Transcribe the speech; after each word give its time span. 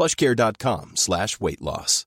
plushcare.com 0.00 0.92
slash 0.96 1.38
weight 1.40 1.60
loss. 1.60 2.06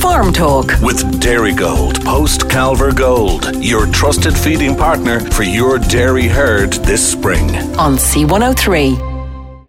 Farm 0.00 0.32
Talk 0.32 0.66
with 0.82 1.00
Dairygold, 1.20 2.04
post 2.04 2.40
Calver 2.48 2.94
Gold, 2.94 3.54
your 3.64 3.86
trusted 3.86 4.36
feeding 4.36 4.74
partner 4.76 5.20
for 5.20 5.44
your 5.44 5.78
dairy 5.78 6.26
herd 6.26 6.72
this 6.72 7.08
spring. 7.08 7.54
on 7.78 7.94
C103. 7.94 9.66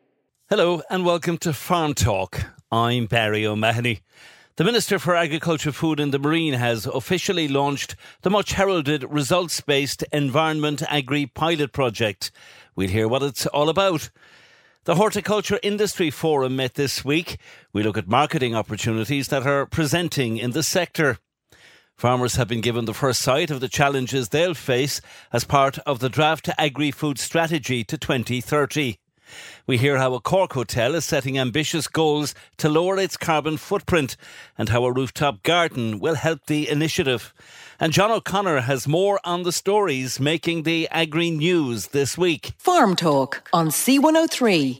Hello 0.50 0.82
and 0.90 1.06
welcome 1.06 1.38
to 1.38 1.54
Farm 1.54 1.94
Talk. 1.94 2.46
I'm 2.72 3.06
Barry 3.06 3.46
O'Mahony. 3.46 4.02
The 4.56 4.64
Minister 4.64 4.98
for 4.98 5.16
Agriculture, 5.16 5.72
Food 5.72 6.00
and 6.00 6.12
the 6.12 6.20
Marine 6.20 6.54
has 6.54 6.88
officially 6.88 7.48
launched 7.48 7.96
the 8.24 8.32
much 8.32 8.54
heralded 8.54 9.04
results 9.04 9.62
based 9.62 10.04
Environment 10.12 10.82
Agri 10.90 11.28
Pilot 11.28 11.74
Project. 11.74 12.32
We'll 12.76 12.90
hear 12.90 13.08
what 13.08 13.22
it's 13.22 13.46
all 13.48 13.70
about. 13.70 14.10
The 14.86 14.96
Horticulture 14.96 15.62
Industry 15.64 16.10
Forum 16.10 16.58
met 16.58 16.74
this 16.74 17.06
week. 17.06 17.38
We 17.72 17.84
look 17.84 17.98
at 17.98 18.10
marketing 18.10 18.54
opportunities 18.54 19.30
that 19.30 19.48
are 19.48 19.66
presenting 19.66 20.36
in 20.36 20.52
the 20.52 20.62
sector. 20.62 21.20
Farmers 21.96 22.36
have 22.36 22.50
been 22.50 22.60
given 22.60 22.84
the 22.84 22.94
first 22.94 23.22
sight 23.22 23.50
of 23.50 23.62
the 23.62 23.70
challenges 23.70 24.28
they'll 24.28 24.54
face 24.54 25.00
as 25.32 25.46
part 25.46 25.80
of 25.86 26.00
the 26.00 26.10
draft 26.10 26.50
Agri 26.58 26.92
Food 26.92 27.18
Strategy 27.18 27.86
to 27.86 27.98
2030. 27.98 28.98
We 29.66 29.78
hear 29.78 29.98
how 29.98 30.14
a 30.14 30.20
Cork 30.20 30.54
hotel 30.54 30.96
is 30.96 31.06
setting 31.06 31.38
ambitious 31.38 31.88
goals 31.88 32.36
to 32.58 32.70
lower 32.70 32.98
its 32.98 33.18
carbon 33.18 33.58
footprint 33.58 34.18
and 34.58 34.70
how 34.70 34.84
a 34.86 34.92
rooftop 34.92 35.44
garden 35.44 36.00
will 36.00 36.16
help 36.16 36.46
the 36.46 36.70
initiative. 36.70 37.34
And 37.80 37.94
John 37.94 38.12
O'Connor 38.12 38.62
has 38.62 38.88
more 38.88 39.20
on 39.24 39.44
the 39.44 39.52
stories 39.52 40.20
making 40.20 40.64
the 40.64 40.88
agri 40.90 41.32
news 41.32 41.88
this 41.88 42.18
week. 42.18 42.54
Farm 42.58 42.96
Talk 42.96 43.50
on 43.54 43.70
C103. 43.70 44.80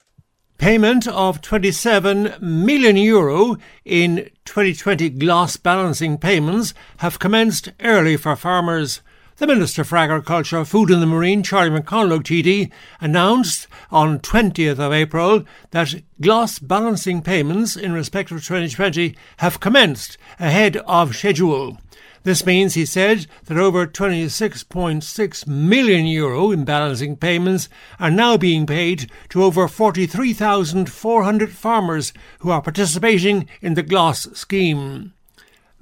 Payment 0.58 1.08
of 1.08 1.42
27 1.42 2.36
million 2.40 2.96
euro 2.96 3.58
in 3.84 4.30
2020 4.46 5.10
GLAS 5.10 5.58
balancing 5.58 6.18
payments 6.18 6.74
have 6.98 7.20
commenced 7.20 7.72
early 7.82 8.16
for 8.16 8.36
farmers. 8.36 9.02
The 9.38 9.48
Minister 9.48 9.84
for 9.84 9.98
Agriculture, 9.98 10.64
Food 10.64 10.92
and 10.92 11.02
the 11.02 11.08
Marine, 11.08 11.42
Charlie 11.42 11.72
McConalogue 11.72 12.22
TD, 12.22 12.72
announced 13.02 13.68
on 13.90 14.20
20th 14.20 14.78
of 14.78 14.94
April 14.94 15.44
that 15.72 15.96
GLAS 16.22 16.60
balancing 16.60 17.24
payments 17.24 17.76
in 17.76 17.94
respect 17.94 18.30
of 18.30 18.46
2020 18.46 19.16
have 19.38 19.60
commenced 19.60 20.20
ahead 20.40 20.78
of 20.86 21.16
schedule. 21.16 21.80
This 22.22 22.46
means, 22.46 22.76
he 22.76 22.86
said, 22.86 23.26
that 23.46 23.58
over 23.58 23.88
26.6 23.88 25.48
million 25.48 26.06
euro 26.06 26.52
in 26.52 26.64
balancing 26.64 27.18
payments 27.18 27.70
are 28.00 28.12
now 28.12 28.38
being 28.38 28.68
paid 28.68 29.10
to 29.30 29.44
over 29.44 29.68
43,400 29.68 31.52
farmers 31.52 32.14
who 32.40 32.52
are 32.52 32.62
participating 32.62 33.50
in 33.64 33.74
the 33.74 33.82
GLAS 33.82 34.28
scheme. 34.38 35.14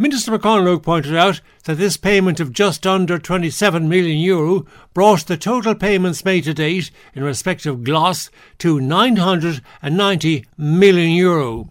Minister 0.01 0.31
McConalogue 0.31 0.81
pointed 0.81 1.15
out 1.15 1.41
that 1.65 1.77
this 1.77 1.95
payment 1.95 2.39
of 2.39 2.51
just 2.51 2.87
under 2.87 3.19
27 3.19 3.87
million 3.87 4.17
euro 4.17 4.65
brought 4.95 5.27
the 5.27 5.37
total 5.37 5.75
payments 5.75 6.25
made 6.25 6.45
to 6.45 6.55
date 6.55 6.89
in 7.13 7.23
respect 7.23 7.67
of 7.67 7.83
GLAS 7.83 8.31
to 8.57 8.81
990 8.81 10.45
million 10.57 11.11
euro. 11.11 11.69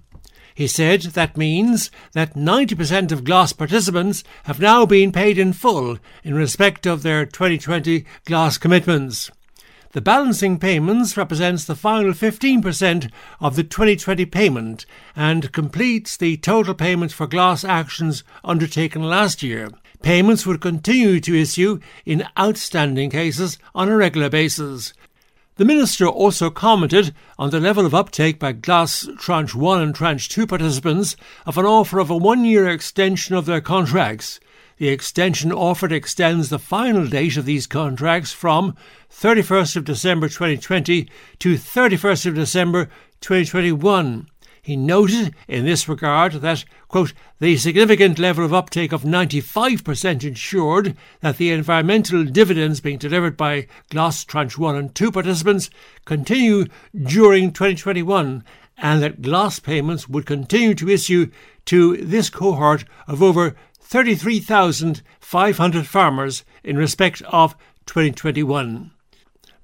He 0.55 0.69
said 0.69 1.03
that 1.03 1.37
means 1.37 1.91
that 2.13 2.37
90% 2.37 3.11
of 3.11 3.25
GLAS 3.25 3.53
participants 3.53 4.23
have 4.45 4.61
now 4.61 4.87
been 4.87 5.11
paid 5.11 5.37
in 5.37 5.53
full 5.53 5.99
in 6.23 6.35
respect 6.35 6.87
of 6.87 7.03
their 7.03 7.27
2020 7.27 8.05
GLAS 8.27 8.59
commitments. 8.59 9.33
The 9.93 10.01
balancing 10.01 10.61
payments 10.61 11.17
represents 11.17 11.65
the 11.65 11.75
final 11.75 12.13
15% 12.13 13.11
of 13.41 13.57
the 13.57 13.65
2020 13.65 14.25
payment 14.27 14.87
and 15.17 15.51
completes 15.51 16.17
the 16.17 16.37
total 16.37 16.75
payments 16.75 17.13
for 17.13 17.27
GLAS 17.27 17.65
actions 17.65 18.23
undertaken 18.45 19.03
last 19.03 19.43
year. 19.43 19.69
Payments 20.01 20.47
would 20.47 20.61
continue 20.61 21.19
to 21.19 21.35
issue 21.35 21.81
in 22.07 22.29
outstanding 22.39 23.11
cases 23.11 23.59
on 23.75 23.89
a 23.89 23.97
regular 23.97 24.31
basis. 24.31 24.93
The 25.57 25.65
Minister 25.65 26.07
also 26.07 26.51
commented 26.51 27.13
on 27.37 27.51
the 27.51 27.59
level 27.59 27.85
of 27.85 27.93
uptake 27.93 28.39
by 28.39 28.53
GLAS 28.53 29.09
Tranche 29.19 29.57
1 29.57 29.83
and 29.83 29.93
Tranche 29.93 30.29
2 30.29 30.47
participants 30.47 31.17
of 31.45 31.59
an 31.59 31.67
offer 31.67 31.99
of 31.99 32.11
a 32.11 32.17
one 32.17 32.45
year 32.45 32.69
extension 32.69 33.35
of 33.35 33.45
their 33.45 33.61
contracts. 33.61 34.39
The 34.81 34.89
extension 34.89 35.53
offered 35.53 35.93
extends 35.93 36.49
the 36.49 36.59
final 36.59 37.07
date 37.07 37.37
of 37.37 37.45
these 37.45 37.67
contracts 37.67 38.33
from 38.33 38.75
31st 39.13 39.77
of 39.77 39.85
December 39.85 40.27
2020 40.27 41.07
to 41.41 41.55
31st 41.57 42.25
of 42.25 42.35
December 42.35 42.89
2021. 43.21 44.27
He 44.63 44.77
noted 44.77 45.35
in 45.47 45.67
this 45.67 45.87
regard 45.87 46.33
that, 46.33 46.65
quote, 46.89 47.13
the 47.41 47.59
significant 47.59 48.19
level 48.19 48.43
of 48.43 48.55
uptake 48.55 48.93
of 48.93 49.03
95% 49.03 50.25
ensured 50.25 50.97
that 51.21 51.37
the 51.37 51.51
environmental 51.51 52.25
dividends 52.25 52.81
being 52.81 52.97
delivered 52.97 53.37
by 53.37 53.67
GLAS 53.91 54.25
Tranche 54.25 54.57
1 54.57 54.77
and 54.77 54.95
2 54.95 55.13
participants 55.13 55.69
continue 56.07 56.65
during 56.97 57.53
2021 57.53 58.43
and 58.79 59.03
that 59.03 59.21
GLAS 59.21 59.61
payments 59.61 60.09
would 60.09 60.25
continue 60.25 60.75
to 60.75 60.89
issue 60.89 61.31
to 61.67 61.99
this 61.99 62.31
cohort 62.31 62.87
of 63.07 63.23
over 63.23 63.55
33,500 63.91 65.85
farmers 65.85 66.45
in 66.63 66.77
respect 66.77 67.23
of 67.23 67.57
2021. 67.87 68.93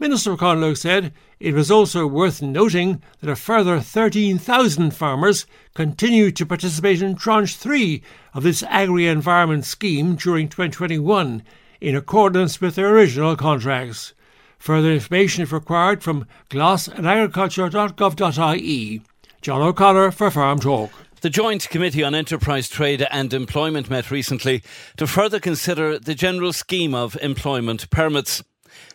Minister 0.00 0.32
McConalogue 0.32 0.76
said 0.76 1.12
it 1.38 1.54
was 1.54 1.70
also 1.70 2.08
worth 2.08 2.42
noting 2.42 3.00
that 3.20 3.30
a 3.30 3.36
further 3.36 3.78
13,000 3.78 4.90
farmers 4.90 5.46
continued 5.74 6.34
to 6.34 6.44
participate 6.44 7.00
in 7.00 7.14
Tranche 7.14 7.54
3 7.54 8.02
of 8.34 8.42
this 8.42 8.64
agri 8.64 9.06
environment 9.06 9.64
scheme 9.64 10.16
during 10.16 10.48
2021 10.48 11.44
in 11.80 11.94
accordance 11.94 12.60
with 12.60 12.74
their 12.74 12.88
original 12.88 13.36
contracts. 13.36 14.12
Further 14.58 14.90
information 14.90 15.44
is 15.44 15.52
required 15.52 16.02
from 16.02 16.26
glass 16.48 16.88
and 16.88 17.06
agriculture.gov.ie. 17.06 19.02
John 19.40 19.62
O'Connor 19.62 20.10
for 20.10 20.32
Farm 20.32 20.58
Talk. 20.58 21.05
The 21.26 21.30
Joint 21.30 21.68
Committee 21.70 22.04
on 22.04 22.14
Enterprise, 22.14 22.68
Trade 22.68 23.04
and 23.10 23.34
Employment 23.34 23.90
met 23.90 24.12
recently 24.12 24.62
to 24.96 25.08
further 25.08 25.40
consider 25.40 25.98
the 25.98 26.14
general 26.14 26.52
scheme 26.52 26.94
of 26.94 27.18
employment 27.20 27.90
permits. 27.90 28.44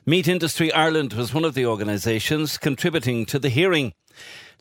Meat 0.06 0.30
Industry 0.30 0.72
Ireland 0.72 1.12
was 1.12 1.34
one 1.34 1.44
of 1.44 1.56
the 1.56 1.66
organisations 1.66 2.58
contributing 2.58 3.26
to 3.26 3.38
the 3.38 3.50
hearing. 3.50 3.92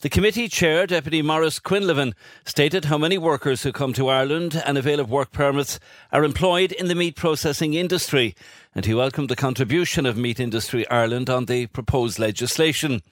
The 0.00 0.08
committee 0.08 0.48
chair, 0.48 0.84
Deputy 0.84 1.22
Maurice 1.22 1.60
Quinlivan, 1.60 2.14
stated 2.44 2.86
how 2.86 2.98
many 2.98 3.18
workers 3.18 3.62
who 3.62 3.70
come 3.70 3.92
to 3.92 4.08
Ireland 4.08 4.60
and 4.66 4.76
avail 4.76 4.98
of 4.98 5.08
work 5.08 5.30
permits 5.30 5.78
are 6.10 6.24
employed 6.24 6.72
in 6.72 6.88
the 6.88 6.96
meat 6.96 7.14
processing 7.14 7.74
industry, 7.74 8.34
and 8.74 8.86
he 8.86 8.94
welcomed 8.94 9.28
the 9.28 9.36
contribution 9.36 10.06
of 10.06 10.16
Meat 10.16 10.38
Industry 10.38 10.88
Ireland 10.88 11.28
on 11.28 11.46
the 11.46 11.66
proposed 11.66 12.18
legislation. 12.18 13.02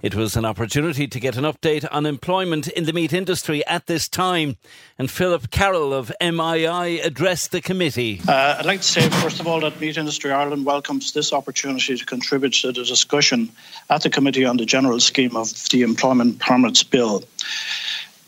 It 0.00 0.14
was 0.14 0.36
an 0.36 0.44
opportunity 0.44 1.08
to 1.08 1.18
get 1.18 1.36
an 1.36 1.44
update 1.44 1.86
on 1.90 2.06
employment 2.06 2.68
in 2.68 2.84
the 2.84 2.92
meat 2.92 3.12
industry 3.12 3.66
at 3.66 3.86
this 3.86 4.08
time, 4.08 4.56
and 4.96 5.10
Philip 5.10 5.50
Carroll 5.50 5.92
of 5.92 6.12
MII 6.20 7.00
addressed 7.00 7.50
the 7.50 7.60
committee. 7.60 8.20
Uh, 8.28 8.56
I'd 8.58 8.66
like 8.66 8.80
to 8.80 8.86
say, 8.86 9.08
first 9.08 9.40
of 9.40 9.48
all, 9.48 9.60
that 9.60 9.80
Meat 9.80 9.96
Industry 9.96 10.30
Ireland 10.30 10.64
welcomes 10.64 11.12
this 11.12 11.32
opportunity 11.32 11.96
to 11.96 12.06
contribute 12.06 12.52
to 12.54 12.68
the 12.68 12.84
discussion 12.84 13.50
at 13.90 14.02
the 14.02 14.10
Committee 14.10 14.44
on 14.44 14.56
the 14.56 14.66
General 14.66 15.00
Scheme 15.00 15.36
of 15.36 15.50
the 15.70 15.82
Employment 15.82 16.38
Permits 16.38 16.84
Bill. 16.84 17.24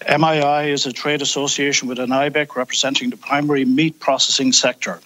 MII 0.08 0.70
is 0.70 0.86
a 0.86 0.92
trade 0.92 1.22
association 1.22 1.86
with 1.86 1.98
an 1.98 2.10
IBEC 2.10 2.56
representing 2.56 3.10
the 3.10 3.16
primary 3.16 3.64
meat 3.64 4.00
processing 4.00 4.50
sector. 4.52 4.98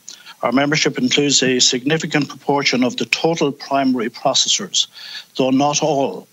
Our 0.43 0.53
membership 0.53 0.99
includes 0.99 1.43
a 1.43 1.59
significant 1.61 2.29
proportion 2.29 2.85
of 2.85 2.97
the 2.97 3.07
total 3.07 3.53
primary 3.53 4.11
processors, 4.11 4.87
though 5.37 5.51
not 5.51 5.83
all, 5.83 6.29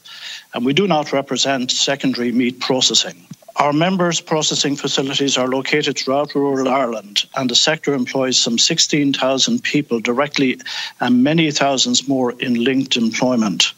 and 0.54 0.66
we 0.66 0.74
do 0.74 0.88
not 0.88 1.14
represent 1.14 1.72
secondary 1.72 2.32
meat 2.32 2.60
processing. 2.60 3.26
Our 3.58 3.74
members' 3.74 4.22
processing 4.22 4.76
facilities 4.76 5.38
are 5.38 5.48
located 5.48 5.98
throughout 5.98 6.34
rural 6.34 6.68
Ireland, 6.68 7.26
and 7.36 7.50
the 7.50 7.56
sector 7.56 7.94
employs 7.94 8.38
some 8.38 8.58
16,000 8.58 9.64
people 9.64 10.00
directly 10.00 10.60
and 11.00 11.24
many 11.24 11.52
thousands 11.52 12.08
more 12.08 12.32
in 12.40 12.64
linked 12.64 12.96
employment. 12.96 13.74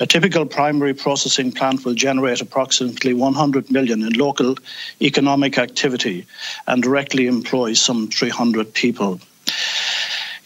A 0.00 0.06
typical 0.06 0.44
primary 0.46 0.94
processing 0.94 1.52
plant 1.52 1.84
will 1.84 1.94
generate 1.94 2.40
approximately 2.40 3.14
100 3.14 3.70
million 3.70 4.02
in 4.02 4.14
local 4.14 4.56
economic 5.00 5.56
activity 5.56 6.26
and 6.66 6.82
directly 6.82 7.26
employ 7.26 7.74
some 7.74 8.08
300 8.08 8.74
people. 8.74 9.20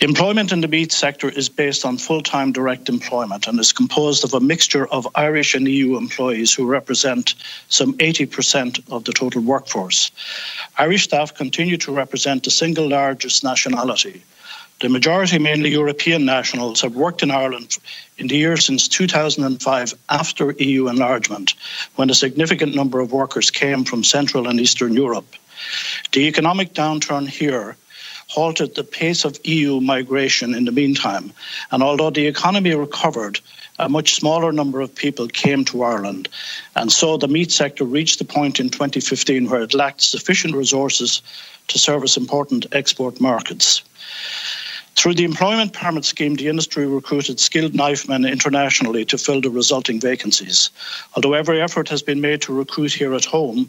Employment 0.01 0.53
in 0.53 0.61
the 0.61 0.69
meat 0.69 0.93
sector 0.93 1.31
is 1.31 1.49
based 1.49 1.87
on 1.87 1.97
full 1.97 2.21
time 2.21 2.53
direct 2.53 2.91
employment 2.91 3.47
and 3.47 3.59
is 3.59 3.73
composed 3.73 4.25
of 4.25 4.35
a 4.35 4.41
mixture 4.41 4.87
of 4.89 5.09
Irish 5.15 5.55
and 5.55 5.67
EU 5.67 5.97
employees 5.97 6.53
who 6.53 6.67
represent 6.67 7.35
some 7.69 7.95
80% 7.95 8.83
of 8.93 9.05
the 9.05 9.13
total 9.13 9.41
workforce. 9.41 10.11
Irish 10.77 11.05
staff 11.05 11.35
continue 11.35 11.79
to 11.79 11.93
represent 11.93 12.45
the 12.45 12.51
single 12.51 12.89
largest 12.89 13.43
nationality. 13.43 14.23
The 14.83 14.91
majority, 14.91 15.39
mainly 15.39 15.71
European 15.71 16.27
nationals, 16.27 16.83
have 16.83 16.95
worked 16.95 17.23
in 17.23 17.31
Ireland 17.31 17.79
in 18.19 18.27
the 18.27 18.37
years 18.37 18.67
since 18.67 18.89
2005 18.89 19.95
after 20.11 20.53
EU 20.53 20.89
enlargement, 20.89 21.55
when 21.95 22.11
a 22.11 22.15
significant 22.15 22.75
number 22.75 23.01
of 23.01 23.13
workers 23.13 23.51
came 23.51 23.85
from 23.85 24.05
Central 24.05 24.47
and 24.47 24.61
Eastern 24.61 24.93
Europe. 24.93 25.35
The 26.13 26.29
economic 26.29 26.75
downturn 26.75 27.27
here 27.27 27.79
halted 28.29 28.75
the 28.75 28.85
pace 28.85 29.25
of 29.25 29.39
EU 29.45 29.81
migration 29.81 30.55
in 30.55 30.65
the 30.65 30.73
meantime. 30.73 31.33
And 31.71 31.83
although 31.83 32.11
the 32.11 32.27
economy 32.27 32.75
recovered, 32.75 33.41
a 33.79 33.89
much 33.89 34.15
smaller 34.15 34.53
number 34.53 34.81
of 34.81 34.95
people 34.95 35.29
came 35.29 35.65
to 35.67 35.83
Ireland. 35.83 36.29
And 36.75 36.91
so 36.91 37.17
the 37.17 37.29
meat 37.29 37.53
sector 37.53 37.85
reached 37.85 38.19
the 38.19 38.25
point 38.25 38.59
in 38.59 38.71
2015 38.71 39.49
where 39.49 39.63
it 39.63 39.75
lacked 39.75 40.01
sufficient 40.01 40.55
resources 40.55 41.23
to 41.69 41.79
service 41.79 42.17
important 42.17 42.67
export 42.73 43.21
markets. 43.21 43.83
Through 44.97 45.15
the 45.15 45.25
employment 45.25 45.75
permit 45.75 46.07
scheme, 46.07 46.37
the 46.37 46.49
industry 46.49 46.87
recruited 46.87 47.39
skilled 47.39 47.75
knifemen 47.75 48.25
internationally 48.25 49.05
to 49.07 49.19
fill 49.19 49.43
the 49.43 49.51
resulting 49.51 50.01
vacancies. 50.01 50.71
Although 51.15 51.35
every 51.35 51.61
effort 51.61 51.89
has 51.91 52.03
been 52.03 52.23
made 52.23 52.41
to 52.43 52.55
recruit 52.55 52.95
here 52.95 53.15
at 53.15 53.27
home, 53.27 53.69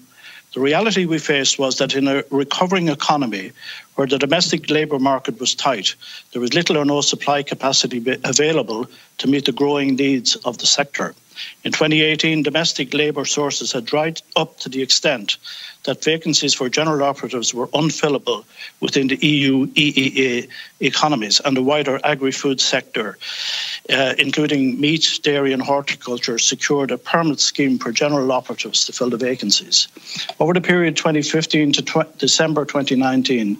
the 0.54 0.62
reality 0.62 1.06
we 1.06 1.20
faced 1.20 1.60
was 1.60 1.78
that 1.78 1.94
in 1.94 2.08
a 2.08 2.24
recovering 2.32 2.88
economy 2.88 3.52
where 3.96 4.08
the 4.08 4.18
domestic 4.18 4.70
labour 4.70 5.00
market 5.00 5.40
was 5.40 5.54
tight, 5.54 5.96
there 6.32 6.42
was 6.42 6.54
little 6.54 6.78
or 6.78 6.86
no 6.86 7.02
supply 7.02 7.44
capacity 7.44 7.98
available 8.24 8.88
to 9.18 9.28
meet 9.28 9.46
the 9.46 9.52
growing 9.52 9.96
needs 9.96 10.36
of 10.38 10.58
the 10.58 10.66
sector. 10.66 11.14
In 11.64 11.72
2018, 11.72 12.44
domestic 12.44 12.94
labour 12.94 13.26
sources 13.26 13.72
had 13.72 13.86
dried 13.86 14.22
up 14.36 14.60
to 14.60 14.70
the 14.70 14.82
extent 14.82 15.38
that 15.88 16.04
vacancies 16.04 16.54
for 16.54 16.70
general 16.70 17.02
operatives 17.04 17.54
were 17.54 17.68
unfillable 17.68 18.44
within 18.82 19.08
the 19.08 19.16
EU 19.26 19.68
EEA 19.68 20.48
economies 20.82 21.40
and 21.44 21.56
the 21.56 21.64
wider 21.64 22.00
agri 22.04 22.32
food 22.32 22.60
sector, 22.60 23.18
uh, 23.90 24.14
including 24.20 24.80
meat, 24.80 25.20
dairy, 25.24 25.54
and 25.54 25.62
horticulture, 25.62 26.38
secured 26.38 26.92
a 26.92 26.98
permanent 26.98 27.40
scheme 27.40 27.80
for 27.80 27.92
general 27.92 28.32
operatives 28.32 28.86
to 28.86 28.92
fill 28.92 29.10
the 29.10 29.18
vacancies. 29.18 29.88
Over 30.40 30.54
the 30.54 30.62
period 30.62 30.98
2015 30.98 31.72
to 31.74 31.82
tw- 31.82 32.18
December 32.18 32.66
2019, 32.66 33.58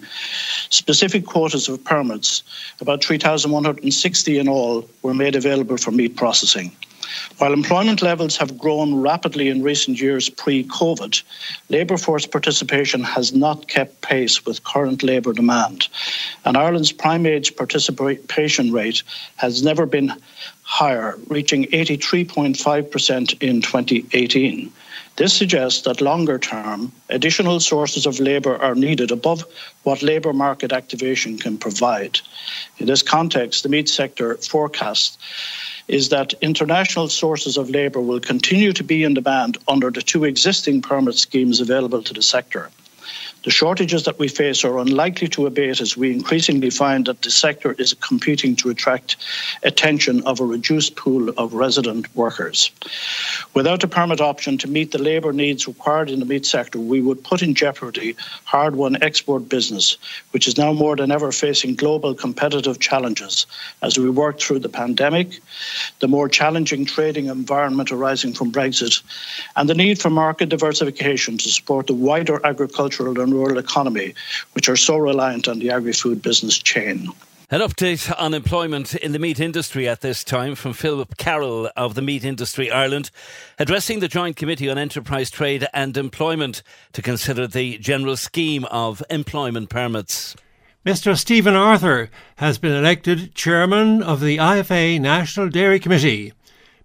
specific 0.68 1.24
quotas 1.24 1.68
of 1.68 1.82
permits, 1.82 2.42
about 2.80 3.02
3,160 3.02 4.38
in 4.38 4.48
all, 4.48 4.88
were 5.02 5.14
made 5.14 5.34
available 5.34 5.78
for 5.78 5.92
meat 5.92 6.14
processing. 6.14 6.72
While 7.38 7.52
employment 7.52 8.02
levels 8.02 8.36
have 8.36 8.58
grown 8.58 9.00
rapidly 9.00 9.48
in 9.48 9.62
recent 9.62 10.00
years 10.00 10.28
pre 10.28 10.64
COVID, 10.64 11.22
labour 11.68 11.96
force 11.96 12.26
participation 12.26 13.02
has 13.02 13.32
not 13.32 13.68
kept 13.68 14.00
pace 14.00 14.44
with 14.44 14.64
current 14.64 15.02
labour 15.02 15.32
demand. 15.32 15.88
And 16.44 16.56
Ireland's 16.56 16.92
prime 16.92 17.26
age 17.26 17.56
participation 17.56 18.72
rate 18.72 19.02
has 19.36 19.62
never 19.62 19.86
been 19.86 20.12
higher, 20.62 21.18
reaching 21.28 21.64
83.5% 21.64 23.42
in 23.42 23.62
2018. 23.62 24.72
This 25.16 25.32
suggests 25.32 25.80
that 25.82 26.00
longer 26.00 26.38
term, 26.38 26.92
additional 27.08 27.58
sources 27.58 28.06
of 28.06 28.20
labour 28.20 28.56
are 28.56 28.74
needed 28.74 29.10
above 29.10 29.44
what 29.82 30.02
labour 30.02 30.32
market 30.32 30.72
activation 30.72 31.38
can 31.38 31.58
provide. 31.58 32.20
In 32.78 32.86
this 32.86 33.02
context, 33.02 33.62
the 33.62 33.68
meat 33.68 33.88
sector 33.88 34.36
forecasts 34.36 35.18
is 35.88 36.10
that 36.10 36.34
international 36.42 37.08
sources 37.08 37.56
of 37.56 37.70
labour 37.70 38.00
will 38.00 38.20
continue 38.20 38.72
to 38.74 38.84
be 38.84 39.02
in 39.04 39.14
demand 39.14 39.58
under 39.66 39.90
the 39.90 40.02
two 40.02 40.24
existing 40.24 40.82
permit 40.82 41.14
schemes 41.14 41.60
available 41.60 42.02
to 42.02 42.14
the 42.14 42.22
sector. 42.22 42.70
The 43.48 43.52
shortages 43.52 44.02
that 44.02 44.18
we 44.18 44.28
face 44.28 44.62
are 44.62 44.78
unlikely 44.78 45.26
to 45.28 45.46
abate 45.46 45.80
as 45.80 45.96
we 45.96 46.12
increasingly 46.12 46.68
find 46.68 47.06
that 47.06 47.22
the 47.22 47.30
sector 47.30 47.74
is 47.78 47.94
competing 47.94 48.54
to 48.56 48.68
attract 48.68 49.16
attention 49.62 50.22
of 50.26 50.38
a 50.38 50.44
reduced 50.44 50.96
pool 50.96 51.30
of 51.30 51.54
resident 51.54 52.14
workers. 52.14 52.70
Without 53.54 53.82
a 53.82 53.88
permit 53.88 54.20
option 54.20 54.58
to 54.58 54.68
meet 54.68 54.92
the 54.92 55.02
labour 55.02 55.32
needs 55.32 55.66
required 55.66 56.10
in 56.10 56.20
the 56.20 56.26
meat 56.26 56.44
sector, 56.44 56.78
we 56.78 57.00
would 57.00 57.24
put 57.24 57.40
in 57.40 57.54
jeopardy 57.54 58.14
hard 58.44 58.76
won 58.76 59.02
export 59.02 59.48
business, 59.48 59.96
which 60.32 60.46
is 60.46 60.58
now 60.58 60.74
more 60.74 60.94
than 60.94 61.10
ever 61.10 61.32
facing 61.32 61.74
global 61.74 62.14
competitive 62.14 62.80
challenges 62.80 63.46
as 63.80 63.98
we 63.98 64.10
work 64.10 64.38
through 64.38 64.58
the 64.58 64.68
pandemic, 64.68 65.40
the 66.00 66.08
more 66.08 66.28
challenging 66.28 66.84
trading 66.84 67.28
environment 67.28 67.90
arising 67.90 68.34
from 68.34 68.52
Brexit, 68.52 69.00
and 69.56 69.70
the 69.70 69.74
need 69.74 69.98
for 69.98 70.10
market 70.10 70.50
diversification 70.50 71.38
to 71.38 71.48
support 71.48 71.86
the 71.86 71.94
wider 71.94 72.44
agricultural 72.44 73.18
and 73.18 73.37
rural 73.38 73.58
economy, 73.58 74.14
which 74.52 74.68
are 74.68 74.76
so 74.76 74.96
reliant 74.96 75.48
on 75.48 75.58
the 75.58 75.70
agri 75.70 75.92
food 75.92 76.20
business 76.22 76.58
chain. 76.58 77.08
An 77.50 77.60
update 77.60 78.12
on 78.20 78.34
employment 78.34 78.94
in 78.94 79.12
the 79.12 79.18
meat 79.18 79.40
industry 79.40 79.88
at 79.88 80.02
this 80.02 80.22
time 80.22 80.54
from 80.54 80.74
Philip 80.74 81.16
Carroll 81.16 81.70
of 81.78 81.94
the 81.94 82.02
Meat 82.02 82.22
Industry 82.22 82.70
Ireland, 82.70 83.10
addressing 83.58 84.00
the 84.00 84.08
Joint 84.08 84.36
Committee 84.36 84.68
on 84.68 84.76
Enterprise 84.76 85.30
Trade 85.30 85.66
and 85.72 85.96
Employment 85.96 86.62
to 86.92 87.00
consider 87.00 87.46
the 87.46 87.78
general 87.78 88.18
scheme 88.18 88.66
of 88.66 89.02
employment 89.08 89.70
permits. 89.70 90.36
Mr. 90.84 91.16
Stephen 91.16 91.54
Arthur 91.54 92.10
has 92.36 92.58
been 92.58 92.72
elected 92.72 93.34
chairman 93.34 94.02
of 94.02 94.20
the 94.20 94.36
IFA 94.36 95.00
National 95.00 95.48
Dairy 95.48 95.80
Committee. 95.80 96.34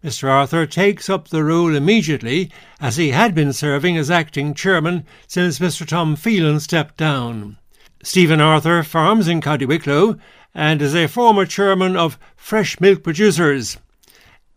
Mr. 0.04 0.30
Arthur 0.30 0.66
takes 0.66 1.10
up 1.10 1.30
the 1.30 1.46
role 1.46 1.74
immediately, 1.74 2.52
as 2.82 2.98
he 2.98 3.12
had 3.12 3.34
been 3.34 3.54
serving 3.54 3.96
as 3.96 4.12
acting 4.12 4.54
chairman 4.54 5.06
since 5.28 5.60
Mr. 5.60 5.88
Tom 5.88 6.18
Phelan 6.18 6.60
stepped 6.60 6.98
down. 6.98 7.58
Stephen 8.04 8.42
Arthur 8.42 8.84
farms 8.84 9.30
in 9.30 9.40
County 9.40 9.66
Wicklow 9.66 10.18
and 10.54 10.82
is 10.82 10.94
a 10.94 11.08
former 11.08 11.46
chairman 11.46 11.96
of 11.96 12.20
Fresh 12.36 12.82
Milk 12.82 13.02
Producers. 13.02 13.78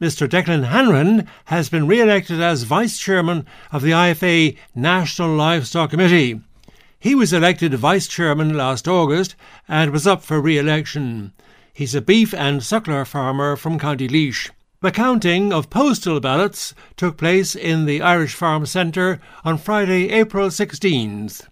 Mr. 0.00 0.28
Declan 0.28 0.64
Hanrahan 0.64 1.28
has 1.44 1.68
been 1.68 1.86
re 1.86 2.00
elected 2.00 2.40
as 2.40 2.64
vice 2.64 2.98
chairman 2.98 3.46
of 3.70 3.82
the 3.82 3.92
IFA 3.92 4.56
National 4.74 5.34
Livestock 5.36 5.90
Committee. 5.90 6.40
He 6.98 7.14
was 7.14 7.32
elected 7.32 7.72
vice 7.74 8.08
chairman 8.08 8.56
last 8.56 8.88
August 8.88 9.36
and 9.68 9.92
was 9.92 10.08
up 10.08 10.24
for 10.24 10.40
re 10.40 10.58
election. 10.58 11.32
He's 11.72 11.94
a 11.94 12.00
beef 12.00 12.34
and 12.34 12.62
suckler 12.62 13.06
farmer 13.06 13.54
from 13.54 13.78
County 13.78 14.08
Laois. 14.08 14.50
The 14.82 14.90
counting 14.90 15.54
of 15.54 15.70
postal 15.70 16.20
ballots 16.20 16.74
took 16.98 17.16
place 17.16 17.56
in 17.56 17.86
the 17.86 18.02
Irish 18.02 18.34
Farm 18.34 18.66
Centre 18.66 19.20
on 19.42 19.56
Friday, 19.56 20.10
April 20.10 20.48
16th. 20.48 21.48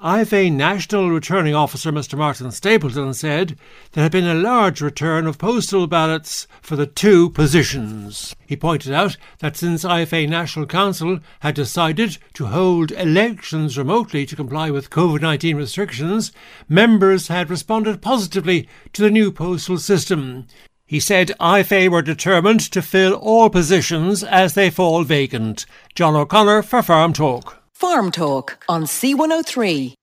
IFA 0.00 0.52
National 0.52 1.10
Returning 1.10 1.54
Officer 1.54 1.90
Mr. 1.90 2.16
Martin 2.16 2.52
Stapleton 2.52 3.12
said 3.12 3.58
there 3.92 4.04
had 4.04 4.12
been 4.12 4.26
a 4.26 4.34
large 4.34 4.80
return 4.80 5.26
of 5.26 5.36
postal 5.36 5.88
ballots 5.88 6.46
for 6.62 6.76
the 6.76 6.86
two 6.86 7.30
positions. 7.30 8.36
He 8.46 8.56
pointed 8.56 8.92
out 8.92 9.16
that 9.40 9.56
since 9.56 9.84
IFA 9.84 10.28
National 10.28 10.64
Council 10.64 11.18
had 11.40 11.56
decided 11.56 12.18
to 12.34 12.46
hold 12.46 12.92
elections 12.92 13.76
remotely 13.76 14.24
to 14.26 14.36
comply 14.36 14.70
with 14.70 14.90
COVID 14.90 15.20
19 15.20 15.56
restrictions, 15.56 16.30
members 16.68 17.26
had 17.26 17.50
responded 17.50 18.00
positively 18.00 18.68
to 18.92 19.02
the 19.02 19.10
new 19.10 19.32
postal 19.32 19.76
system. 19.76 20.46
He 20.90 20.98
said 20.98 21.30
IFA 21.38 21.88
were 21.88 22.02
determined 22.02 22.58
to 22.72 22.82
fill 22.82 23.14
all 23.14 23.48
positions 23.48 24.24
as 24.24 24.54
they 24.54 24.70
fall 24.70 25.04
vacant. 25.04 25.64
John 25.94 26.16
O'Connor 26.16 26.62
for 26.62 26.82
Farm 26.82 27.12
Talk. 27.12 27.62
Farm 27.72 28.10
Talk 28.10 28.64
on 28.68 28.82
C103. 28.82 29.94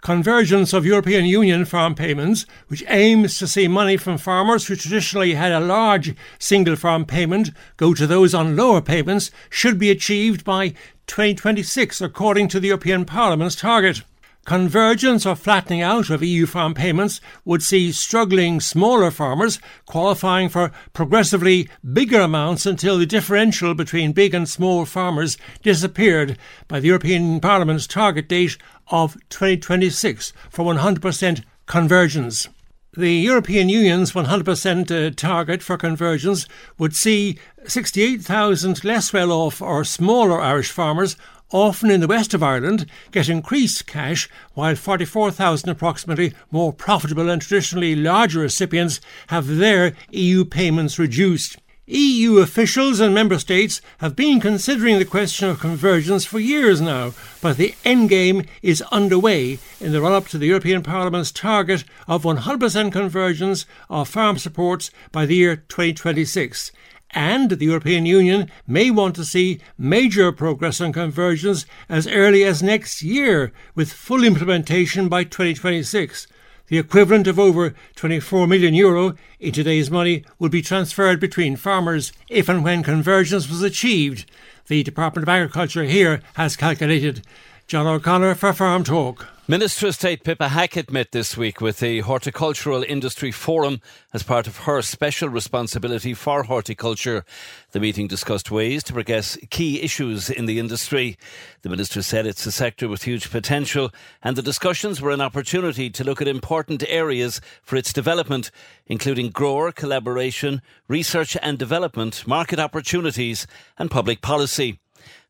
convergence 0.00 0.72
of 0.72 0.86
European 0.86 1.26
Union 1.26 1.66
farm 1.66 1.94
payments, 1.94 2.46
which 2.68 2.84
aims 2.88 3.38
to 3.38 3.46
see 3.46 3.68
money 3.68 3.98
from 3.98 4.16
farmers 4.16 4.68
who 4.68 4.76
traditionally 4.76 5.34
had 5.34 5.52
a 5.52 5.60
large 5.60 6.14
single 6.38 6.76
farm 6.76 7.04
payment 7.04 7.50
go 7.76 7.92
to 7.92 8.06
those 8.06 8.32
on 8.32 8.56
lower 8.56 8.80
payments, 8.80 9.30
should 9.50 9.78
be 9.78 9.90
achieved 9.90 10.44
by 10.44 10.68
2026, 11.08 12.00
according 12.00 12.48
to 12.48 12.58
the 12.60 12.68
European 12.68 13.04
Parliament's 13.04 13.56
target. 13.56 14.02
Convergence 14.46 15.26
or 15.26 15.34
flattening 15.34 15.82
out 15.82 16.08
of 16.08 16.22
EU 16.22 16.46
farm 16.46 16.72
payments 16.72 17.20
would 17.44 17.64
see 17.64 17.90
struggling 17.90 18.60
smaller 18.60 19.10
farmers 19.10 19.58
qualifying 19.86 20.48
for 20.48 20.70
progressively 20.92 21.68
bigger 21.92 22.20
amounts 22.20 22.64
until 22.64 22.96
the 22.96 23.06
differential 23.06 23.74
between 23.74 24.12
big 24.12 24.34
and 24.34 24.48
small 24.48 24.84
farmers 24.84 25.36
disappeared 25.64 26.38
by 26.68 26.78
the 26.78 26.86
European 26.86 27.40
Parliament's 27.40 27.88
target 27.88 28.28
date 28.28 28.56
of 28.86 29.16
2026 29.30 30.32
for 30.48 30.64
100% 30.64 31.42
convergence. 31.66 32.48
The 32.96 33.12
European 33.12 33.68
Union's 33.68 34.12
100% 34.12 34.90
uh, 34.90 35.12
target 35.14 35.60
for 35.60 35.76
convergence 35.76 36.46
would 36.78 36.94
see 36.94 37.36
68,000 37.66 38.84
less 38.84 39.12
well 39.12 39.32
off 39.32 39.60
or 39.60 39.82
smaller 39.84 40.40
Irish 40.40 40.70
farmers 40.70 41.16
often 41.50 41.90
in 41.90 42.00
the 42.00 42.06
west 42.06 42.34
of 42.34 42.42
Ireland, 42.42 42.86
get 43.12 43.28
increased 43.28 43.86
cash, 43.86 44.28
while 44.54 44.74
44,000 44.74 45.68
approximately 45.68 46.32
more 46.50 46.72
profitable 46.72 47.30
and 47.30 47.40
traditionally 47.40 47.94
larger 47.94 48.40
recipients 48.40 49.00
have 49.28 49.46
their 49.46 49.94
EU 50.10 50.44
payments 50.44 50.98
reduced. 50.98 51.56
EU 51.88 52.38
officials 52.38 52.98
and 52.98 53.14
member 53.14 53.38
states 53.38 53.80
have 53.98 54.16
been 54.16 54.40
considering 54.40 54.98
the 54.98 55.04
question 55.04 55.48
of 55.48 55.60
convergence 55.60 56.24
for 56.24 56.40
years 56.40 56.80
now, 56.80 57.14
but 57.40 57.56
the 57.58 57.76
endgame 57.84 58.44
is 58.60 58.82
underway 58.90 59.60
in 59.80 59.92
the 59.92 60.00
run 60.00 60.12
up 60.12 60.26
to 60.26 60.36
the 60.36 60.48
European 60.48 60.82
Parliament's 60.82 61.30
target 61.30 61.84
of 62.08 62.24
100% 62.24 62.90
convergence 62.90 63.66
of 63.88 64.08
farm 64.08 64.36
supports 64.36 64.90
by 65.12 65.24
the 65.24 65.36
year 65.36 65.54
2026 65.54 66.72
and 67.16 67.50
the 67.50 67.64
European 67.64 68.04
Union 68.04 68.50
may 68.66 68.90
want 68.90 69.16
to 69.16 69.24
see 69.24 69.58
major 69.78 70.30
progress 70.30 70.82
on 70.82 70.92
convergence 70.92 71.64
as 71.88 72.06
early 72.06 72.44
as 72.44 72.62
next 72.62 73.02
year, 73.02 73.52
with 73.74 73.90
full 73.90 74.22
implementation 74.22 75.08
by 75.08 75.24
2026. 75.24 76.26
The 76.68 76.78
equivalent 76.78 77.26
of 77.26 77.38
over 77.38 77.74
24 77.94 78.46
million 78.46 78.74
euro 78.74 79.14
in 79.40 79.52
today's 79.52 79.90
money 79.90 80.24
would 80.38 80.52
be 80.52 80.60
transferred 80.60 81.18
between 81.18 81.56
farmers 81.56 82.12
if 82.28 82.50
and 82.50 82.62
when 82.62 82.82
convergence 82.82 83.48
was 83.48 83.62
achieved. 83.62 84.30
The 84.66 84.82
Department 84.82 85.22
of 85.22 85.28
Agriculture 85.28 85.84
here 85.84 86.20
has 86.34 86.54
calculated. 86.54 87.22
John 87.68 87.88
O'Connor 87.88 88.36
for 88.36 88.52
Farm 88.52 88.84
Talk. 88.84 89.26
Minister 89.48 89.88
of 89.88 89.96
State 89.96 90.22
Pippa 90.22 90.50
Hackett 90.50 90.92
met 90.92 91.10
this 91.10 91.36
week 91.36 91.60
with 91.60 91.80
the 91.80 91.98
Horticultural 91.98 92.84
Industry 92.84 93.32
Forum 93.32 93.80
as 94.14 94.22
part 94.22 94.46
of 94.46 94.58
her 94.58 94.82
special 94.82 95.28
responsibility 95.28 96.14
for 96.14 96.44
horticulture. 96.44 97.24
The 97.72 97.80
meeting 97.80 98.06
discussed 98.06 98.52
ways 98.52 98.84
to 98.84 98.92
progress 98.92 99.36
key 99.50 99.82
issues 99.82 100.30
in 100.30 100.46
the 100.46 100.60
industry. 100.60 101.18
The 101.62 101.68
Minister 101.68 102.02
said 102.02 102.24
it's 102.24 102.46
a 102.46 102.52
sector 102.52 102.86
with 102.86 103.02
huge 103.02 103.32
potential 103.32 103.90
and 104.22 104.36
the 104.36 104.42
discussions 104.42 105.00
were 105.00 105.10
an 105.10 105.20
opportunity 105.20 105.90
to 105.90 106.04
look 106.04 106.22
at 106.22 106.28
important 106.28 106.84
areas 106.86 107.40
for 107.62 107.74
its 107.74 107.92
development, 107.92 108.52
including 108.86 109.30
grower 109.30 109.72
collaboration, 109.72 110.62
research 110.86 111.36
and 111.42 111.58
development, 111.58 112.28
market 112.28 112.60
opportunities 112.60 113.44
and 113.76 113.90
public 113.90 114.22
policy. 114.22 114.78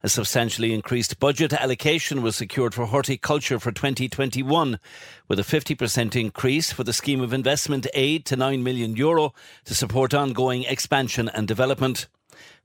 A 0.07 0.09
substantially 0.09 0.73
increased 0.73 1.19
budget 1.19 1.53
allocation 1.53 2.23
was 2.23 2.37
secured 2.37 2.75
for 2.75 2.87
horticulture 2.87 3.59
for 3.59 3.73
2021, 3.73 4.79
with 5.27 5.41
a 5.41 5.43
50% 5.43 6.15
increase 6.15 6.71
for 6.71 6.85
the 6.85 6.93
scheme 6.93 7.21
of 7.21 7.33
investment 7.33 7.89
aid 7.93 8.25
to 8.27 8.37
9 8.37 8.63
million 8.63 8.95
euro 8.95 9.35
to 9.65 9.75
support 9.75 10.15
ongoing 10.15 10.63
expansion 10.63 11.29
and 11.31 11.49
development. 11.49 12.07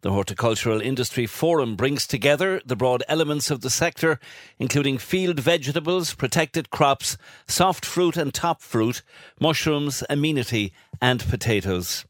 The 0.02 0.12
Horticultural 0.12 0.82
Industry 0.82 1.26
Forum 1.26 1.76
brings 1.76 2.06
together 2.06 2.62
the 2.64 2.76
broad 2.76 3.02
elements 3.10 3.50
of 3.50 3.62
the 3.62 3.72
sector, 3.72 4.20
including 4.60 5.00
field 5.00 5.40
vegetables, 5.40 6.14
protected 6.14 6.70
crops, 6.70 7.18
soft 7.48 7.88
fruit 7.88 8.18
and 8.18 8.32
top 8.32 8.62
fruit, 8.62 9.02
mushrooms, 9.40 10.04
amenity, 10.12 10.74
and 11.02 11.28
potatoes. 11.28 12.06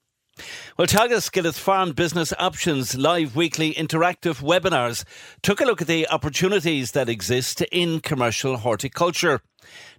Well, 0.77 0.87
Teagasc 0.87 1.29
Skilleth 1.31 1.57
Farm 1.57 1.91
Business 1.91 2.33
Options 2.39 2.97
live 2.97 3.35
weekly 3.35 3.73
interactive 3.73 4.41
webinars 4.41 5.03
took 5.41 5.61
a 5.61 5.65
look 5.65 5.81
at 5.81 5.87
the 5.87 6.07
opportunities 6.09 6.91
that 6.91 7.09
exist 7.09 7.61
in 7.71 7.99
commercial 7.99 8.57
horticulture. 8.57 9.41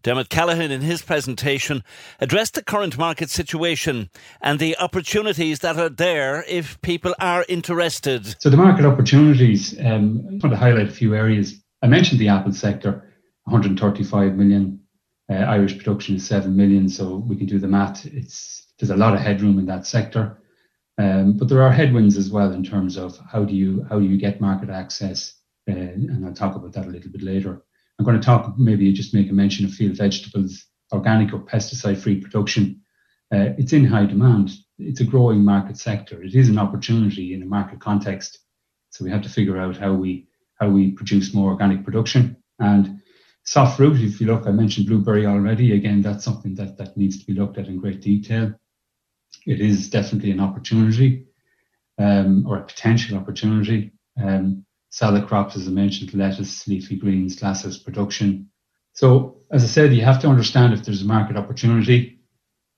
Dermot 0.02 0.28
Callaghan, 0.28 0.70
in 0.70 0.80
his 0.80 1.02
presentation, 1.02 1.84
addressed 2.20 2.54
the 2.54 2.62
current 2.64 2.98
market 2.98 3.30
situation 3.30 4.10
and 4.40 4.58
the 4.58 4.76
opportunities 4.78 5.60
that 5.60 5.76
are 5.76 5.88
there 5.88 6.44
if 6.48 6.80
people 6.82 7.14
are 7.20 7.44
interested. 7.48 8.40
So, 8.40 8.50
the 8.50 8.56
market 8.56 8.84
opportunities, 8.84 9.78
um, 9.80 10.22
I 10.26 10.30
want 10.32 10.42
to 10.42 10.56
highlight 10.56 10.88
a 10.88 10.92
few 10.92 11.14
areas. 11.14 11.60
I 11.82 11.86
mentioned 11.86 12.20
the 12.20 12.28
apple 12.28 12.52
sector, 12.52 13.08
135 13.44 14.34
million. 14.34 14.80
Uh, 15.30 15.34
Irish 15.34 15.78
production 15.78 16.16
is 16.16 16.26
7 16.26 16.54
million, 16.56 16.88
so 16.88 17.16
we 17.16 17.36
can 17.36 17.46
do 17.46 17.58
the 17.58 17.68
math. 17.68 18.04
It's 18.06 18.61
there's 18.82 18.90
a 18.90 18.96
lot 18.96 19.14
of 19.14 19.20
headroom 19.20 19.60
in 19.60 19.66
that 19.66 19.86
sector. 19.86 20.42
Um, 20.98 21.38
but 21.38 21.48
there 21.48 21.62
are 21.62 21.70
headwinds 21.70 22.16
as 22.16 22.30
well 22.30 22.52
in 22.52 22.64
terms 22.64 22.98
of 22.98 23.16
how 23.30 23.44
do 23.44 23.54
you 23.54 23.86
how 23.88 24.00
do 24.00 24.04
you 24.04 24.18
get 24.18 24.40
market 24.40 24.70
access, 24.70 25.34
uh, 25.70 25.74
and 25.74 26.26
I'll 26.26 26.34
talk 26.34 26.56
about 26.56 26.72
that 26.72 26.86
a 26.86 26.90
little 26.90 27.12
bit 27.12 27.22
later. 27.22 27.62
I'm 27.98 28.04
going 28.04 28.18
to 28.18 28.26
talk 28.26 28.58
maybe 28.58 28.92
just 28.92 29.14
make 29.14 29.30
a 29.30 29.32
mention 29.32 29.64
of 29.64 29.70
field 29.70 29.96
vegetables, 29.96 30.66
organic 30.92 31.32
or 31.32 31.38
pesticide-free 31.38 32.22
production. 32.22 32.82
Uh, 33.32 33.54
it's 33.56 33.72
in 33.72 33.84
high 33.84 34.04
demand. 34.04 34.50
It's 34.80 35.00
a 35.00 35.04
growing 35.04 35.44
market 35.44 35.78
sector. 35.78 36.20
It 36.20 36.34
is 36.34 36.48
an 36.48 36.58
opportunity 36.58 37.34
in 37.34 37.42
a 37.44 37.46
market 37.46 37.78
context. 37.78 38.40
So 38.90 39.04
we 39.04 39.12
have 39.12 39.22
to 39.22 39.28
figure 39.28 39.58
out 39.58 39.76
how 39.76 39.92
we 39.92 40.26
how 40.56 40.68
we 40.70 40.90
produce 40.90 41.32
more 41.32 41.52
organic 41.52 41.84
production 41.84 42.36
and 42.58 43.00
soft 43.44 43.76
fruit. 43.76 44.00
If 44.00 44.20
you 44.20 44.26
look, 44.26 44.48
I 44.48 44.50
mentioned 44.50 44.88
blueberry 44.88 45.24
already. 45.24 45.76
Again, 45.76 46.02
that's 46.02 46.24
something 46.24 46.56
that 46.56 46.76
that 46.78 46.96
needs 46.96 47.20
to 47.20 47.26
be 47.26 47.34
looked 47.34 47.58
at 47.58 47.68
in 47.68 47.78
great 47.78 48.00
detail 48.00 48.52
it 49.46 49.60
is 49.60 49.90
definitely 49.90 50.30
an 50.30 50.40
opportunity 50.40 51.26
um, 51.98 52.44
or 52.46 52.58
a 52.58 52.64
potential 52.64 53.16
opportunity. 53.16 53.92
Um, 54.22 54.64
salad 54.90 55.26
crops, 55.26 55.56
as 55.56 55.66
I 55.66 55.70
mentioned, 55.70 56.14
lettuce, 56.14 56.66
leafy 56.68 56.96
greens, 56.96 57.36
glasses 57.36 57.78
production. 57.78 58.50
So, 58.92 59.38
as 59.50 59.64
I 59.64 59.66
said, 59.66 59.94
you 59.94 60.04
have 60.04 60.20
to 60.20 60.28
understand 60.28 60.74
if 60.74 60.84
there's 60.84 61.02
a 61.02 61.06
market 61.06 61.36
opportunity. 61.36 62.18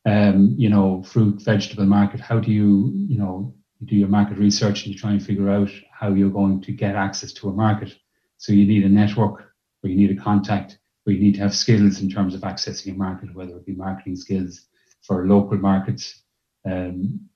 Um, 0.06 0.54
you 0.58 0.68
know, 0.68 1.02
fruit, 1.02 1.42
vegetable 1.42 1.86
market. 1.86 2.20
How 2.20 2.38
do 2.38 2.52
you, 2.52 2.92
you 2.94 3.16
know, 3.16 3.54
you 3.80 3.86
do 3.86 3.96
your 3.96 4.08
market 4.08 4.36
research 4.36 4.84
and 4.84 4.92
you 4.92 5.00
try 5.00 5.12
and 5.12 5.24
figure 5.24 5.48
out 5.48 5.70
how 5.90 6.12
you're 6.12 6.28
going 6.28 6.60
to 6.62 6.72
get 6.72 6.94
access 6.94 7.32
to 7.34 7.48
a 7.48 7.52
market. 7.52 7.94
So 8.36 8.52
you 8.52 8.66
need 8.66 8.84
a 8.84 8.88
network, 8.88 9.54
or 9.82 9.88
you 9.88 9.96
need 9.96 10.10
a 10.10 10.22
contact, 10.22 10.78
or 11.06 11.12
you 11.12 11.20
need 11.20 11.34
to 11.36 11.40
have 11.40 11.56
skills 11.56 12.02
in 12.02 12.10
terms 12.10 12.34
of 12.34 12.42
accessing 12.42 12.92
a 12.92 12.94
market, 12.94 13.34
whether 13.34 13.56
it 13.56 13.64
be 13.64 13.72
marketing 13.72 14.16
skills 14.16 14.66
for 15.00 15.26
local 15.26 15.56
markets, 15.56 16.23
um, 16.64 17.28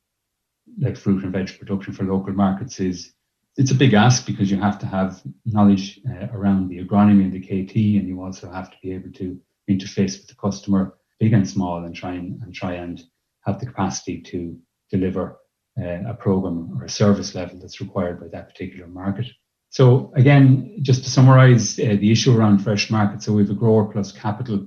like 0.80 0.97
fruit 0.97 1.25
and 1.25 1.32
veg 1.32 1.58
production 1.58 1.92
for 1.92 2.04
local 2.04 2.32
markets 2.32 2.80
is 2.80 3.14
it's 3.56 3.73
a 3.73 3.75
big 3.75 3.92
ask 3.92 4.25
because 4.25 4.50
you 4.50 4.61
have 4.61 4.78
to 4.78 4.87
have 4.87 5.20
knowledge 5.44 6.00
uh, 6.08 6.28
around 6.32 6.68
the 6.68 6.78
agronomy 6.78 7.25
and 7.25 7.32
the 7.32 7.40
KT, 7.40 7.75
and 7.99 8.06
you 8.06 8.23
also 8.23 8.49
have 8.50 8.70
to 8.70 8.76
be 8.82 8.92
able 8.92 9.11
to 9.12 9.38
interface 9.68 10.16
with 10.16 10.28
the 10.28 10.35
customer, 10.37 10.94
big 11.18 11.32
and 11.32 11.49
small, 11.49 11.85
and 11.85 11.94
try 11.94 12.12
and, 12.12 12.40
and 12.42 12.54
try 12.54 12.75
and 12.75 13.02
have 13.44 13.58
the 13.58 13.66
capacity 13.66 14.20
to 14.20 14.56
deliver 14.90 15.40
uh, 15.80 16.08
a 16.08 16.14
program 16.14 16.78
or 16.78 16.85
a 16.85 16.88
service 16.88 17.35
level 17.35 17.58
that's 17.58 17.80
required 17.80 18.20
by 18.20 18.28
that 18.28 18.49
particular 18.49 18.87
market. 18.87 19.26
So 19.70 20.12
again, 20.14 20.78
just 20.80 21.04
to 21.04 21.11
summarise 21.11 21.78
uh, 21.78 21.97
the 22.00 22.12
issue 22.12 22.37
around 22.37 22.61
fresh 22.61 22.90
markets, 22.90 23.26
so 23.26 23.32
we 23.32 23.42
have 23.42 23.50
a 23.50 23.54
grower 23.54 23.87
plus 23.87 24.12
capital, 24.12 24.66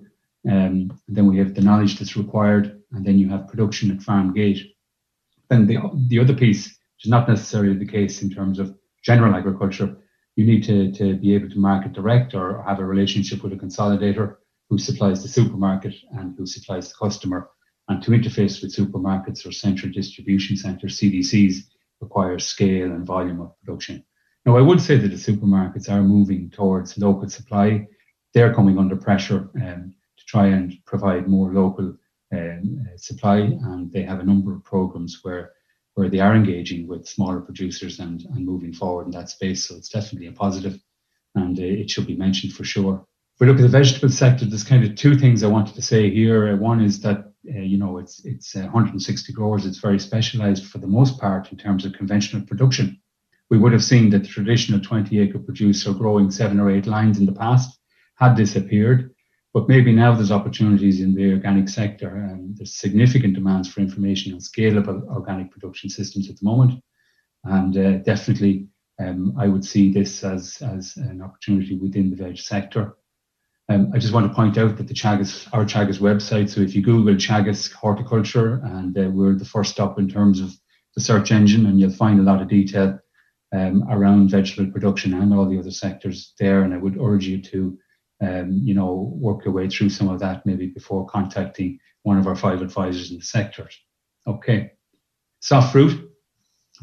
um, 0.50 1.00
then 1.08 1.28
we 1.28 1.38
have 1.38 1.54
the 1.54 1.62
knowledge 1.62 2.00
that's 2.00 2.18
required 2.18 2.82
and 2.92 3.06
then 3.06 3.20
you 3.20 3.30
have 3.30 3.48
production 3.48 3.92
at 3.92 4.02
farm 4.02 4.34
gate. 4.34 4.74
Then 5.50 5.68
the, 5.68 5.78
the 6.08 6.20
other 6.20 6.34
piece, 6.34 6.68
which 6.68 7.06
is 7.06 7.12
not 7.12 7.30
necessarily 7.30 7.78
the 7.78 7.86
case 7.86 8.22
in 8.22 8.30
terms 8.30 8.60
of 8.60 8.76
general 9.04 9.36
agriculture, 9.36 9.98
you 10.36 10.46
need 10.46 10.64
to, 10.64 10.92
to 10.94 11.16
be 11.16 11.36
able 11.36 11.50
to 11.50 11.60
market 11.60 11.94
direct 11.94 12.34
or 12.34 12.64
have 12.64 12.80
a 12.80 12.86
relationship 12.86 13.44
with 13.44 13.54
a 13.54 13.58
consolidator 13.58 14.38
who 14.70 14.78
supplies 14.78 15.22
the 15.22 15.28
supermarket 15.28 15.94
and 16.12 16.36
who 16.38 16.46
supplies 16.46 16.90
the 16.90 16.96
customer. 16.98 17.50
And 17.90 18.02
to 18.04 18.12
interface 18.12 18.62
with 18.62 18.74
supermarkets 18.74 19.46
or 19.46 19.52
central 19.52 19.92
distribution 19.92 20.56
centres, 20.56 20.98
CDCs, 20.98 21.66
requires 22.00 22.48
scale 22.48 22.92
and 22.92 23.06
volume 23.06 23.42
of 23.42 23.54
production. 23.60 24.04
Now, 24.46 24.58
I 24.58 24.62
would 24.62 24.82
say 24.82 24.98
that 24.98 25.10
the 25.10 25.16
supermarkets 25.16 25.90
are 25.90 26.02
moving 26.02 26.50
towards 26.50 26.98
local 26.98 27.30
supply. 27.30 27.88
They're 28.34 28.54
coming 28.54 28.80
under 28.80 28.96
pressure 28.96 29.50
um, 29.56 29.94
try 30.32 30.48
and 30.48 30.74
provide 30.86 31.28
more 31.28 31.54
local 31.54 31.94
um, 32.34 32.86
uh, 32.86 32.98
supply, 32.98 33.40
and 33.40 33.92
they 33.92 34.04
have 34.04 34.22
a 34.22 34.30
number 34.32 34.56
of 34.56 34.64
programs 34.64 35.20
where 35.24 35.52
where 35.96 36.10
they 36.10 36.22
are 36.22 36.34
engaging 36.34 36.88
with 36.88 37.06
smaller 37.06 37.42
producers 37.42 38.00
and, 38.00 38.24
and 38.34 38.46
moving 38.46 38.72
forward 38.72 39.06
in 39.08 39.12
that 39.12 39.30
space. 39.30 39.68
So 39.68 39.76
it's 39.76 39.90
definitely 39.90 40.28
a 40.28 40.32
positive, 40.32 40.80
and 41.36 41.60
uh, 41.60 41.64
it 41.64 41.90
should 41.90 42.08
be 42.08 42.16
mentioned 42.16 42.54
for 42.54 42.64
sure. 42.64 43.06
If 43.36 43.42
we 43.42 43.48
look 43.48 43.58
at 43.58 43.64
the 43.64 43.80
vegetable 43.80 44.10
sector, 44.10 44.46
there's 44.46 44.64
kind 44.64 44.86
of 44.86 44.96
two 44.96 45.18
things 45.18 45.44
I 45.44 45.48
wanted 45.48 45.76
to 45.76 45.82
say 45.82 46.10
here. 46.10 46.54
Uh, 46.54 46.56
one 46.56 46.82
is 46.82 47.02
that 47.02 47.18
uh, 47.54 47.60
you 47.72 47.78
know 47.78 47.98
it's 47.98 48.24
it's 48.24 48.56
uh, 48.56 48.62
160 48.62 49.34
growers. 49.34 49.66
It's 49.66 49.80
very 49.80 50.00
specialised 50.00 50.66
for 50.66 50.78
the 50.78 50.94
most 51.00 51.20
part 51.20 51.52
in 51.52 51.58
terms 51.58 51.84
of 51.86 51.94
conventional 51.94 52.46
production. 52.46 53.02
We 53.50 53.58
would 53.58 53.74
have 53.74 53.84
seen 53.84 54.10
that 54.12 54.24
the 54.24 54.30
traditional 54.30 54.80
20 54.80 55.20
acre 55.20 55.40
producer 55.40 55.92
growing 55.94 56.32
seven 56.32 56.58
or 56.58 56.72
eight 56.72 56.88
lines 56.88 57.20
in 57.20 57.26
the 57.26 57.40
past 57.46 57.78
had 58.16 58.36
disappeared. 58.36 59.14
But 59.54 59.68
maybe 59.68 59.92
now 59.92 60.14
there's 60.14 60.32
opportunities 60.32 61.02
in 61.02 61.14
the 61.14 61.34
organic 61.34 61.68
sector, 61.68 62.16
and 62.16 62.58
there's 62.58 62.76
significant 62.76 63.34
demands 63.34 63.68
for 63.68 63.82
information 63.82 64.34
on 64.34 64.40
scalable 64.40 65.06
organic 65.08 65.52
production 65.52 65.90
systems 65.90 66.30
at 66.30 66.38
the 66.38 66.46
moment. 66.46 66.82
And 67.44 67.78
uh, 67.78 67.98
definitely, 67.98 68.68
um, 69.00 69.36
I 69.38 69.48
would 69.48 69.66
see 69.66 69.92
this 69.92 70.24
as, 70.24 70.62
as 70.62 70.96
an 70.96 71.22
opportunity 71.22 71.78
within 71.78 72.10
the 72.10 72.16
veg 72.16 72.38
sector. 72.38 72.96
Um, 73.68 73.92
I 73.94 74.00
just 74.00 74.14
want 74.14 74.28
to 74.28 74.34
point 74.34 74.58
out 74.58 74.78
that 74.78 74.88
the 74.88 74.94
Teagasc, 74.94 75.48
our 75.54 75.66
Teagasc 75.66 76.00
website, 76.00 76.50
so 76.50 76.62
if 76.62 76.76
you 76.76 76.82
Google 76.82 77.16
Teagasc 77.16 77.74
horticulture, 77.74 78.62
and 78.64 78.98
uh, 78.98 79.10
we're 79.10 79.36
the 79.36 79.46
first 79.46 79.72
stop 79.72 80.00
in 80.00 80.08
terms 80.08 80.40
of 80.40 80.52
the 80.96 81.02
search 81.02 81.32
engine, 81.32 81.66
and 81.66 81.80
you'll 81.80 81.92
find 81.92 82.20
a 82.20 82.24
lot 82.24 82.42
of 82.42 82.48
detail 82.48 83.00
um, 83.54 83.84
around 83.90 84.30
vegetable 84.30 84.72
production 84.72 85.14
and 85.14 85.34
all 85.34 85.46
the 85.46 85.60
other 85.60 85.72
sectors 85.72 86.34
there. 86.40 86.64
And 86.64 86.74
I 86.74 86.78
would 86.78 86.98
urge 86.98 87.26
you 87.26 87.42
to 87.44 87.78
um, 88.22 88.62
you 88.64 88.74
know, 88.74 89.12
work 89.16 89.46
your 89.46 89.54
way 89.54 89.68
through 89.68 89.90
some 89.90 90.08
of 90.08 90.20
that 90.20 90.46
maybe 90.46 90.68
before 90.68 91.06
contacting 91.08 91.80
one 92.04 92.18
of 92.18 92.28
our 92.28 92.36
five 92.36 92.62
advisors 92.62 93.12
in 93.12 93.18
the 93.18 93.24
sector. 93.24 93.70
Okay. 94.28 94.72
Soft 95.40 95.72
fruit, 95.72 96.12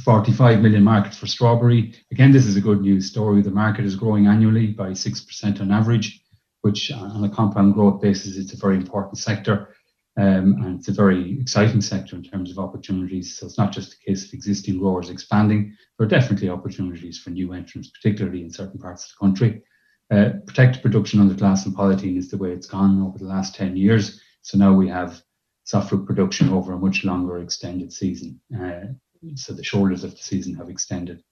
45 0.05 0.61
million 0.61 0.83
market 0.83 1.15
for 1.15 1.27
strawberry. 1.27 1.95
Again, 2.11 2.33
this 2.33 2.47
is 2.47 2.57
a 2.57 2.61
good 2.61 2.81
news 2.81 3.07
story. 3.07 3.43
The 3.43 3.51
market 3.51 3.85
is 3.85 3.97
growing 3.97 4.27
annually 4.27 4.69
by 4.69 4.91
6% 4.91 5.61
on 5.61 5.71
average, 5.71 6.21
which 6.63 6.91
on 6.91 7.25
a 7.25 7.29
compound 7.29 7.75
growth 7.75 8.01
basis, 8.01 8.37
it's 8.37 8.53
a 8.53 8.57
very 8.57 8.77
important 8.77 9.19
sector. 9.19 9.75
Um, 10.17 10.57
and 10.65 10.79
it's 10.79 10.89
a 10.89 10.93
very 10.93 11.39
exciting 11.41 11.81
sector 11.81 12.17
in 12.17 12.25
terms 12.25 12.51
of 12.51 12.59
opportunities. 12.59 13.39
So 13.39 13.47
it's 13.47 13.59
not 13.59 13.71
just 13.71 13.95
a 13.95 14.05
case 14.05 14.27
of 14.27 14.35
existing 14.35 14.79
growers 14.81 15.11
expanding. 15.11 15.77
There 15.97 16.07
are 16.07 16.11
definitely 16.11 16.49
opportunities 16.49 17.21
for 17.21 17.31
new 17.31 17.53
entrants, 17.53 17.91
particularly 17.91 18.43
in 18.43 18.51
certain 18.51 18.81
parts 18.81 19.05
of 19.05 19.11
the 19.11 19.25
country. 19.25 19.63
Uh, 20.11 20.31
protected 20.47 20.83
production 20.83 21.21
under 21.21 21.35
glass 21.35 21.67
and 21.67 21.77
polythene 21.77 22.17
is 22.17 22.31
the 22.31 22.37
way 22.39 22.51
it's 22.51 22.67
gone 22.67 23.03
over 23.03 23.19
the 23.19 23.25
last 23.25 23.55
10 23.55 23.77
years. 23.77 24.21
So 24.43 24.57
now 24.57 24.73
we 24.73 24.89
have 24.89 25.21
soft 25.65 25.91
fruit 25.91 26.07
production 26.07 26.49
over 26.49 26.73
a 26.73 26.79
much 26.79 27.05
longer 27.05 27.41
extended 27.41 27.93
season. 27.93 28.41
Uh, 28.59 28.93
so 29.35 29.53
the 29.53 29.63
shoulders 29.63 30.05
of 30.05 30.13
the 30.13 30.23
season 30.23 30.55
have 30.55 30.71
extended. 30.71 31.23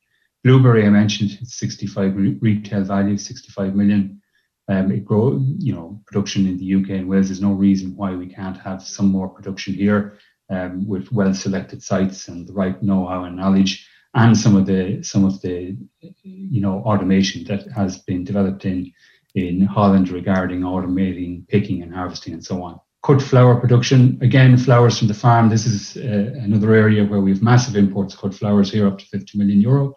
Blueberry, 0.44 0.84
I 0.84 0.90
mentioned, 0.90 1.38
65 1.42 2.16
re- 2.16 2.38
retail 2.40 2.84
value, 2.84 3.16
65 3.16 3.74
million. 3.74 4.20
Um, 4.68 4.92
it 4.92 5.04
grow, 5.04 5.42
you 5.58 5.72
know, 5.72 6.02
production 6.06 6.46
in 6.46 6.58
the 6.58 6.74
UK 6.74 6.90
and 6.90 7.08
Wales. 7.08 7.28
There's 7.28 7.40
no 7.40 7.52
reason 7.52 7.96
why 7.96 8.14
we 8.14 8.26
can't 8.26 8.58
have 8.58 8.82
some 8.82 9.06
more 9.06 9.28
production 9.28 9.74
here 9.74 10.18
um, 10.50 10.86
with 10.86 11.10
well 11.10 11.32
selected 11.32 11.82
sites 11.82 12.28
and 12.28 12.46
the 12.46 12.52
right 12.52 12.80
know-how 12.82 13.24
and 13.24 13.36
knowledge 13.36 13.88
and 14.16 14.36
some 14.36 14.56
of 14.56 14.66
the 14.66 15.02
some 15.02 15.24
of 15.24 15.40
the 15.42 15.76
you 16.22 16.60
know 16.60 16.82
automation 16.84 17.44
that 17.44 17.70
has 17.70 17.98
been 17.98 18.24
developed 18.24 18.64
in 18.64 18.92
in 19.34 19.60
Holland 19.60 20.08
regarding 20.08 20.62
automating 20.62 21.46
picking 21.48 21.82
and 21.82 21.94
harvesting 21.94 22.32
and 22.32 22.44
so 22.44 22.62
on. 22.62 22.80
Cut 23.04 23.22
flower 23.22 23.60
production 23.60 24.18
again, 24.22 24.56
flowers 24.56 24.98
from 24.98 25.08
the 25.08 25.14
farm. 25.14 25.48
This 25.50 25.66
is 25.66 25.96
uh, 25.98 26.32
another 26.42 26.74
area 26.74 27.04
where 27.04 27.20
we 27.20 27.30
have 27.30 27.42
massive 27.42 27.76
imports 27.76 28.16
cut 28.16 28.34
flowers 28.34 28.72
here, 28.72 28.86
up 28.88 28.98
to 28.98 29.04
50 29.04 29.38
million 29.38 29.60
euro. 29.60 29.94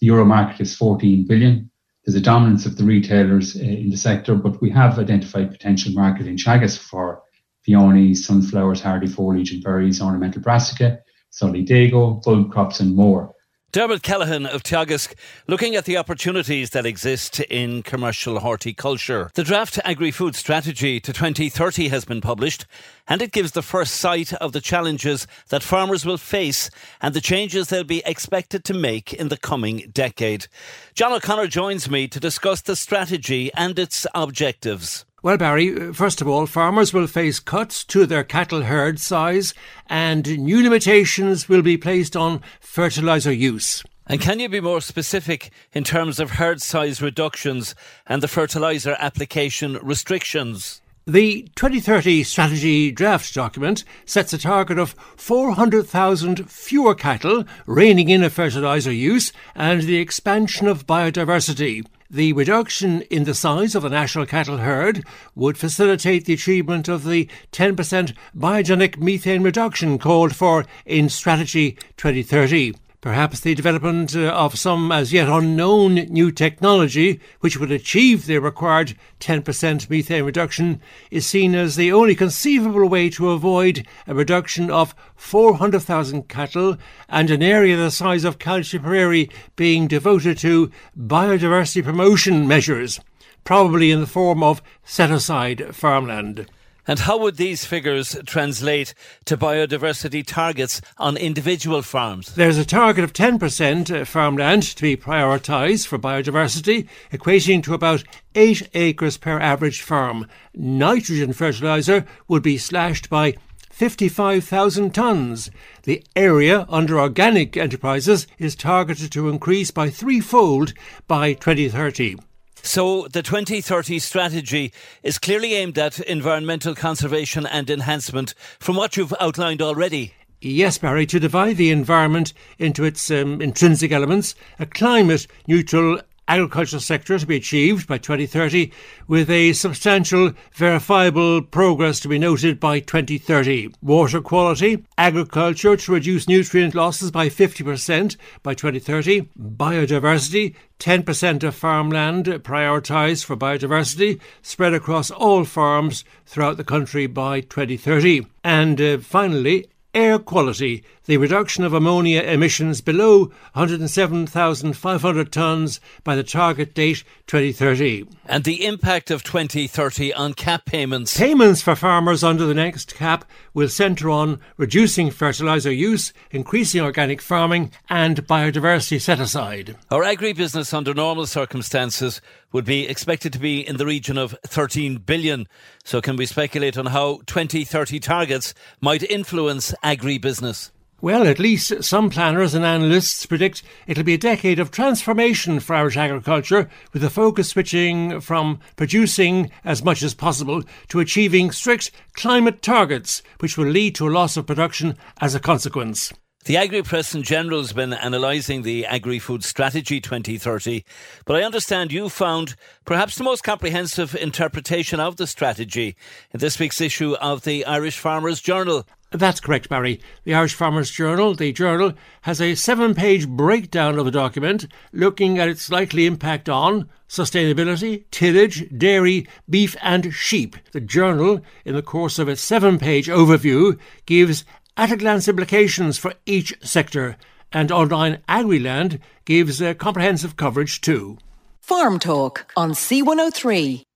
The 0.00 0.06
euro 0.06 0.24
market 0.24 0.60
is 0.60 0.74
14 0.74 1.26
billion. 1.26 1.70
There's 2.04 2.16
a 2.16 2.22
dominance 2.22 2.64
of 2.64 2.78
the 2.78 2.84
retailers 2.84 3.54
uh, 3.54 3.60
in 3.60 3.90
the 3.90 3.96
sector, 3.96 4.34
but 4.34 4.62
we 4.62 4.70
have 4.70 4.98
identified 4.98 5.50
potential 5.50 5.92
market 5.92 6.26
in 6.26 6.36
Teagasc 6.36 6.78
for 6.78 7.22
peonies, 7.64 8.26
sunflowers, 8.26 8.80
hardy 8.80 9.08
foliage 9.08 9.52
and 9.52 9.62
berries, 9.62 10.00
ornamental 10.00 10.40
brassica, 10.40 11.00
solidago, 11.30 12.22
bulb 12.22 12.50
crops 12.50 12.80
and 12.80 12.96
more. 12.96 13.34
Dermot 13.70 14.02
Callaghan 14.02 14.46
of 14.46 14.62
Teagasc, 14.62 15.12
looking 15.46 15.76
at 15.76 15.84
the 15.84 15.98
opportunities 15.98 16.70
that 16.70 16.86
exist 16.86 17.38
in 17.40 17.82
commercial 17.82 18.38
horticulture. 18.38 19.30
The 19.34 19.44
draft 19.44 19.78
agri 19.84 20.10
food 20.10 20.34
strategy 20.34 21.00
to 21.00 21.12
2030 21.12 21.88
has 21.88 22.06
been 22.06 22.22
published, 22.22 22.64
and 23.06 23.20
it 23.20 23.30
gives 23.30 23.52
the 23.52 23.60
first 23.60 23.96
sight 23.96 24.32
of 24.32 24.52
the 24.52 24.62
challenges 24.62 25.26
that 25.50 25.62
farmers 25.62 26.06
will 26.06 26.16
face 26.16 26.70
and 27.02 27.12
the 27.12 27.20
changes 27.20 27.68
they'll 27.68 27.84
be 27.84 28.02
expected 28.06 28.64
to 28.64 28.72
make 28.72 29.12
in 29.12 29.28
the 29.28 29.36
coming 29.36 29.90
decade. 29.92 30.46
John 30.94 31.12
O'Connor 31.12 31.48
joins 31.48 31.90
me 31.90 32.08
to 32.08 32.18
discuss 32.18 32.62
the 32.62 32.74
strategy 32.74 33.50
and 33.52 33.78
its 33.78 34.06
objectives. 34.14 35.04
Well, 35.20 35.36
Barry, 35.36 35.74
uh, 35.74 35.92
first 35.92 36.20
of 36.20 36.28
all, 36.28 36.46
farmers 36.46 36.92
will 36.92 37.08
face 37.08 37.40
cuts 37.40 37.82
to 37.86 38.06
their 38.06 38.22
cattle 38.22 38.62
herd 38.62 39.00
size 39.00 39.52
and 39.88 40.38
new 40.38 40.62
limitations 40.62 41.48
will 41.48 41.62
be 41.62 41.76
placed 41.76 42.14
on 42.14 42.40
fertiliser 42.60 43.32
use. 43.32 43.82
And 44.06 44.20
can 44.20 44.38
you 44.38 44.48
be 44.48 44.60
more 44.60 44.80
specific 44.80 45.50
in 45.72 45.82
terms 45.82 46.20
of 46.20 46.30
herd 46.30 46.62
size 46.62 47.02
reductions 47.02 47.74
and 48.06 48.22
the 48.22 48.28
fertiliser 48.28 48.96
application 49.00 49.76
restrictions? 49.82 50.80
The 51.04 51.48
2030 51.56 52.22
strategy 52.22 52.92
draft 52.92 53.34
document 53.34 53.82
sets 54.04 54.32
a 54.32 54.38
target 54.38 54.78
of 54.78 54.94
400,000 55.16 56.48
fewer 56.48 56.94
cattle, 56.94 57.42
reining 57.66 58.08
in 58.08 58.22
a 58.22 58.30
fertiliser 58.30 58.92
use, 58.92 59.32
and 59.56 59.82
the 59.82 59.96
expansion 59.96 60.68
of 60.68 60.86
biodiversity. 60.86 61.84
The 62.10 62.32
reduction 62.32 63.02
in 63.10 63.24
the 63.24 63.34
size 63.34 63.74
of 63.74 63.82
the 63.82 63.90
national 63.90 64.24
cattle 64.24 64.56
herd 64.56 65.04
would 65.34 65.58
facilitate 65.58 66.24
the 66.24 66.32
achievement 66.32 66.88
of 66.88 67.04
the 67.04 67.28
10% 67.52 68.14
biogenic 68.34 68.96
methane 68.96 69.42
reduction 69.42 69.98
called 69.98 70.34
for 70.34 70.64
in 70.86 71.10
Strategy 71.10 71.72
2030. 71.98 72.74
Perhaps 73.08 73.40
the 73.40 73.54
development 73.54 74.14
uh, 74.14 74.28
of 74.32 74.58
some 74.58 74.92
as 74.92 75.14
yet 75.14 75.30
unknown 75.30 75.94
new 75.94 76.30
technology, 76.30 77.20
which 77.40 77.58
would 77.58 77.72
achieve 77.72 78.26
the 78.26 78.36
required 78.36 78.98
10% 79.20 79.88
methane 79.88 80.24
reduction, 80.24 80.82
is 81.10 81.24
seen 81.24 81.54
as 81.54 81.76
the 81.76 81.90
only 81.90 82.14
conceivable 82.14 82.86
way 82.86 83.08
to 83.08 83.30
avoid 83.30 83.86
a 84.06 84.14
reduction 84.14 84.70
of 84.70 84.94
400,000 85.16 86.28
cattle 86.28 86.76
and 87.08 87.30
an 87.30 87.42
area 87.42 87.78
the 87.78 87.90
size 87.90 88.24
of 88.24 88.38
Tipperary 88.38 89.30
being 89.56 89.88
devoted 89.88 90.36
to 90.40 90.70
biodiversity 90.94 91.82
promotion 91.82 92.46
measures, 92.46 93.00
probably 93.42 93.90
in 93.90 94.02
the 94.02 94.06
form 94.06 94.42
of 94.42 94.60
set 94.84 95.10
aside 95.10 95.74
farmland. 95.74 96.46
And 96.88 97.00
how 97.00 97.18
would 97.18 97.36
these 97.36 97.66
figures 97.66 98.16
translate 98.24 98.94
to 99.26 99.36
biodiversity 99.36 100.24
targets 100.26 100.80
on 100.96 101.18
individual 101.18 101.82
farms? 101.82 102.34
There's 102.34 102.56
a 102.56 102.64
target 102.64 103.04
of 103.04 103.12
10% 103.12 103.94
uh, 103.94 104.06
farmland 104.06 104.62
to 104.62 104.82
be 104.82 104.96
prioritised 104.96 105.86
for 105.86 105.98
biodiversity, 105.98 106.88
equating 107.12 107.62
to 107.64 107.74
about 107.74 108.04
8 108.34 108.70
acres 108.72 109.18
per 109.18 109.38
average 109.38 109.82
farm. 109.82 110.26
Nitrogen 110.54 111.34
fertiliser 111.34 112.06
would 112.26 112.42
be 112.42 112.56
slashed 112.56 113.10
by 113.10 113.36
55,000 113.68 114.94
tonnes. 114.94 115.50
The 115.82 116.02
area 116.16 116.64
under 116.70 116.98
organic 116.98 117.54
enterprises 117.58 118.26
is 118.38 118.56
targeted 118.56 119.12
to 119.12 119.28
increase 119.28 119.70
by 119.70 119.90
threefold 119.90 120.72
by 121.06 121.34
2030. 121.34 122.16
So 122.62 123.08
the 123.08 123.22
2030 123.22 123.98
strategy 123.98 124.72
is 125.02 125.18
clearly 125.18 125.54
aimed 125.54 125.78
at 125.78 126.00
environmental 126.00 126.74
conservation 126.74 127.46
and 127.46 127.70
enhancement 127.70 128.34
from 128.58 128.76
what 128.76 128.96
you've 128.96 129.14
outlined 129.20 129.62
already. 129.62 130.14
Yes, 130.40 130.78
Barry, 130.78 131.06
to 131.06 131.18
divide 131.18 131.56
the 131.56 131.70
environment 131.70 132.32
into 132.58 132.84
its 132.84 133.10
um, 133.10 133.42
intrinsic 133.42 133.90
elements, 133.90 134.36
a 134.60 134.66
climate 134.66 135.26
neutral 135.48 136.00
agricultural 136.28 136.80
sector 136.80 137.18
to 137.18 137.26
be 137.26 137.36
achieved 137.36 137.88
by 137.88 137.98
2030, 137.98 138.70
with 139.08 139.30
a 139.30 139.52
substantial 139.54 140.32
verifiable 140.52 141.42
progress 141.42 141.98
to 142.00 142.08
be 142.08 142.18
noted 142.18 142.60
by 142.60 142.78
2030. 142.78 143.70
Water 143.82 144.20
quality, 144.20 144.84
agriculture 144.96 145.76
to 145.76 145.92
reduce 145.92 146.28
nutrient 146.28 146.74
losses 146.74 147.10
by 147.10 147.28
50% 147.28 148.16
by 148.42 148.54
2030, 148.54 149.28
biodiversity, 149.38 150.54
10% 150.78 151.42
of 151.42 151.54
farmland 151.54 152.26
prioritised 152.26 153.24
for 153.24 153.36
biodiversity, 153.36 154.20
spread 154.42 154.74
across 154.74 155.10
all 155.10 155.44
farms 155.44 156.04
throughout 156.26 156.56
the 156.56 156.64
country 156.64 157.06
by 157.06 157.40
2030. 157.40 158.26
And 158.44 158.80
uh, 158.80 158.98
finally, 158.98 159.66
air 159.94 160.18
quality, 160.18 160.84
the 161.08 161.16
reduction 161.16 161.64
of 161.64 161.72
ammonia 161.72 162.20
emissions 162.20 162.82
below 162.82 163.32
107,500 163.54 165.32
tonnes 165.32 165.80
by 166.04 166.14
the 166.14 166.22
target 166.22 166.74
date 166.74 167.02
2030. 167.26 168.06
And 168.26 168.44
the 168.44 168.66
impact 168.66 169.10
of 169.10 169.24
2030 169.24 170.12
on 170.12 170.34
cap 170.34 170.66
payments. 170.66 171.16
Payments 171.16 171.62
for 171.62 171.74
farmers 171.74 172.22
under 172.22 172.44
the 172.44 172.52
next 172.52 172.94
cap 172.94 173.24
will 173.54 173.70
centre 173.70 174.10
on 174.10 174.38
reducing 174.58 175.10
fertiliser 175.10 175.72
use, 175.72 176.12
increasing 176.30 176.82
organic 176.82 177.22
farming, 177.22 177.72
and 177.88 178.26
biodiversity 178.26 179.00
set 179.00 179.18
aside. 179.18 179.76
Our 179.90 180.02
agribusiness 180.02 180.74
under 180.74 180.92
normal 180.92 181.24
circumstances 181.24 182.20
would 182.52 182.66
be 182.66 182.86
expected 182.86 183.32
to 183.32 183.38
be 183.38 183.66
in 183.66 183.78
the 183.78 183.86
region 183.86 184.18
of 184.18 184.36
13 184.46 184.98
billion. 184.98 185.48
So, 185.84 186.02
can 186.02 186.16
we 186.16 186.26
speculate 186.26 186.76
on 186.76 186.86
how 186.86 187.22
2030 187.24 187.98
targets 187.98 188.52
might 188.82 189.02
influence 189.02 189.74
agribusiness? 189.82 190.70
Well, 191.00 191.28
at 191.28 191.38
least 191.38 191.84
some 191.84 192.10
planners 192.10 192.54
and 192.54 192.64
analysts 192.64 193.24
predict 193.24 193.62
it'll 193.86 194.02
be 194.02 194.14
a 194.14 194.18
decade 194.18 194.58
of 194.58 194.72
transformation 194.72 195.60
for 195.60 195.76
Irish 195.76 195.96
agriculture, 195.96 196.68
with 196.92 197.02
the 197.02 197.08
focus 197.08 197.50
switching 197.50 198.20
from 198.20 198.58
producing 198.74 199.52
as 199.64 199.84
much 199.84 200.02
as 200.02 200.12
possible 200.12 200.64
to 200.88 200.98
achieving 200.98 201.52
strict 201.52 201.92
climate 202.14 202.62
targets, 202.62 203.22
which 203.38 203.56
will 203.56 203.68
lead 203.68 203.94
to 203.94 204.08
a 204.08 204.10
loss 204.10 204.36
of 204.36 204.48
production 204.48 204.96
as 205.20 205.36
a 205.36 205.40
consequence. 205.40 206.12
The 206.46 206.56
Agri 206.56 206.82
Press 206.82 207.14
in 207.14 207.22
general 207.22 207.60
has 207.60 207.72
been 207.72 207.92
analysing 207.92 208.62
the 208.62 208.86
Agri 208.86 209.20
Food 209.20 209.44
Strategy 209.44 210.00
2030, 210.00 210.82
but 211.26 211.36
I 211.36 211.44
understand 211.44 211.92
you 211.92 212.08
found 212.08 212.56
perhaps 212.84 213.16
the 213.16 213.24
most 213.24 213.44
comprehensive 213.44 214.16
interpretation 214.16 214.98
of 214.98 215.16
the 215.16 215.26
strategy 215.26 215.94
in 216.32 216.40
this 216.40 216.58
week's 216.58 216.80
issue 216.80 217.14
of 217.16 217.42
the 217.42 217.64
Irish 217.66 217.98
Farmers 217.98 218.40
Journal. 218.40 218.86
That's 219.10 219.40
correct, 219.40 219.70
Barry. 219.70 220.00
The 220.24 220.34
Irish 220.34 220.54
Farmers 220.54 220.90
Journal, 220.90 221.34
the 221.34 221.52
journal, 221.52 221.94
has 222.22 222.42
a 222.42 222.54
seven 222.54 222.94
page 222.94 223.26
breakdown 223.26 223.98
of 223.98 224.04
the 224.04 224.10
document 224.10 224.66
looking 224.92 225.38
at 225.38 225.48
its 225.48 225.70
likely 225.70 226.04
impact 226.04 226.48
on 226.48 226.90
sustainability, 227.08 228.04
tillage, 228.10 228.68
dairy, 228.76 229.26
beef, 229.48 229.76
and 229.80 230.12
sheep. 230.12 230.56
The 230.72 230.80
journal, 230.80 231.40
in 231.64 231.74
the 231.74 231.82
course 231.82 232.18
of 232.18 232.28
its 232.28 232.42
seven 232.42 232.78
page 232.78 233.08
overview, 233.08 233.78
gives 234.04 234.44
at 234.76 234.92
a 234.92 234.96
glance 234.96 235.26
implications 235.26 235.96
for 235.96 236.12
each 236.26 236.54
sector, 236.62 237.16
and 237.50 237.72
online 237.72 238.18
AgriLand 238.28 239.00
gives 239.24 239.62
a 239.62 239.74
comprehensive 239.74 240.36
coverage 240.36 240.82
too. 240.82 241.16
Farm 241.60 241.98
Talk 241.98 242.52
on 242.56 242.72
C103. 242.72 243.87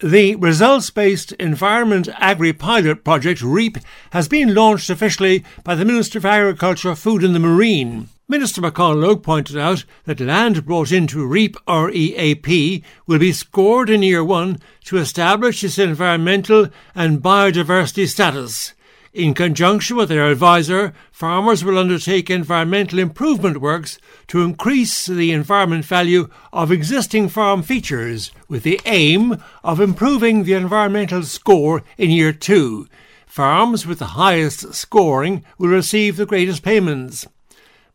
The 0.00 0.36
results 0.36 0.90
based 0.90 1.32
Environment 1.40 2.06
Agri 2.18 2.52
Pilot 2.52 3.02
Project, 3.02 3.40
REAP, 3.40 3.78
has 4.10 4.28
been 4.28 4.54
launched 4.54 4.90
officially 4.90 5.42
by 5.64 5.74
the 5.74 5.86
Minister 5.86 6.20
for 6.20 6.26
Agriculture, 6.26 6.94
Food 6.94 7.24
and 7.24 7.34
the 7.34 7.38
Marine. 7.38 8.10
Minister 8.28 8.60
McConalogue 8.60 9.22
pointed 9.22 9.56
out 9.56 9.86
that 10.04 10.20
land 10.20 10.66
brought 10.66 10.92
into 10.92 11.26
REAP 11.26 11.56
or 11.66 11.90
EAP 11.90 12.84
will 13.06 13.18
be 13.18 13.32
scored 13.32 13.88
in 13.88 14.02
year 14.02 14.22
one 14.22 14.58
to 14.84 14.98
establish 14.98 15.64
its 15.64 15.78
environmental 15.78 16.68
and 16.94 17.22
biodiversity 17.22 18.06
status. 18.06 18.74
In 19.16 19.32
conjunction 19.32 19.96
with 19.96 20.10
their 20.10 20.30
advisor, 20.30 20.92
farmers 21.10 21.64
will 21.64 21.78
undertake 21.78 22.28
environmental 22.28 22.98
improvement 22.98 23.62
works 23.62 23.98
to 24.26 24.42
increase 24.42 25.06
the 25.06 25.32
environment 25.32 25.86
value 25.86 26.28
of 26.52 26.70
existing 26.70 27.30
farm 27.30 27.62
features 27.62 28.30
with 28.46 28.62
the 28.62 28.78
aim 28.84 29.42
of 29.64 29.80
improving 29.80 30.44
the 30.44 30.52
environmental 30.52 31.22
score 31.22 31.82
in 31.96 32.10
year 32.10 32.30
two. 32.30 32.88
Farms 33.26 33.86
with 33.86 34.00
the 34.00 34.18
highest 34.20 34.74
scoring 34.74 35.46
will 35.56 35.70
receive 35.70 36.18
the 36.18 36.26
greatest 36.26 36.62
payments. 36.62 37.26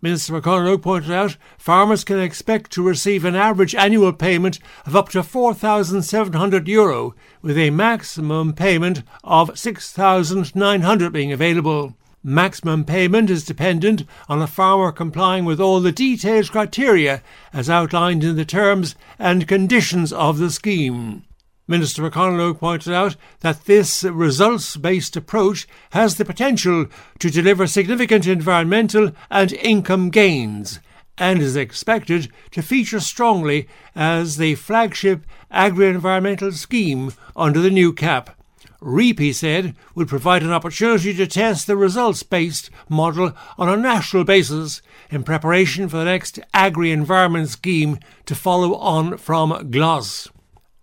Minister 0.03 0.33
McConalogue 0.33 0.81
pointed 0.81 1.11
out 1.11 1.37
farmers 1.59 2.03
can 2.03 2.19
expect 2.19 2.71
to 2.71 2.81
receive 2.81 3.23
an 3.23 3.35
average 3.35 3.75
annual 3.75 4.11
payment 4.11 4.57
of 4.83 4.95
up 4.95 5.09
to 5.09 5.21
€4,700 5.21 6.67
Euro, 6.69 7.13
with 7.43 7.55
a 7.55 7.69
maximum 7.69 8.53
payment 8.53 9.03
of 9.23 9.51
€6,900 9.51 11.13
being 11.13 11.31
available. 11.31 11.95
Maximum 12.23 12.83
payment 12.83 13.29
is 13.29 13.45
dependent 13.45 14.03
on 14.27 14.41
a 14.41 14.47
farmer 14.47 14.91
complying 14.91 15.45
with 15.45 15.59
all 15.59 15.79
the 15.79 15.91
detailed 15.91 16.51
criteria 16.51 17.21
as 17.53 17.69
outlined 17.69 18.23
in 18.23 18.35
the 18.35 18.45
terms 18.45 18.95
and 19.19 19.47
conditions 19.47 20.11
of 20.11 20.39
the 20.39 20.49
scheme. 20.49 21.23
Minister 21.71 22.03
McConalogue 22.03 22.60
pointed 22.60 22.93
out 22.93 23.15
that 23.39 23.63
this 23.63 24.03
results 24.03 24.75
based 24.75 25.15
approach 25.15 25.67
has 25.91 26.17
the 26.17 26.25
potential 26.25 26.88
to 27.19 27.29
deliver 27.31 27.65
significant 27.65 28.27
environmental 28.27 29.12
and 29.29 29.53
income 29.53 30.10
gains 30.10 30.81
and 31.17 31.41
is 31.41 31.55
expected 31.55 32.29
to 32.51 32.62
feature 32.62 32.99
strongly 32.99 33.69
as 33.95 34.36
the 34.36 34.55
flagship 34.55 35.25
agri 35.49 35.88
environmental 35.88 36.51
scheme 36.51 37.13
under 37.38 37.62
the 37.62 37.69
new 37.69 37.93
cap. 37.93 38.38
REAP, 38.81 39.19
he 39.19 39.31
said, 39.31 39.73
would 39.95 40.10
provide 40.10 40.43
an 40.43 40.51
opportunity 40.51 41.13
to 41.13 41.25
test 41.25 41.67
the 41.67 41.77
results 41.77 42.21
based 42.23 42.69
model 42.89 43.31
on 43.57 43.69
a 43.69 43.77
national 43.77 44.25
basis 44.25 44.81
in 45.10 45.23
preparation 45.23 45.88
for 45.88 45.97
the 45.97 46.05
next 46.05 46.38
agri 46.53 46.91
environment 46.91 47.47
scheme 47.47 47.97
to 48.25 48.36
follow 48.36 48.75
on 48.75 49.17
from 49.17 49.69
GLAS. 49.71 50.27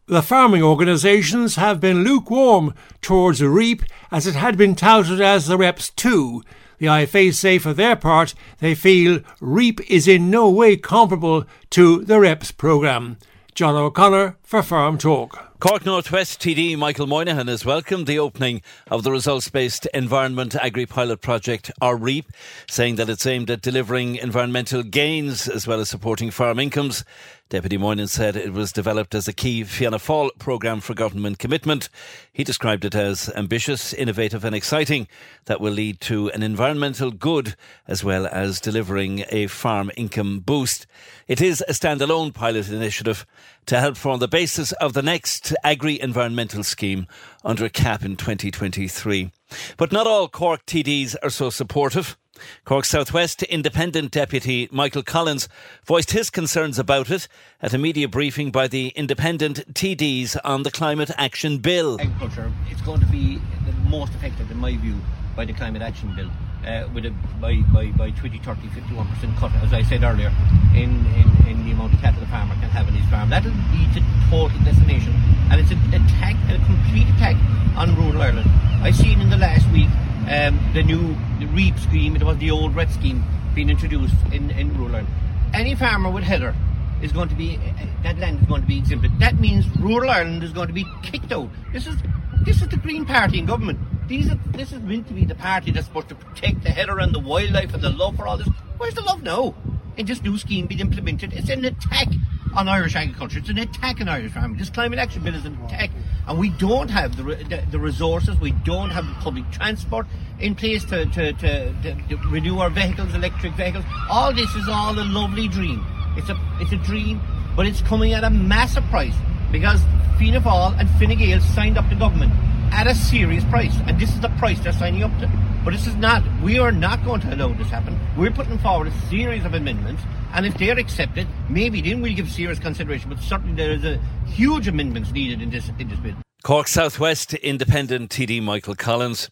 The 0.09 0.23
farming 0.23 0.63
organisations 0.63 1.57
have 1.57 1.81
been 1.81 2.03
lukewarm 2.03 2.73
towards 3.03 3.43
REAP 3.43 3.83
as 4.11 4.27
it 4.27 4.37
had 4.37 4.57
been 4.57 4.75
touted 4.75 5.21
as 5.21 5.47
the 5.47 5.59
REPS 5.59 5.91
2. 5.97 6.43
The 6.79 6.87
IFA 6.87 7.35
say 7.35 7.59
for 7.59 7.75
their 7.75 7.95
part 7.95 8.33
they 8.59 8.75
feel 8.75 9.21
REAP 9.39 9.83
is 9.87 10.09
in 10.09 10.31
no 10.31 10.49
way 10.49 10.79
comparable 10.79 11.45
to 11.69 12.07
the 12.07 12.19
REPS 12.19 12.53
programme. 12.53 13.19
John 13.55 13.75
O'Connor 13.75 14.39
for 14.43 14.63
Farm 14.63 14.97
Talk. 14.97 15.49
Cork 15.61 15.85
Northwest 15.85 16.41
TD 16.41 16.79
Michael 16.79 17.09
Moynihan 17.09 17.49
has 17.49 17.65
welcomed 17.65 18.07
the 18.07 18.21
opening 18.21 18.63
of 18.93 19.03
the 19.03 19.11
results 19.11 19.51
based 19.51 19.87
Environment 19.93 20.55
Agri 20.55 20.87
Pilot 20.87 21.21
Project, 21.21 21.73
or 21.83 21.97
REAP, 21.97 22.33
saying 22.71 22.95
that 22.95 23.11
it's 23.11 23.27
aimed 23.27 23.51
at 23.51 23.61
delivering 23.61 24.15
environmental 24.15 24.85
gains 24.85 25.49
as 25.49 25.67
well 25.67 25.81
as 25.81 25.89
supporting 25.89 26.31
farm 26.31 26.61
incomes. 26.61 27.05
Deputy 27.51 27.79
Moynihan 27.79 28.09
said 28.09 28.37
it 28.37 28.53
was 28.53 28.73
developed 28.73 29.15
as 29.15 29.27
a 29.27 29.33
key 29.33 29.65
Fianna 29.65 29.97
Fáil 29.97 30.29
programme 30.39 30.83
for 30.83 30.93
government 30.93 31.39
commitment. 31.39 31.89
He 32.31 32.45
described 32.45 32.85
it 32.85 32.95
as 32.95 33.31
ambitious, 33.35 33.95
innovative, 33.95 34.45
and 34.45 34.55
exciting 34.55 35.09
that 35.47 35.59
will 35.59 35.73
lead 35.73 35.99
to 36.03 36.29
an 36.33 36.43
environmental 36.43 37.11
good 37.11 37.57
as 37.87 38.05
well 38.05 38.27
as 38.27 38.61
delivering 38.61 39.25
a 39.31 39.47
farm 39.47 39.91
income 39.97 40.41
boost. 40.41 40.87
It 41.27 41.41
is 41.41 41.65
a 41.67 41.73
standalone 41.73 42.35
pilot 42.35 42.69
initiative 42.69 43.25
to 43.65 43.81
help 43.81 43.97
form 43.97 44.21
the 44.21 44.29
basis 44.29 44.73
of 44.73 44.93
the 44.93 45.03
next 45.03 45.55
agri 45.65 45.99
environmental 45.99 46.63
scheme 46.65 47.07
under 47.47 47.65
a 47.65 47.71
cap 47.71 48.05
in 48.05 48.17
2023. 48.17 49.33
But 49.79 49.91
not 49.91 50.07
all 50.07 50.29
Cork 50.29 50.67
TDs 50.67 51.17
are 51.23 51.31
so 51.31 51.49
supportive. 51.49 52.19
Cork 52.65 52.85
Southwest 52.85 53.43
Independent 53.45 54.11
Deputy 54.11 54.69
Michael 54.71 55.03
Collins 55.03 55.49
voiced 55.85 56.13
his 56.13 56.31
concerns 56.31 56.79
about 56.79 57.11
it 57.11 57.29
at 57.61 57.75
a 57.75 57.79
media 57.79 58.09
briefing 58.09 58.51
by 58.51 58.69
the 58.69 58.89
Independent 58.89 59.75
TDs 59.75 60.37
on 60.45 60.63
the 60.63 60.71
Climate 60.71 61.11
Action 61.17 61.59
Bill. 61.59 62.01
Agriculture 62.01 62.53
is 62.71 62.81
going 62.83 63.01
to 63.01 63.07
be 63.07 63.41
the 63.67 63.73
most 63.89 64.15
affected, 64.15 64.51
in 64.51 64.59
my 64.59 64.77
view, 64.77 64.97
by 65.37 65.45
the 65.45 65.53
Climate 65.53 65.83
Action 65.83 66.15
Bill. 66.15 66.31
Uh, 66.67 66.87
with 66.93 67.07
a, 67.07 67.11
by, 67.41 67.57
by, 67.73 67.87
by 67.93 68.11
20, 68.11 68.39
30, 68.39 68.61
51% 68.69 69.39
cut, 69.39 69.53
as 69.63 69.73
I 69.73 69.83
said 69.83 70.03
earlier, 70.03 70.33
in, 70.75 71.07
in, 71.15 71.47
in 71.47 71.65
the 71.65 71.71
amount 71.71 71.95
of 71.95 72.01
cattle 72.01 72.23
a 72.23 72.27
farmer 72.27 72.55
can 72.55 72.69
have 72.69 72.89
in 72.89 72.95
his 72.95 73.09
farm. 73.09 73.31
That'll 73.31 73.53
lead 73.73 73.95
to 73.95 74.03
total 74.29 74.59
decimation. 74.65 75.15
And 75.51 75.61
it's 75.61 75.71
an 75.71 75.79
attack, 75.95 76.35
a 76.51 76.59
complete 76.67 77.09
attack 77.15 77.37
on 77.77 77.95
rural 77.95 78.21
Ireland. 78.21 78.51
I've 78.83 78.97
seen 78.97 79.21
in 79.21 79.31
the 79.31 79.37
last 79.37 79.71
week 79.71 79.89
um, 80.29 80.61
the 80.75 80.83
new 80.83 81.17
REAP 81.55 81.79
scheme, 81.79 82.17
it 82.17 82.23
was 82.23 82.37
the 82.39 82.51
old 82.51 82.75
REPS 82.75 82.95
scheme 82.95 83.25
being 83.55 83.71
introduced 83.71 84.15
in, 84.33 84.51
in 84.51 84.77
rural 84.77 84.97
Ireland. 84.97 85.09
Any 85.55 85.75
farmer 85.75 86.11
with 86.11 86.25
heather 86.25 86.55
is 87.03 87.13
going 87.13 87.29
to 87.29 87.35
be, 87.35 87.59
that 88.03 88.19
land 88.19 88.41
is 88.41 88.47
going 88.47 88.63
to 88.63 88.69
be 88.69 88.79
exempted. 88.79 89.19
That 89.19 89.41
means 89.41 89.67
rural 89.79 90.11
Ireland 90.11 90.43
is 90.43 90.53
going 90.53 90.69
to 90.69 90.75
be 90.75 90.85
kicked 91.03 91.33
out. 91.33 91.49
This 91.73 91.87
is, 91.87 91.97
this 92.43 92.61
is 92.61 92.69
the 92.69 92.77
Green 92.77 93.07
Party 93.07 93.39
in 93.39 93.47
government. 93.47 93.79
These 94.09 94.31
are, 94.31 94.39
this 94.53 94.73
is 94.73 94.81
meant 94.83 95.09
to 95.09 95.15
be 95.15 95.25
the 95.25 95.35
party 95.35 95.71
that's 95.71 95.87
supposed 95.87 96.09
to 96.11 96.15
protect 96.15 96.63
the 96.63 96.71
heather 96.71 96.99
and 96.99 97.15
the 97.15 97.19
wildlife 97.19 97.75
and 97.75 97.83
the 97.83 97.91
love 97.91 98.17
for 98.17 98.27
all 98.27 98.37
this. 98.37 98.49
Where's 98.79 98.95
the 98.95 99.03
love 99.03 99.23
now? 99.23 99.55
In 99.99 100.07
this 100.07 100.23
new 100.23 100.39
scheme 100.39 100.67
being 100.67 100.79
implemented, 100.79 101.33
it's 101.33 101.49
an 101.49 101.65
attack 101.65 102.07
on 102.55 102.69
Irish 102.69 102.95
agriculture. 102.95 103.41
It's 103.41 103.49
an 103.49 103.59
attack 103.59 104.01
on 104.01 104.09
Irish 104.09 104.31
farming. 104.31 104.57
This 104.57 104.71
climate 104.71 105.01
action 105.01 105.25
bill 105.25 105.35
is 105.35 105.45
an 105.45 105.59
attack, 105.65 105.91
and 106.29 106.39
we 106.39 106.51
don't 106.51 106.89
have 106.89 107.17
the, 107.17 107.25
the, 107.25 107.65
the 107.73 107.81
resources, 107.81 108.39
we 108.39 108.53
don't 108.53 108.91
have 108.91 109.05
the 109.05 109.15
public 109.15 109.51
transport 109.51 110.07
in 110.39 110.55
place 110.55 110.85
to, 110.85 111.05
to, 111.07 111.33
to, 111.33 111.73
to, 111.83 112.17
renew 112.29 112.61
our 112.61 112.71
vehicles, 112.71 113.13
electric 113.13 113.55
vehicles. 113.55 113.85
All 114.09 114.33
this 114.33 114.55
is 114.55 114.69
all 114.69 114.93
a 114.93 115.03
lovely 115.03 115.49
dream. 115.49 115.85
It's 116.17 116.29
a 116.29 116.39
it's 116.61 116.71
a 116.71 116.77
dream, 116.77 117.21
but 117.57 117.67
it's 117.67 117.81
coming 117.83 118.13
at 118.13 118.23
a 118.23 118.31
massive 118.31 118.85
price 118.91 119.15
because 119.51 119.83
Fianna 120.17 120.41
Fáil 120.41 120.79
and 120.79 120.89
Fine 120.91 121.19
Gael 121.19 121.41
signed 121.41 121.77
up 121.77 121.89
the 121.89 121.97
government 121.97 122.33
at 122.73 122.87
a 122.87 122.95
serious 122.95 123.43
price, 123.47 123.75
and 123.89 123.99
this 123.99 124.11
is 124.11 124.21
the 124.21 124.29
price 124.39 124.61
they're 124.61 124.73
signing 124.73 125.03
up 125.03 125.11
to. 125.19 125.27
But 125.69 125.75
this 125.75 125.87
is 125.87 125.97
not, 125.97 126.23
we 126.43 126.59
are 126.59 126.73
not 126.73 127.05
going 127.05 127.21
to 127.21 127.35
allow 127.35 127.53
this 127.53 127.69
happen. 127.69 128.01
We're 128.17 128.31
putting 128.31 128.57
forward 128.57 128.89
a 128.89 129.09
series 129.11 129.45
of 129.45 129.53
amendments, 129.53 130.03
and 130.33 130.47
if 130.47 130.57
they're 130.57 130.79
accepted, 130.79 131.27
maybe 131.51 131.83
then 131.83 132.01
we'll 132.01 132.15
give 132.15 132.31
serious 132.31 132.59
consideration. 132.59 133.11
But 133.11 133.19
certainly 133.19 133.55
there 133.55 133.73
is 133.73 133.85
a 133.85 133.99
huge 134.25 134.67
amendments 134.67 135.13
needed 135.13 135.43
in 135.43 135.51
this 135.51 135.69
in 135.79 135.91
this 135.91 135.99
bill. 135.99 136.15
Cork 136.43 136.69
Southwest 136.69 137.35
Independent 137.35 138.11
TD 138.11 138.43
Michael 138.43 138.77
Collins. 138.77 139.29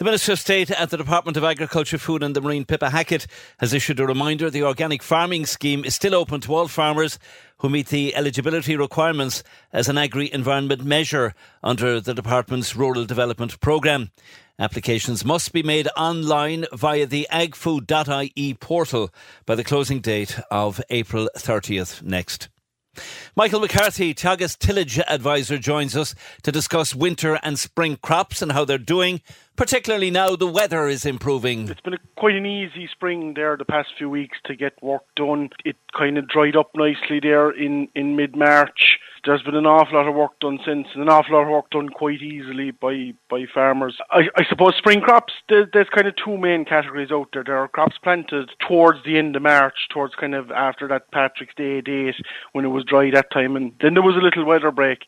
The 0.00 0.04
Minister 0.04 0.32
of 0.32 0.38
State 0.38 0.70
at 0.70 0.88
the 0.88 0.96
Department 0.96 1.36
of 1.36 1.44
Agriculture, 1.44 1.98
Food 1.98 2.22
and 2.22 2.34
the 2.34 2.40
Marine, 2.40 2.64
Pippa 2.64 2.88
Hackett, 2.88 3.26
has 3.58 3.74
issued 3.74 4.00
a 4.00 4.06
reminder 4.06 4.48
the 4.48 4.62
organic 4.62 5.02
farming 5.02 5.44
scheme 5.44 5.84
is 5.84 5.94
still 5.94 6.14
open 6.14 6.40
to 6.40 6.54
all 6.54 6.68
farmers 6.68 7.18
who 7.58 7.68
meet 7.68 7.88
the 7.88 8.16
eligibility 8.16 8.76
requirements 8.76 9.42
as 9.74 9.90
an 9.90 9.98
agri-environment 9.98 10.82
measure 10.82 11.34
under 11.62 12.00
the 12.00 12.14
department's 12.14 12.74
rural 12.74 13.04
development 13.04 13.60
programme. 13.60 14.10
Applications 14.58 15.22
must 15.22 15.52
be 15.52 15.62
made 15.62 15.86
online 15.98 16.64
via 16.72 17.04
the 17.04 17.28
agfood.ie 17.30 18.54
portal 18.54 19.10
by 19.44 19.54
the 19.54 19.64
closing 19.64 20.00
date 20.00 20.40
of 20.50 20.80
April 20.88 21.28
30th 21.36 22.00
next. 22.00 22.48
Michael 23.36 23.60
McCarthy, 23.60 24.14
Teagasc 24.14 24.58
tillage 24.58 24.98
advisor, 24.98 25.58
joins 25.58 25.96
us 25.96 26.14
to 26.42 26.52
discuss 26.52 26.94
winter 26.94 27.38
and 27.42 27.58
spring 27.58 27.96
crops 27.96 28.42
and 28.42 28.52
how 28.52 28.64
they're 28.64 28.78
doing, 28.78 29.20
particularly 29.56 30.10
now 30.10 30.36
the 30.36 30.46
weather 30.46 30.88
is 30.88 31.06
improving. 31.06 31.68
It's 31.68 31.80
been 31.80 31.94
a, 31.94 31.98
quite 32.16 32.34
an 32.34 32.46
easy 32.46 32.88
spring 32.90 33.34
there 33.34 33.56
the 33.56 33.64
past 33.64 33.90
few 33.96 34.10
weeks 34.10 34.38
to 34.46 34.56
get 34.56 34.80
work 34.82 35.04
done. 35.16 35.50
It 35.64 35.76
kind 35.96 36.18
of 36.18 36.28
dried 36.28 36.56
up 36.56 36.70
nicely 36.74 37.20
there 37.20 37.50
in, 37.50 37.88
in 37.94 38.16
mid 38.16 38.36
March 38.36 38.98
there's 39.24 39.42
been 39.42 39.54
an 39.54 39.66
awful 39.66 39.96
lot 39.96 40.08
of 40.08 40.14
work 40.14 40.38
done 40.40 40.58
since, 40.64 40.86
and 40.94 41.02
an 41.02 41.08
awful 41.08 41.34
lot 41.34 41.42
of 41.42 41.48
work 41.48 41.70
done 41.70 41.88
quite 41.88 42.22
easily 42.22 42.70
by 42.70 43.12
by 43.28 43.44
farmers. 43.52 43.96
I, 44.10 44.22
I 44.36 44.44
suppose 44.48 44.74
spring 44.76 45.00
crops. 45.00 45.32
There's, 45.48 45.68
there's 45.72 45.88
kind 45.94 46.06
of 46.06 46.14
two 46.16 46.36
main 46.36 46.64
categories 46.64 47.10
out 47.12 47.28
there. 47.32 47.44
There 47.44 47.58
are 47.58 47.68
crops 47.68 47.96
planted 48.02 48.50
towards 48.66 49.04
the 49.04 49.18
end 49.18 49.36
of 49.36 49.42
March, 49.42 49.88
towards 49.92 50.14
kind 50.14 50.34
of 50.34 50.50
after 50.50 50.88
that 50.88 51.10
Patrick's 51.10 51.54
Day 51.54 51.80
date 51.80 52.16
when 52.52 52.64
it 52.64 52.68
was 52.68 52.84
dry 52.84 53.10
that 53.10 53.30
time, 53.30 53.56
and 53.56 53.72
then 53.80 53.94
there 53.94 54.02
was 54.02 54.16
a 54.16 54.24
little 54.24 54.44
weather 54.44 54.70
break, 54.70 55.00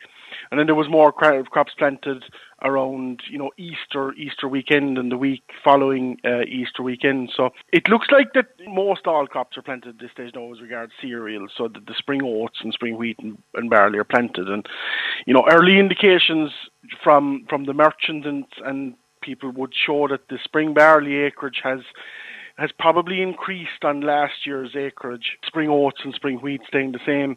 and 0.50 0.58
then 0.58 0.66
there 0.66 0.74
was 0.74 0.88
more 0.88 1.12
crops 1.12 1.72
planted 1.78 2.24
around 2.64 3.22
you 3.30 3.38
know 3.38 3.50
Easter 3.56 4.12
Easter 4.14 4.48
weekend 4.48 4.98
and 4.98 5.10
the 5.10 5.16
week 5.16 5.42
following 5.64 6.18
uh, 6.24 6.42
Easter 6.42 6.82
weekend. 6.82 7.30
So 7.36 7.50
it 7.72 7.88
looks 7.88 8.08
like 8.10 8.32
that 8.34 8.46
most 8.66 9.06
all 9.06 9.26
crops 9.26 9.56
are 9.56 9.62
planted 9.62 9.98
this 9.98 10.10
stage 10.12 10.34
now 10.34 10.52
as 10.52 10.60
regards 10.60 10.92
cereals. 11.00 11.50
So 11.56 11.68
the, 11.68 11.80
the 11.80 11.94
spring 11.96 12.22
oats 12.24 12.58
and 12.62 12.72
spring 12.72 12.96
wheat 12.96 13.18
and, 13.18 13.38
and, 13.54 13.70
barley 13.70 13.98
are 13.98 14.04
planted, 14.04 14.48
and 14.48 14.66
you 15.26 15.34
know 15.34 15.44
early 15.50 15.78
indications 15.78 16.50
from 17.02 17.46
from 17.48 17.64
the 17.64 17.74
merchants 17.74 18.26
and, 18.26 18.44
and 18.64 18.94
people 19.22 19.50
would 19.52 19.72
show 19.74 20.08
that 20.08 20.28
the 20.28 20.38
spring 20.42 20.74
barley 20.74 21.16
acreage 21.16 21.60
has 21.62 21.80
has 22.56 22.70
probably 22.78 23.22
increased 23.22 23.84
on 23.84 24.00
last 24.00 24.46
year's 24.46 24.74
acreage. 24.76 25.38
Spring 25.46 25.68
oats 25.68 26.00
and 26.04 26.14
spring 26.14 26.38
wheat 26.38 26.60
staying 26.68 26.92
the 26.92 27.00
same. 27.06 27.36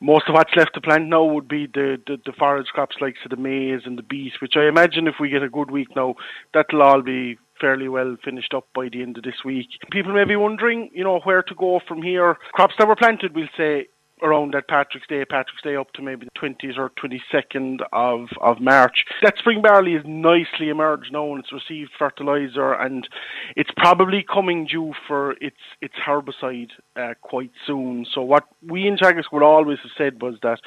Most 0.00 0.28
of 0.28 0.34
what's 0.34 0.54
left 0.56 0.74
to 0.74 0.80
plant 0.80 1.08
now 1.08 1.24
would 1.24 1.48
be 1.48 1.66
the, 1.66 1.98
the, 2.06 2.18
the 2.24 2.32
forage 2.32 2.68
crops 2.68 2.96
like 3.00 3.14
so 3.22 3.28
the 3.28 3.40
maize 3.40 3.82
and 3.84 3.98
the 3.98 4.02
beet, 4.02 4.32
which 4.40 4.54
I 4.56 4.68
imagine 4.68 5.06
if 5.06 5.14
we 5.20 5.28
get 5.30 5.42
a 5.42 5.48
good 5.48 5.70
week 5.70 5.88
now, 5.94 6.14
that'll 6.52 6.82
all 6.82 7.02
be 7.02 7.38
fairly 7.60 7.88
well 7.88 8.16
finished 8.24 8.54
up 8.54 8.66
by 8.74 8.88
the 8.88 9.02
end 9.02 9.16
of 9.16 9.24
this 9.24 9.44
week. 9.44 9.68
People 9.90 10.12
may 10.12 10.24
be 10.24 10.36
wondering, 10.36 10.90
you 10.92 11.04
know, 11.04 11.20
where 11.24 11.42
to 11.42 11.54
go 11.54 11.80
from 11.86 12.02
here. 12.02 12.36
Crops 12.52 12.74
that 12.78 12.86
were 12.86 12.96
planted, 12.96 13.34
we'll 13.34 13.48
say, 13.56 13.86
around 14.22 14.54
that 14.54 14.68
Patrick's 14.68 15.06
Day, 15.06 15.24
Patrick's 15.24 15.62
Day 15.62 15.76
up 15.76 15.92
to 15.92 16.02
maybe 16.02 16.26
the 16.26 16.40
20th 16.40 16.78
or 16.78 16.90
22nd 16.90 17.80
of, 17.92 18.28
of 18.40 18.60
March. 18.60 19.04
That 19.22 19.38
spring 19.38 19.62
barley 19.62 19.94
is 19.94 20.02
nicely 20.06 20.68
emerged 20.68 21.12
now 21.12 21.30
and 21.32 21.40
it's 21.42 21.52
received 21.52 21.90
fertiliser 21.98 22.72
and 22.72 23.08
it's 23.56 23.70
probably 23.76 24.24
coming 24.24 24.66
due 24.66 24.94
for 25.06 25.32
its 25.40 25.56
its 25.80 25.94
herbicide 26.06 26.70
uh, 26.96 27.14
quite 27.20 27.50
soon. 27.66 28.06
So 28.12 28.22
what 28.22 28.44
we 28.66 28.86
in 28.86 28.96
Teagasc 28.96 29.32
would 29.32 29.42
always 29.42 29.78
have 29.82 29.92
said 29.96 30.22
was 30.22 30.36
that, 30.42 30.60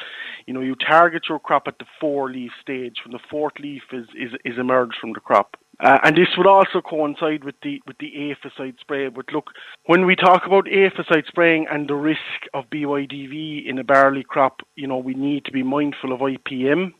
you 0.45 0.53
know, 0.53 0.61
you 0.61 0.75
target 0.75 1.23
your 1.29 1.39
crop 1.39 1.63
at 1.67 1.79
the 1.79 1.85
four 1.99 2.29
leaf 2.29 2.51
stage 2.61 2.97
when 3.05 3.11
the 3.11 3.19
fourth 3.29 3.53
leaf 3.59 3.83
is, 3.91 4.05
is, 4.15 4.31
is 4.45 4.57
emerged 4.57 4.95
from 4.99 5.13
the 5.13 5.19
crop. 5.19 5.57
Uh, 5.81 5.97
and 6.03 6.15
this 6.15 6.27
would 6.37 6.47
also 6.47 6.79
coincide 6.79 7.43
with 7.43 7.55
the 7.63 7.81
with 7.87 7.97
the 7.97 8.11
aphicide 8.15 8.79
spray. 8.79 9.09
But 9.09 9.25
look, 9.33 9.49
when 9.85 10.05
we 10.05 10.15
talk 10.15 10.45
about 10.45 10.65
aphicide 10.65 11.27
spraying 11.27 11.65
and 11.71 11.87
the 11.87 11.95
risk 11.95 12.19
of 12.53 12.69
BYDV 12.69 13.67
in 13.67 13.79
a 13.79 13.83
barley 13.83 14.23
crop, 14.23 14.61
you 14.75 14.87
know, 14.87 14.97
we 14.97 15.15
need 15.15 15.45
to 15.45 15.51
be 15.51 15.63
mindful 15.63 16.13
of 16.13 16.19
IPM, 16.19 16.93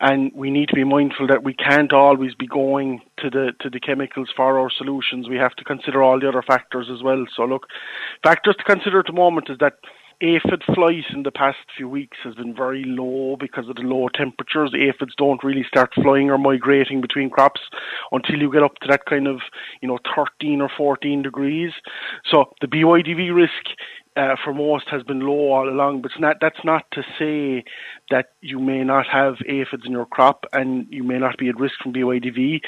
and 0.00 0.30
we 0.34 0.50
need 0.50 0.68
to 0.68 0.74
be 0.74 0.84
mindful 0.84 1.26
that 1.26 1.42
we 1.42 1.52
can't 1.52 1.92
always 1.92 2.34
be 2.34 2.46
going 2.46 3.00
to 3.18 3.28
the 3.28 3.52
to 3.58 3.68
the 3.68 3.80
chemicals 3.80 4.30
for 4.36 4.56
our 4.56 4.70
solutions. 4.70 5.28
We 5.28 5.36
have 5.36 5.56
to 5.56 5.64
consider 5.64 6.00
all 6.00 6.20
the 6.20 6.28
other 6.28 6.42
factors 6.42 6.88
as 6.92 7.02
well. 7.02 7.24
So 7.34 7.44
look, 7.44 7.66
factors 8.22 8.54
to 8.56 8.64
consider 8.64 9.00
at 9.00 9.06
the 9.06 9.12
moment 9.12 9.50
is 9.50 9.58
that 9.58 9.74
aphid 10.22 10.62
flight 10.74 11.04
in 11.12 11.24
the 11.24 11.32
past 11.32 11.58
few 11.76 11.88
weeks 11.88 12.16
has 12.22 12.34
been 12.36 12.54
very 12.54 12.84
low 12.86 13.36
because 13.38 13.68
of 13.68 13.76
the 13.76 13.82
low 13.82 14.08
temperatures. 14.14 14.72
Aphids 14.72 15.14
don't 15.18 15.42
really 15.42 15.64
start 15.66 15.92
flying 15.94 16.30
or 16.30 16.38
migrating 16.38 17.00
between 17.00 17.28
crops 17.28 17.60
until 18.12 18.36
you 18.36 18.50
get 18.50 18.62
up 18.62 18.76
to 18.76 18.88
that 18.88 19.04
kind 19.06 19.26
of, 19.26 19.40
you 19.80 19.88
know, 19.88 19.98
13 20.14 20.60
or 20.60 20.70
14 20.76 21.22
degrees. 21.22 21.72
So 22.30 22.52
the 22.60 22.68
BYDV 22.68 23.34
risk 23.34 23.76
uh, 24.16 24.36
for 24.44 24.52
most 24.52 24.88
has 24.90 25.02
been 25.02 25.20
low 25.20 25.52
all 25.52 25.68
along, 25.68 26.02
but 26.02 26.10
not, 26.18 26.36
that's 26.40 26.64
not 26.64 26.84
to 26.92 27.02
say 27.18 27.64
that 28.10 28.26
you 28.40 28.58
may 28.58 28.84
not 28.84 29.06
have 29.06 29.36
aphids 29.48 29.84
in 29.86 29.92
your 29.92 30.06
crop 30.06 30.44
and 30.52 30.86
you 30.90 31.02
may 31.02 31.18
not 31.18 31.38
be 31.38 31.48
at 31.48 31.58
risk 31.58 31.74
from 31.82 31.92
BYDV. 31.92 32.60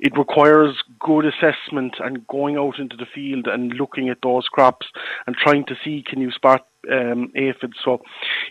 It 0.00 0.18
requires 0.18 0.82
good 0.98 1.24
assessment 1.24 1.96
and 2.00 2.26
going 2.26 2.56
out 2.56 2.78
into 2.78 2.96
the 2.96 3.06
field 3.14 3.46
and 3.46 3.74
looking 3.74 4.08
at 4.08 4.18
those 4.22 4.48
crops 4.48 4.86
and 5.26 5.36
trying 5.36 5.64
to 5.66 5.76
see 5.84 6.02
can 6.04 6.20
you 6.20 6.32
spot 6.32 6.66
um, 6.90 7.30
aphids. 7.36 7.76
So, 7.84 8.00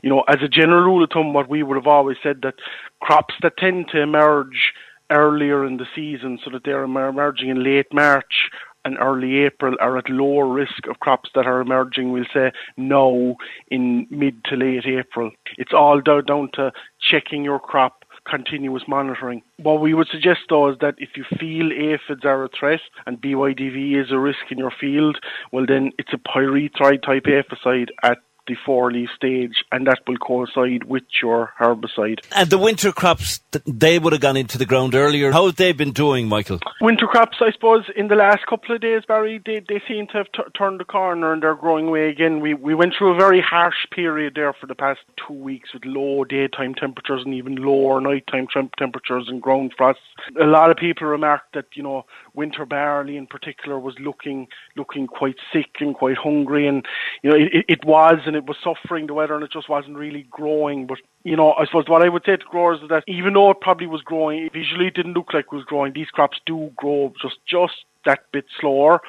you 0.02 0.10
know, 0.10 0.24
as 0.28 0.38
a 0.42 0.48
general 0.48 0.84
rule 0.84 1.04
of 1.04 1.10
thumb, 1.12 1.34
what 1.34 1.50
we 1.50 1.64
would 1.64 1.76
have 1.76 1.88
always 1.88 2.18
said 2.24 2.42
that 2.44 2.56
crops 3.02 3.36
that 3.42 3.58
tend 3.58 3.90
to 3.90 4.02
emerge 4.02 4.74
earlier 5.10 5.66
in 5.66 5.78
the 5.78 5.88
season 5.96 6.40
so 6.44 6.52
that 6.52 6.64
they're 6.64 6.84
emerging 6.84 7.50
in 7.50 7.64
late 7.64 7.94
March 7.94 8.50
and 8.88 8.98
early 9.00 9.40
April 9.40 9.76
are 9.82 9.98
at 9.98 10.10
lower 10.10 10.48
risk 10.48 10.88
of 10.90 11.02
crops 11.02 11.30
that 11.36 11.46
are 11.46 11.60
emerging, 11.60 12.14
we'll 12.14 12.24
say, 12.34 12.54
now 12.78 13.36
in 13.70 14.08
mid 14.10 14.44
to 14.46 14.56
late 14.56 14.86
April. 14.86 15.30
It's 15.58 15.74
all 15.74 16.00
down 16.02 16.50
to 16.54 16.72
checking 17.12 17.44
your 17.44 17.60
crop 17.60 18.06
continuous 18.26 18.84
monitoring. 18.88 19.42
What 19.58 19.82
we 19.82 19.94
would 19.94 20.08
suggest 20.12 20.42
though 20.50 20.70
is 20.72 20.78
that 20.82 20.96
if 20.98 21.10
you 21.16 21.26
feel 21.40 21.72
aphids 21.72 22.26
are 22.26 22.46
a 22.46 22.50
threat 22.50 22.82
and 23.06 23.22
BYDV 23.22 24.02
is 24.02 24.12
a 24.12 24.20
risk 24.20 24.40
in 24.50 24.58
your 24.58 24.72
field, 24.72 25.18
well 25.52 25.66
then 25.66 25.92
it's 25.98 26.14
a 26.14 26.18
pyrethroid 26.18 27.04
type 27.04 27.24
aphicide 27.24 27.88
at 28.04 28.18
the 28.48 28.56
four 28.66 28.92
leaf 28.92 29.10
stage, 29.16 29.64
and 29.72 29.88
that 29.88 30.00
will 30.08 30.18
coincide 30.18 30.86
with 30.86 31.04
your 31.22 31.54
herbicide. 31.60 32.20
And 32.36 32.50
the 32.50 32.58
winter 32.58 32.92
crops, 32.92 33.42
they 33.66 34.00
would 34.00 34.14
have 34.14 34.22
gone 34.22 34.38
into 34.38 34.58
the 34.58 34.66
ground 34.66 34.96
earlier. 34.96 35.32
How 35.32 35.46
have 35.46 35.56
they 35.56 35.72
been 35.72 35.92
doing, 35.92 36.28
Michael? 36.28 36.60
Winter 36.82 37.08
crops, 37.08 37.38
I 37.42 37.52
suppose, 37.52 37.86
in 37.96 38.08
the 38.08 38.16
last 38.16 38.46
couple 38.48 38.76
of 38.76 38.82
days, 38.82 39.04
Barry, 39.08 39.42
they, 39.46 39.60
they 39.68 39.82
seem 39.88 40.08
to 40.08 40.14
have 40.14 40.32
t- 40.34 40.44
turned 40.58 40.80
the 40.80 40.86
corner 40.86 41.34
and 41.34 41.44
they're 41.44 41.56
growing 41.56 41.88
away 41.88 42.10
again. 42.10 42.40
We, 42.40 42.54
we 42.54 42.74
went 42.76 42.94
through 42.98 43.14
a 43.14 43.18
very 43.18 43.42
harsh 43.42 43.86
period 43.92 44.34
there 44.36 44.54
for 44.54 44.68
the 44.68 44.76
past 44.76 45.00
two 45.28 45.34
weeks 45.34 45.74
with 45.74 45.86
low 45.86 46.24
daytime 46.24 46.74
temperatures 46.74 47.24
and 47.26 47.34
even 47.34 47.56
lower 47.56 48.00
nighttime 48.02 48.48
temperatures 48.78 49.26
and 49.28 49.42
ground 49.42 49.74
frosts. 49.78 50.02
A 50.40 50.46
lot 50.46 50.72
of 50.72 50.78
people 50.78 51.08
remarked 51.08 51.54
that, 51.54 51.66
you 51.74 51.84
know, 51.84 52.06
winter 52.38 52.66
barley 52.66 53.18
in 53.18 53.28
particular 53.28 53.80
was 53.80 53.96
looking 54.00 54.48
looking 54.76 55.08
quite 55.08 55.36
sick 55.52 55.72
and 55.80 55.96
quite 55.96 56.18
hungry 56.18 56.68
and 56.68 56.86
you 57.24 57.30
know 57.30 57.36
it, 57.36 57.66
it 57.68 57.84
was 57.84 58.20
and 58.26 58.36
it 58.36 58.46
was 58.46 58.58
suffering. 58.64 59.08
The 59.08 59.14
weather 59.14 59.36
and 59.36 59.44
it 59.44 59.52
just 59.52 59.68
wasn't 59.70 59.98
really 59.98 60.28
growing. 60.30 60.86
But 60.88 61.00
you 61.24 61.36
know 61.36 61.54
I 61.54 61.66
suppose 61.66 61.90
what 61.90 62.04
I 62.04 62.10
would 62.10 62.24
say 62.26 62.38
to 62.38 62.46
growers 62.46 62.82
is 62.82 62.90
that 62.90 63.04
even 63.08 63.34
though 63.34 63.52
it 63.52 63.60
probably 63.60 63.88
was 63.88 64.02
growing 64.02 64.50
visually 64.54 64.88
it 64.88 64.94
didn't 64.94 65.14
look 65.14 65.34
like 65.34 65.46
it 65.52 65.56
was 65.56 65.66
growing. 65.66 65.94
These 65.94 66.12
crops 66.12 66.40
do 66.46 66.72
grow 66.78 67.14
just 67.22 67.40
just 67.46 67.86
that 68.06 68.20
bit 68.32 68.46
slower. 68.60 69.02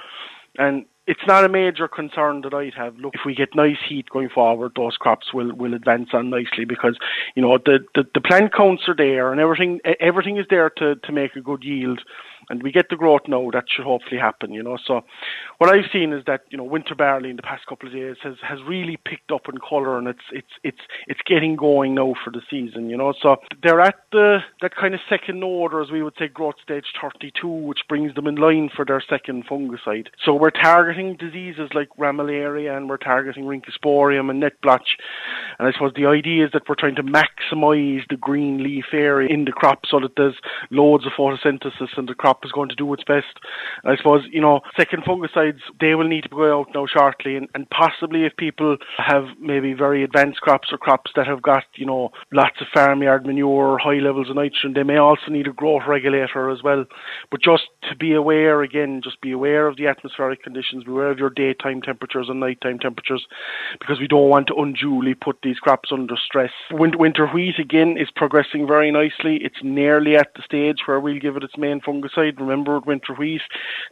And 0.59 0.87
it's 1.09 1.27
not 1.27 1.42
a 1.42 1.49
major 1.49 1.88
concern 1.88 2.42
that 2.42 2.53
I'd 2.53 2.75
have. 2.75 2.97
Look, 2.99 3.14
if 3.14 3.23
we 3.25 3.35
get 3.35 3.57
nice 3.57 3.79
heat 3.88 4.11
going 4.11 4.29
forward, 4.29 4.73
those 4.77 4.99
crops 4.99 5.33
will, 5.33 5.55
will 5.55 5.73
advance 5.73 6.11
on 6.12 6.29
nicely 6.29 6.66
because, 6.66 6.99
you 7.35 7.40
know, 7.40 7.57
the, 7.57 7.79
the, 7.94 8.05
the 8.12 8.21
plant 8.21 8.53
counts 8.55 8.83
are 8.88 8.94
there 8.94 9.33
and 9.33 9.40
everything, 9.40 9.81
everything 10.01 10.37
is 10.37 10.44
there 10.51 10.68
to, 10.77 10.97
to 10.97 11.12
make 11.12 11.35
a 11.35 11.40
good 11.40 11.64
yield. 11.64 12.03
And 12.51 12.62
we 12.62 12.73
get 12.73 12.88
the 12.88 12.97
growth 12.97 13.23
now. 13.29 13.51
That 13.53 13.64
should 13.68 13.85
hopefully 13.85 14.18
happen 14.18 14.53
you 14.53 14.62
know. 14.62 14.79
So 14.87 15.03
what 15.59 15.71
i've 15.71 15.90
seen 15.92 16.12
is 16.12 16.25
that 16.27 16.42
you 16.51 16.57
know 16.59 16.64
winter 16.64 16.94
barley 16.94 17.31
in 17.31 17.37
the 17.37 17.42
past 17.42 17.66
couple 17.66 17.88
of 17.88 17.94
days 17.94 18.16
has 18.23 18.37
has 18.42 18.59
really 18.66 18.97
picked 18.97 19.31
up 19.31 19.49
in 19.49 19.59
color 19.59 19.99
and 19.99 20.09
it's 20.09 20.25
it's 20.33 20.53
it's 20.64 20.81
it's 21.07 21.21
getting 21.27 21.57
going 21.57 21.94
now 21.94 22.14
for 22.25 22.31
the 22.31 22.40
season 22.49 22.88
you 22.88 22.97
know. 22.97 23.12
So 23.21 23.37
they're 23.62 23.81
at 23.81 23.97
the 24.12 24.38
that 24.62 24.75
kind 24.75 24.94
of 24.94 25.01
second 25.09 25.42
order 25.42 25.83
as 25.83 25.90
we 25.90 26.03
would 26.03 26.14
say 26.18 26.29
growth 26.29 26.57
stage 26.62 26.87
32 27.01 27.47
which 27.47 27.81
brings 27.88 28.14
them 28.14 28.27
in 28.27 28.37
line 28.37 28.71
for 28.75 28.85
their 28.85 29.03
second 29.09 29.47
fungicide. 29.47 30.09
So 30.25 30.35
we're 30.35 30.51
targeting 30.51 30.98
diseases 31.19 31.71
like 31.75 31.89
ramularia 31.99 32.77
and 32.77 32.89
we're 32.89 32.97
targeting 32.97 33.45
rhynchosporium 33.45 34.31
and 34.31 34.41
net 34.41 34.61
blotch 34.63 34.97
And 35.59 35.69
I 35.69 35.73
suppose 35.73 35.93
the 35.95 36.07
idea 36.07 36.47
is 36.47 36.53
that 36.53 36.69
we're 36.69 36.75
trying 36.75 36.97
to 36.97 37.03
maximise 37.03 38.03
the 38.09 38.17
green 38.21 38.63
leaf 38.63 38.87
area 38.93 39.29
in 39.33 39.45
the 39.45 39.53
crop 39.53 39.81
so 39.89 40.01
that 40.01 40.17
there's 40.17 40.37
loads 40.71 41.07
of 41.07 41.13
photosynthesis 41.13 41.97
and 41.97 42.09
the 42.09 42.15
crop 42.15 42.45
is 42.45 42.53
going 42.53 42.69
to 42.69 42.75
do 42.75 42.93
its 42.93 43.05
best. 43.05 43.39
And 43.85 43.93
I 43.93 43.97
suppose, 43.97 44.23
you 44.31 44.41
know, 44.41 44.61
second 44.77 45.05
fungicides, 45.05 45.61
they 45.81 45.95
will 45.95 46.09
need 46.09 46.25
to 46.25 46.29
go 46.29 46.59
out 46.59 46.69
now 46.75 46.87
shortly 46.87 47.37
and, 47.37 47.49
and 47.55 47.69
possibly 47.71 48.25
if 48.25 48.37
people 48.37 48.77
have 48.99 49.25
maybe 49.41 49.73
very 49.73 50.03
advanced 50.03 50.41
crops 50.41 50.69
or 50.73 50.79
crops 50.79 51.13
that 51.15 51.27
have 51.27 51.43
got, 51.43 51.65
you 51.77 51.87
know, 51.87 52.11
lots 52.33 52.61
of 52.61 52.67
farmyard 52.75 53.25
manure, 53.25 53.79
high 53.79 54.01
levels 54.01 54.31
of 54.31 54.37
nitrogen, 54.37 54.75
they 54.75 54.83
may 54.83 54.97
also 54.97 55.31
need 55.31 55.47
a 55.47 55.53
growth 55.53 55.83
regulator 55.87 56.51
as 56.51 56.63
well. 56.63 56.85
But 57.31 57.43
just 57.43 57.65
to 57.89 57.97
be 57.97 58.15
aware 58.15 58.63
again, 58.63 59.01
just 59.03 59.21
be 59.21 59.33
aware 59.33 59.67
of 59.67 59.77
the 59.77 59.87
atmospheric 59.87 60.43
conditions, 60.43 60.85
be 60.88 61.03
of 61.03 61.18
your 61.18 61.31
daytime 61.31 61.83
temperatures 61.83 62.27
and 62.29 62.40
nighttime 62.40 62.79
temperatures 62.79 63.27
because 63.81 64.01
we 64.01 64.09
don't 64.09 64.29
want 64.29 64.46
to 64.48 64.55
unduly 64.55 65.14
put 65.14 65.38
these 65.42 65.59
crops 65.59 65.90
under 65.92 66.16
stress. 66.16 66.51
Winter 66.70 67.27
wheat 67.27 67.59
again 67.59 67.96
is 67.98 68.09
progressing 68.14 68.66
very 68.66 68.90
nicely. 68.90 69.38
It's 69.42 69.62
nearly 69.62 70.16
at 70.16 70.35
the 70.35 70.42
stage 70.42 70.79
where 70.87 71.01
we'll 71.01 71.20
give 71.20 71.37
it 71.37 71.44
its 71.44 71.57
main 71.57 71.81
fungicide. 71.81 72.38
Remember 72.38 72.81
winter 72.81 73.14
wheat, 73.14 73.42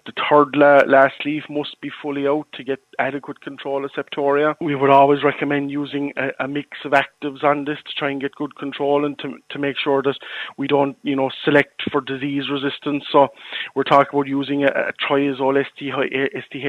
the 0.07 0.13
third 0.29 0.57
la- 0.57 0.85
last 0.87 1.15
leaf 1.25 1.45
must 1.49 1.81
be 1.81 1.91
fully 2.03 2.27
out 2.27 2.47
to 2.55 2.65
get 2.65 2.81
adequate 2.99 3.41
control 3.41 3.85
of 3.85 3.91
septoria. 3.93 4.55
We 4.61 4.75
would 4.75 4.91
always 4.91 5.23
recommend 5.23 5.71
using 5.71 6.13
a, 6.17 6.45
a 6.45 6.49
mix 6.49 6.79
of 6.85 6.93
actives 6.93 7.45
on 7.45 7.65
this 7.65 7.79
to 7.87 7.93
try 7.99 8.11
and 8.11 8.21
get 8.21 8.35
good 8.35 8.57
control 8.57 9.05
and 9.05 9.19
to, 9.21 9.37
to 9.51 9.59
make 9.59 9.77
sure 9.83 10.03
that 10.03 10.19
we 10.57 10.67
don't, 10.67 10.97
you 11.03 11.17
know, 11.17 11.31
select 11.45 11.83
for 11.91 12.01
disease 12.01 12.45
resistance. 12.51 13.05
So 13.11 13.29
we're 13.75 13.85
talking 13.85 14.19
about 14.19 14.29
using 14.29 14.65
a, 14.65 14.69
a 14.69 14.93
triazole 14.93 15.65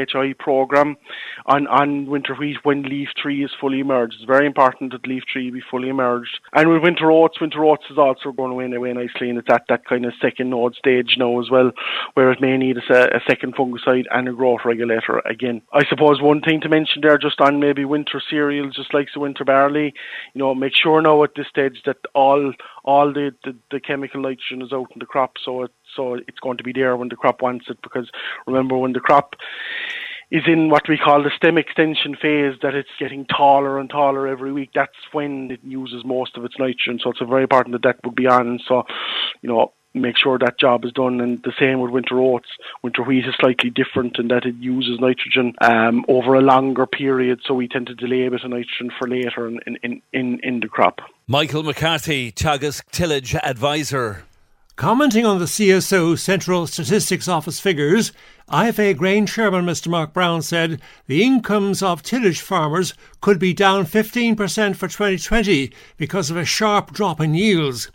STHI 0.07 0.33
program 0.37 0.97
on, 1.45 1.67
on 1.67 2.05
winter 2.07 2.35
wheat 2.35 2.57
when 2.63 2.83
leaf 2.83 3.09
tree 3.17 3.43
is 3.43 3.51
fully 3.59 3.79
emerged. 3.79 4.15
It's 4.15 4.25
very 4.25 4.45
important 4.45 4.91
that 4.91 5.07
leaf 5.07 5.23
tree 5.31 5.51
be 5.51 5.61
fully 5.69 5.89
emerged. 5.89 6.39
And 6.53 6.69
with 6.69 6.83
winter 6.83 7.11
oats, 7.11 7.39
winter 7.39 7.63
oats 7.63 7.85
is 7.89 7.97
also 7.97 8.31
going 8.31 8.51
away, 8.51 8.65
away 8.65 8.93
nicely 8.93 9.29
and 9.29 9.37
it's 9.37 9.49
at 9.51 9.63
that 9.69 9.85
kind 9.85 10.05
of 10.05 10.13
second 10.21 10.49
node 10.49 10.75
stage 10.75 11.15
now 11.17 11.39
as 11.39 11.49
well, 11.49 11.71
where 12.13 12.31
it 12.31 12.41
may 12.41 12.57
need 12.57 12.77
a, 12.77 13.15
a 13.15 13.19
second 13.27 13.55
fungicide 13.55 14.05
and 14.11 14.27
a 14.27 14.33
growth 14.33 14.61
regulator 14.65 15.19
again. 15.25 15.61
I 15.73 15.83
suppose 15.89 16.21
one 16.21 16.41
thing 16.41 16.61
to 16.61 16.69
mention 16.69 17.01
there 17.01 17.17
just 17.17 17.39
on 17.41 17.59
maybe 17.59 17.85
winter 17.85 18.21
cereals, 18.29 18.75
just 18.75 18.93
like 18.93 19.07
the 19.13 19.19
winter 19.19 19.45
barley, 19.45 19.93
you 20.33 20.39
know, 20.39 20.53
make 20.55 20.73
sure 20.75 21.01
now 21.01 21.23
at 21.23 21.35
this 21.35 21.47
stage 21.47 21.81
that 21.85 21.97
all 22.13 22.53
all 22.83 23.11
the, 23.11 23.31
the, 23.43 23.53
the 23.69 23.79
chemical 23.81 24.21
nitrogen 24.21 24.61
is 24.61 24.71
out 24.71 24.89
in 24.93 24.99
the 24.99 25.05
crop 25.05 25.33
so 25.43 25.63
it 25.63 25.71
so 25.97 26.13
it's 26.13 26.39
going 26.39 26.57
to 26.57 26.63
be 26.63 26.71
there 26.71 26.95
when 26.95 27.09
the 27.09 27.17
crop 27.17 27.41
wants 27.41 27.65
it 27.69 27.81
because 27.81 28.09
remember 28.45 28.77
when 28.77 28.93
the 28.93 29.01
crop 29.01 29.35
is 30.31 30.43
in 30.45 30.69
what 30.69 30.87
we 30.87 30.97
call 30.97 31.23
the 31.23 31.31
stem 31.35 31.57
extension 31.57 32.15
phase 32.15 32.55
that 32.61 32.75
it's 32.75 32.89
getting 32.99 33.25
taller 33.25 33.79
and 33.79 33.89
taller 33.89 34.27
every 34.27 34.53
week 34.53 34.69
that's 34.73 34.95
when 35.11 35.51
it 35.51 35.59
uses 35.63 36.05
most 36.05 36.37
of 36.37 36.45
its 36.45 36.57
nitrogen 36.57 36.99
so 37.03 37.09
it's 37.09 37.21
a 37.21 37.25
very 37.25 37.43
important 37.43 37.73
that 37.73 37.83
that 37.83 37.97
would 38.05 38.15
be 38.15 38.27
on 38.27 38.59
so 38.65 38.85
you 39.41 39.49
know 39.49 39.73
make 40.01 40.17
sure 40.17 40.37
that 40.37 40.59
job 40.59 40.85
is 40.85 40.91
done. 40.91 41.19
And 41.19 41.41
the 41.43 41.53
same 41.59 41.79
with 41.79 41.91
winter 41.91 42.19
oats. 42.19 42.49
Winter 42.83 43.03
wheat 43.03 43.27
is 43.27 43.35
slightly 43.39 43.69
different 43.69 44.17
in 44.19 44.27
that 44.29 44.45
it 44.45 44.55
uses 44.55 44.99
nitrogen 44.99 45.53
um, 45.61 46.05
over 46.07 46.35
a 46.35 46.41
longer 46.41 46.85
period, 46.85 47.41
so 47.45 47.53
we 47.53 47.67
tend 47.67 47.87
to 47.87 47.95
delay 47.95 48.25
a 48.25 48.31
bit 48.31 48.43
of 48.43 48.49
nitrogen 48.49 48.91
for 48.97 49.07
later 49.07 49.47
in, 49.47 49.59
in, 49.83 50.01
in, 50.13 50.39
in 50.41 50.59
the 50.59 50.67
crop. 50.67 51.01
Michael 51.27 51.63
McCarthy, 51.63 52.31
Teagasc 52.31 52.83
Tillage 52.91 53.35
Advisor. 53.43 54.23
Commenting 54.77 55.25
on 55.25 55.39
the 55.39 55.45
CSO 55.45 56.19
Central 56.19 56.67
Statistics 56.67 57.27
Office 57.27 57.59
figures, 57.59 58.11
IFA 58.47 58.95
Grain 58.95 59.25
Chairman 59.25 59.65
Mr. 59.65 59.87
Mark 59.87 60.13
Brown 60.13 60.43
said 60.43 60.79
the 61.07 61.23
incomes 61.23 61.81
of 61.81 62.03
tillage 62.03 62.41
farmers 62.41 62.93
could 63.19 63.39
be 63.39 63.55
down 63.55 63.87
15% 63.87 64.37
for 64.75 64.87
2020 64.87 65.71
because 65.97 66.29
of 66.29 66.37
a 66.37 66.45
sharp 66.45 66.93
drop 66.93 67.19
in 67.19 67.33
yields. 67.33 67.89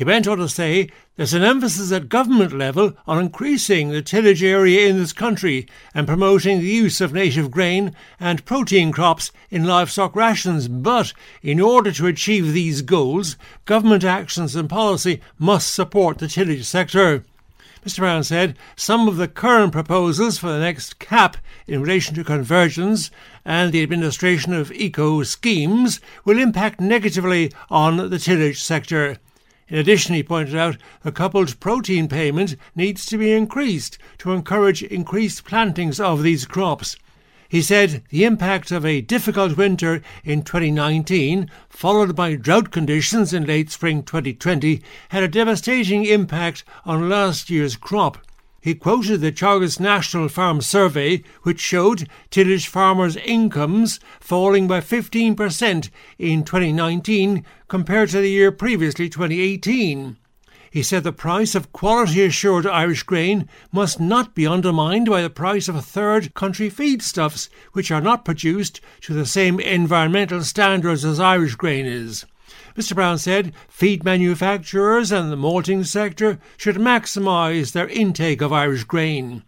He 0.00 0.04
went 0.04 0.26
on 0.26 0.38
to 0.38 0.48
say 0.48 0.88
there's 1.16 1.34
an 1.34 1.42
emphasis 1.42 1.92
at 1.92 2.08
government 2.08 2.54
level 2.54 2.94
on 3.06 3.18
increasing 3.18 3.90
the 3.90 4.00
tillage 4.00 4.42
area 4.42 4.88
in 4.88 4.96
this 4.96 5.12
country 5.12 5.66
and 5.92 6.06
promoting 6.06 6.60
the 6.60 6.66
use 6.66 7.02
of 7.02 7.12
native 7.12 7.50
grain 7.50 7.94
and 8.18 8.42
protein 8.46 8.92
crops 8.92 9.30
in 9.50 9.66
livestock 9.66 10.16
rations. 10.16 10.68
But 10.68 11.12
in 11.42 11.60
order 11.60 11.92
to 11.92 12.06
achieve 12.06 12.54
these 12.54 12.80
goals, 12.80 13.36
government 13.66 14.02
actions 14.02 14.56
and 14.56 14.70
policy 14.70 15.20
must 15.38 15.74
support 15.74 16.16
the 16.16 16.28
tillage 16.28 16.64
sector. 16.64 17.22
Mr. 17.84 17.98
Brown 17.98 18.24
said 18.24 18.56
some 18.76 19.06
of 19.06 19.18
the 19.18 19.28
current 19.28 19.72
proposals 19.72 20.38
for 20.38 20.50
the 20.50 20.60
next 20.60 20.98
cap 20.98 21.36
in 21.66 21.82
relation 21.82 22.14
to 22.14 22.24
convergence 22.24 23.10
and 23.44 23.70
the 23.70 23.82
administration 23.82 24.54
of 24.54 24.72
eco 24.72 25.22
schemes 25.24 26.00
will 26.24 26.38
impact 26.38 26.80
negatively 26.80 27.52
on 27.68 28.08
the 28.08 28.18
tillage 28.18 28.62
sector. 28.62 29.18
In 29.70 29.78
addition, 29.78 30.16
he 30.16 30.24
pointed 30.24 30.56
out 30.56 30.76
the 31.04 31.12
coupled 31.12 31.58
protein 31.60 32.08
payment 32.08 32.56
needs 32.74 33.06
to 33.06 33.16
be 33.16 33.30
increased 33.30 33.98
to 34.18 34.32
encourage 34.32 34.82
increased 34.82 35.44
plantings 35.44 36.00
of 36.00 36.24
these 36.24 36.44
crops. 36.44 36.96
He 37.48 37.62
said 37.62 38.02
the 38.10 38.24
impact 38.24 38.72
of 38.72 38.84
a 38.84 39.00
difficult 39.00 39.56
winter 39.56 40.02
in 40.24 40.42
2019, 40.42 41.48
followed 41.68 42.16
by 42.16 42.34
drought 42.34 42.72
conditions 42.72 43.32
in 43.32 43.44
late 43.44 43.70
spring 43.70 44.02
2020, 44.02 44.82
had 45.10 45.22
a 45.22 45.28
devastating 45.28 46.04
impact 46.04 46.64
on 46.84 47.08
last 47.08 47.48
year's 47.48 47.76
crop. 47.76 48.18
He 48.62 48.74
quoted 48.74 49.22
the 49.22 49.32
Teagasc 49.32 49.80
National 49.80 50.28
Farm 50.28 50.60
Survey, 50.60 51.22
which 51.44 51.60
showed 51.60 52.06
tillage 52.28 52.66
farmers' 52.66 53.16
incomes 53.16 53.98
falling 54.20 54.68
by 54.68 54.80
15% 54.80 55.88
in 56.18 56.44
2019 56.44 57.44
compared 57.68 58.10
to 58.10 58.20
the 58.20 58.28
year 58.28 58.52
previously, 58.52 59.08
2018. 59.08 60.18
He 60.70 60.82
said 60.82 61.04
the 61.04 61.12
price 61.12 61.54
of 61.54 61.72
quality 61.72 62.22
assured 62.22 62.66
Irish 62.66 63.02
grain 63.02 63.48
must 63.72 63.98
not 63.98 64.34
be 64.34 64.46
undermined 64.46 65.08
by 65.08 65.22
the 65.22 65.30
price 65.30 65.66
of 65.66 65.82
third 65.82 66.34
country 66.34 66.70
feedstuffs, 66.70 67.48
which 67.72 67.90
are 67.90 68.02
not 68.02 68.26
produced 68.26 68.82
to 69.00 69.14
the 69.14 69.26
same 69.26 69.58
environmental 69.58 70.44
standards 70.44 71.04
as 71.04 71.18
Irish 71.18 71.54
grain 71.54 71.86
is. 71.86 72.26
Mr. 72.80 72.94
Brown 72.94 73.18
said 73.18 73.52
feed 73.68 74.04
manufacturers 74.04 75.12
and 75.12 75.30
the 75.30 75.36
malting 75.36 75.84
sector 75.84 76.38
should 76.56 76.76
maximise 76.76 77.72
their 77.72 77.86
intake 77.88 78.40
of 78.40 78.54
Irish 78.54 78.84
grain. 78.84 79.42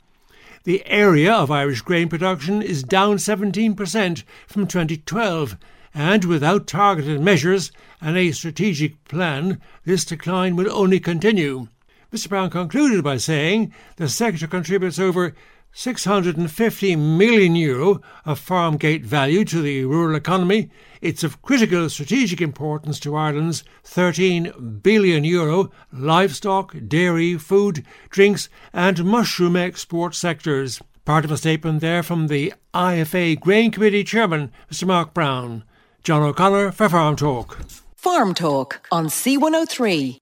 The 0.64 0.84
area 0.84 1.32
of 1.32 1.50
Irish 1.50 1.80
grain 1.80 2.10
production 2.10 2.60
is 2.60 2.82
down 2.82 3.16
17% 3.16 4.22
from 4.46 4.66
2012, 4.66 5.56
and 5.94 6.26
without 6.26 6.66
targeted 6.66 7.22
measures 7.22 7.72
and 8.02 8.18
a 8.18 8.32
strategic 8.32 9.02
plan, 9.04 9.58
this 9.86 10.04
decline 10.04 10.54
will 10.54 10.70
only 10.70 11.00
continue. 11.00 11.68
Mr. 12.12 12.28
Brown 12.28 12.50
concluded 12.50 13.02
by 13.02 13.16
saying 13.16 13.72
the 13.96 14.10
sector 14.10 14.46
contributes 14.46 14.98
over 14.98 15.34
650 15.72 16.96
million 16.96 17.56
euro 17.56 18.00
of 18.24 18.38
farm 18.38 18.76
gate 18.76 19.04
value 19.04 19.44
to 19.46 19.62
the 19.62 19.84
rural 19.84 20.14
economy. 20.14 20.70
It's 21.00 21.24
of 21.24 21.42
critical 21.42 21.88
strategic 21.88 22.40
importance 22.40 23.00
to 23.00 23.16
Ireland's 23.16 23.64
13 23.84 24.80
billion 24.82 25.24
euro 25.24 25.70
livestock, 25.92 26.74
dairy, 26.86 27.36
food, 27.38 27.84
drinks, 28.10 28.48
and 28.72 29.04
mushroom 29.04 29.56
export 29.56 30.14
sectors. 30.14 30.80
Part 31.04 31.24
of 31.24 31.32
a 31.32 31.36
statement 31.36 31.80
there 31.80 32.02
from 32.02 32.28
the 32.28 32.52
IFA 32.74 33.40
Grain 33.40 33.70
Committee 33.70 34.04
Chairman, 34.04 34.52
Mr. 34.70 34.86
Mark 34.86 35.12
Brown. 35.12 35.64
John 36.04 36.22
O'Connor 36.22 36.72
for 36.72 36.88
Farm 36.88 37.16
Talk. 37.16 37.58
Farm 37.96 38.34
Talk 38.34 38.86
on 38.90 39.06
C103. 39.06 40.21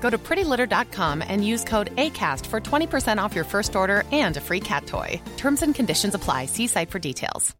Go 0.00 0.10
to 0.10 0.18
prettylitter.com 0.18 1.22
and 1.22 1.46
use 1.46 1.62
code 1.62 1.94
ACAST 1.94 2.44
for 2.46 2.60
20% 2.60 3.22
off 3.22 3.34
your 3.34 3.44
first 3.44 3.76
order 3.76 4.02
and 4.10 4.36
a 4.36 4.40
free 4.40 4.60
cat 4.60 4.86
toy. 4.86 5.22
Terms 5.36 5.62
and 5.62 5.74
conditions 5.74 6.14
apply. 6.14 6.46
See 6.46 6.66
site 6.66 6.90
for 6.90 6.98
details. 6.98 7.54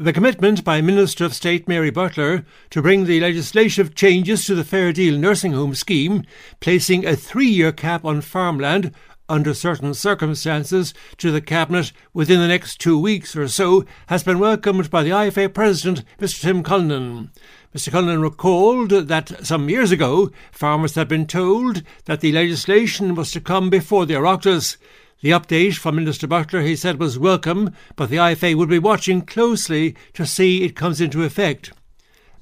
The 0.00 0.12
commitment 0.12 0.62
by 0.62 0.80
Minister 0.80 1.24
of 1.24 1.34
State 1.34 1.66
Mary 1.66 1.90
Butler 1.90 2.44
to 2.70 2.80
bring 2.80 3.06
the 3.06 3.18
legislative 3.18 3.96
changes 3.96 4.44
to 4.44 4.54
the 4.54 4.62
Fair 4.62 4.92
Deal 4.92 5.18
nursing 5.18 5.54
home 5.54 5.74
scheme, 5.74 6.22
placing 6.60 7.04
a 7.04 7.16
three 7.16 7.48
year 7.48 7.72
cap 7.72 8.04
on 8.04 8.20
farmland 8.20 8.94
under 9.28 9.52
certain 9.54 9.94
circumstances 9.94 10.94
to 11.18 11.30
the 11.30 11.40
Cabinet 11.40 11.92
within 12.12 12.40
the 12.40 12.48
next 12.48 12.80
two 12.80 12.98
weeks 12.98 13.36
or 13.36 13.48
so, 13.48 13.84
has 14.06 14.22
been 14.22 14.38
welcomed 14.38 14.90
by 14.90 15.02
the 15.02 15.10
IFA 15.10 15.52
President, 15.52 16.04
Mr 16.18 16.40
Tim 16.40 16.62
Cullinan. 16.62 17.30
Mr 17.74 17.90
Cullinan 17.90 18.22
recalled 18.22 18.90
that 18.90 19.46
some 19.46 19.68
years 19.68 19.92
ago 19.92 20.30
farmers 20.50 20.94
had 20.94 21.08
been 21.08 21.26
told 21.26 21.82
that 22.06 22.20
the 22.20 22.32
legislation 22.32 23.14
was 23.14 23.30
to 23.30 23.40
come 23.40 23.68
before 23.68 24.06
the 24.06 24.14
Oireachtas. 24.14 24.78
The 25.20 25.30
update 25.30 25.76
from 25.76 25.96
Minister 25.96 26.26
Butler, 26.26 26.62
he 26.62 26.76
said, 26.76 26.98
was 26.98 27.18
welcome, 27.18 27.74
but 27.96 28.08
the 28.08 28.16
IFA 28.16 28.54
would 28.54 28.68
be 28.68 28.78
watching 28.78 29.20
closely 29.22 29.94
to 30.14 30.24
see 30.24 30.62
it 30.62 30.76
comes 30.76 31.00
into 31.00 31.24
effect. 31.24 31.72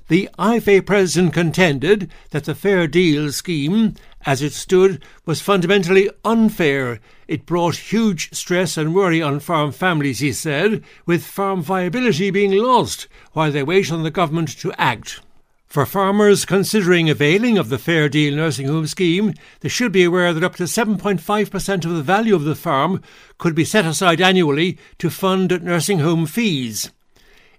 The 0.09 0.29
IFA 0.39 0.87
president 0.87 1.33
contended 1.33 2.13
that 2.31 2.45
the 2.45 2.55
Fair 2.55 2.87
Deal 2.87 3.33
scheme, 3.33 3.95
as 4.27 4.43
it 4.43 4.53
stood, 4.53 5.03
was 5.25 5.41
fundamentally 5.41 6.11
unfair. 6.25 7.01
It 7.29 7.47
brought 7.47 7.77
huge 7.77 8.35
stress 8.35 8.77
and 8.77 8.95
worry 8.95 9.23
on 9.23 9.41
farm 9.41 9.73
families, 9.73 10.19
he 10.19 10.33
said, 10.33 10.83
with 11.07 11.25
farm 11.25 11.63
viability 11.63 12.31
being 12.31 12.53
lost 12.53 13.07
while 13.33 13.53
they 13.53 13.63
wait 13.63 13.91
on 13.91 14.03
the 14.03 14.11
government 14.11 14.59
to 14.59 14.73
act. 14.73 15.21
For 15.67 15.87
farmers 15.87 16.45
considering 16.45 17.11
availing 17.11 17.59
of 17.59 17.69
the 17.69 17.79
Fair 17.79 18.09
Deal 18.09 18.35
nursing 18.35 18.69
home 18.69 18.87
scheme, 18.87 19.35
they 19.61 19.69
should 19.69 19.93
be 19.93 20.05
aware 20.05 20.33
that 20.33 20.45
up 20.45 20.57
to 20.57 20.65
7.5% 20.65 21.85
of 21.85 21.91
the 21.91 22.03
value 22.03 22.35
of 22.35 22.45
the 22.45 22.55
farm 22.55 23.03
could 23.39 23.55
be 23.55 23.65
set 23.65 23.85
aside 23.85 24.21
annually 24.21 24.79
to 24.99 25.11
fund 25.11 25.63
nursing 25.63 25.99
home 25.99 26.27
fees. 26.27 26.91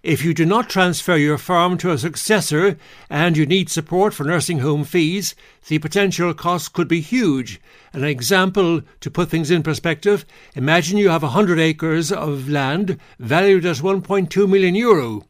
If 0.03 0.23
you 0.23 0.33
do 0.33 0.45
not 0.45 0.69
transfer 0.69 1.17
your 1.17 1.37
farm 1.37 1.77
to 1.79 1.91
a 1.91 1.97
successor 1.97 2.77
and 3.09 3.35
you 3.35 3.45
need 3.45 3.69
support 3.69 4.13
for 4.13 4.23
nursing 4.23 4.59
home 4.59 4.83
fees, 4.83 5.33
the 5.67 5.79
potential 5.79 6.33
costs 6.33 6.69
could 6.69 6.87
be 6.87 7.01
huge. 7.01 7.59
An 7.93 8.03
example 8.03 8.81
to 9.01 9.11
put 9.11 9.29
things 9.29 9.49
in 9.49 9.63
perspective 9.63 10.25
imagine 10.55 10.97
you 10.97 11.09
have 11.09 11.23
100 11.23 11.59
acres 11.59 12.11
of 12.11 12.47
land 12.47 12.99
valued 13.17 13.65
at 13.65 13.77
1.2 13.77 14.47
million 14.47 14.75
euro. 14.75 15.23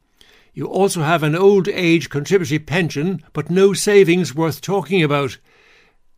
You 0.52 0.66
also 0.66 1.02
have 1.02 1.22
an 1.22 1.34
old 1.34 1.68
age 1.68 2.10
contributory 2.10 2.58
pension, 2.58 3.22
but 3.32 3.50
no 3.50 3.72
savings 3.72 4.34
worth 4.34 4.60
talking 4.60 5.02
about. 5.02 5.38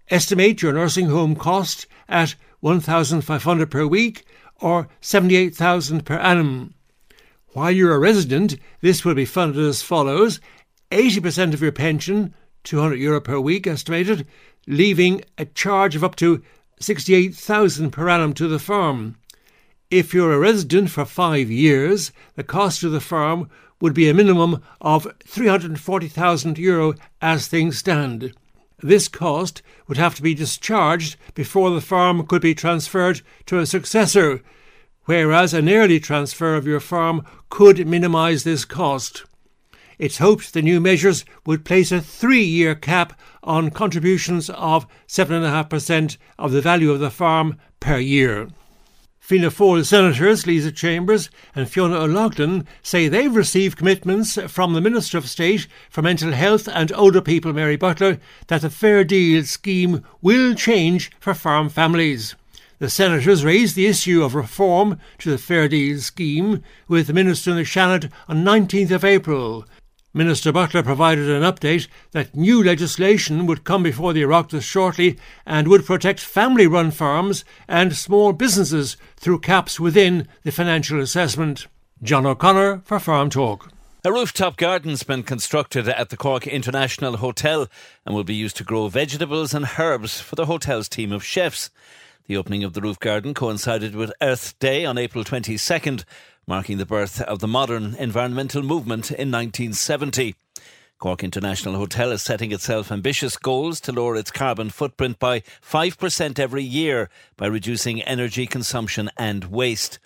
Estimate 0.09 0.61
your 0.61 0.73
nursing 0.73 1.07
home 1.07 1.37
cost 1.37 1.87
at 2.09 2.35
1,500 2.61 3.71
per 3.71 3.87
week 3.87 4.25
or 4.61 4.89
78,000 5.01 6.05
per 6.05 6.17
annum. 6.17 6.75
While 7.53 7.73
you're 7.73 7.95
a 7.95 7.99
resident, 7.99 8.57
this 8.81 9.05
will 9.05 9.15
be 9.15 9.25
funded 9.25 9.65
as 9.65 9.83
follows 9.83 10.41
80% 10.93 11.53
of 11.53 11.61
your 11.61 11.73
pension, 11.73 12.33
200 12.63 12.95
euro 12.97 13.21
per 13.21 13.41
week 13.41 13.67
estimated, 13.67 14.25
leaving 14.69 15.23
a 15.37 15.47
charge 15.47 15.97
of 15.97 16.05
up 16.05 16.15
to 16.17 16.43
68,000 16.79 17.91
per 17.91 18.09
annum 18.09 18.35
to 18.35 18.47
the 18.47 18.61
farm. 18.61 19.17
If 19.91 20.15
you're 20.15 20.33
a 20.33 20.39
resident 20.39 20.91
for 20.91 21.05
five 21.05 21.51
years, 21.51 22.13
the 22.37 22.45
cost 22.45 22.81
to 22.81 22.89
the 22.89 23.01
farm 23.01 23.51
would 23.81 23.95
be 23.95 24.09
a 24.09 24.15
minimum 24.15 24.63
of 24.81 25.09
340,000 25.25 26.57
euro 26.57 26.95
as 27.21 27.49
things 27.49 27.79
stand. 27.79 28.33
This 28.79 29.09
cost 29.09 29.63
would 29.89 29.97
have 29.97 30.15
to 30.15 30.23
be 30.23 30.35
discharged 30.35 31.17
before 31.35 31.71
the 31.71 31.81
farm 31.81 32.25
could 32.27 32.43
be 32.43 32.55
transferred 32.55 33.23
to 33.47 33.59
a 33.59 33.67
successor, 33.67 34.41
whereas 35.11 35.53
an 35.53 35.69
early 35.69 35.99
transfer 35.99 36.55
of 36.55 36.69
your 36.69 36.79
farm 36.79 37.25
could 37.49 37.85
minimise 37.85 38.45
this 38.45 38.65
cost. 38.65 39.25
It's 39.99 40.19
hoped 40.19 40.55
the 40.55 40.63
new 40.63 40.79
measures 40.79 41.25
would 41.45 41.65
place 41.65 41.91
a 41.91 42.01
three 42.01 42.45
year 42.45 42.77
cap 42.77 43.19
on 43.43 43.73
contributions 43.73 44.51
of 44.51 44.87
7.5% 45.09 46.17
of 46.39 46.53
the 46.53 46.61
value 46.61 46.93
of 46.93 47.01
the 47.01 47.11
farm 47.11 47.59
per 47.81 47.99
year. 47.99 48.51
Fianna 49.19 49.51
Fáil 49.51 49.85
senators 49.85 50.47
Lisa 50.47 50.71
Chambers 50.71 51.29
and 51.57 51.69
Fiona 51.69 51.97
O'Loughlin 51.97 52.65
say 52.81 53.09
they've 53.09 53.35
received 53.35 53.79
commitments 53.79 54.39
from 54.47 54.75
the 54.75 54.81
Minister 54.81 55.19
of 55.19 55.29
State 55.29 55.67
for 55.91 56.03
Mental 56.03 56.31
Health 56.31 56.69
and 56.69 56.93
Older 56.93 57.21
People, 57.21 57.53
Mary 57.53 57.77
Butler, 57.77 58.21
that 58.47 58.63
the 58.63 58.71
Fair 58.71 59.03
Deal 59.03 59.43
scheme 59.43 60.05
will 60.23 60.55
change 60.55 61.11
for 61.19 61.35
farm 61.35 61.69
families. 61.69 62.37
The 62.81 62.89
senators 62.89 63.45
raised 63.45 63.77
the 63.77 63.87
issue 63.87 64.25
of 64.25 64.35
reform 64.35 64.99
to 65.19 65.31
the 65.31 65.37
Fair 65.37 65.69
Deal 65.69 65.99
scheme 65.99 66.63
with 66.89 67.09
the 67.09 67.13
Minister 67.13 67.51
in 67.51 67.59
the 67.59 67.63
Seanad 67.63 68.11
on 68.27 68.43
19th 68.43 68.91
of 68.91 69.05
April. 69.05 69.67
Minister 70.15 70.51
Butler 70.51 70.83
provided 70.83 71.29
an 71.29 71.43
update 71.43 71.89
that 72.13 72.35
new 72.35 72.65
legislation 72.65 73.45
would 73.45 73.65
come 73.65 73.83
before 73.83 74.15
the 74.15 74.23
Oireachtas 74.23 74.63
shortly 74.63 75.19
and 75.45 75.69
would 75.69 75.85
protect 75.85 76.21
family 76.21 76.67
run 76.67 76.91
farms 76.91 77.45
and 77.69 77.95
small 77.95 78.33
businesses 78.33 78.97
through 79.15 79.41
caps 79.41 79.79
within 79.79 80.27
the 80.45 80.51
financial 80.51 81.03
assessment. 81.03 81.67
John 82.03 82.25
O'Connor 82.25 82.81
for 82.87 82.99
Farm 82.99 83.29
Talk. 83.29 83.71
A 84.03 84.11
rooftop 84.11 84.57
garden's 84.57 85.03
been 85.03 85.23
constructed 85.23 85.87
at 85.87 86.09
the 86.09 86.17
Cork 86.17 86.47
International 86.47 87.19
Hotel 87.19 87.69
and 88.07 88.15
will 88.15 88.25
be 88.25 88.35
used 88.35 88.57
to 88.57 88.65
grow 88.65 88.89
vegetables 88.89 89.53
and 89.53 89.69
herbs 89.79 90.19
for 90.19 90.35
the 90.35 90.47
hotel's 90.47 90.89
team 90.89 91.13
of 91.13 91.23
chefs. 91.23 91.69
The 92.31 92.37
opening 92.37 92.63
of 92.63 92.75
the 92.75 92.81
roof 92.81 93.01
garden 93.01 93.35
coincided 93.35 93.97
with 93.97 94.13
Earth 94.23 94.57
Day 94.61 94.85
on 94.85 94.97
April 94.97 95.25
22nd, 95.25 96.05
marking 96.47 96.79
the 96.79 96.87
birth 96.87 97.21
of 97.23 97.41
the 97.41 97.49
modern 97.49 97.97
environmental 97.97 98.63
movement 98.63 99.11
in 99.11 99.33
1970. 99.33 100.37
Cork 101.01 101.25
International 101.25 101.75
Hotel 101.75 102.13
is 102.13 102.23
setting 102.23 102.53
itself 102.53 102.93
ambitious 102.93 103.37
goals 103.37 103.81
to 103.81 103.91
lower 103.91 104.15
its 104.15 104.31
carbon 104.31 104.71
footprint 104.71 105.19
by 105.19 105.41
5% 105.41 106.39
every 106.39 106.63
year 106.63 107.11
by 107.37 107.47
reducing 107.47 108.01
energy 108.03 108.47
consumption 108.47 109.11
and 109.17 109.47
waste. 109.47 109.99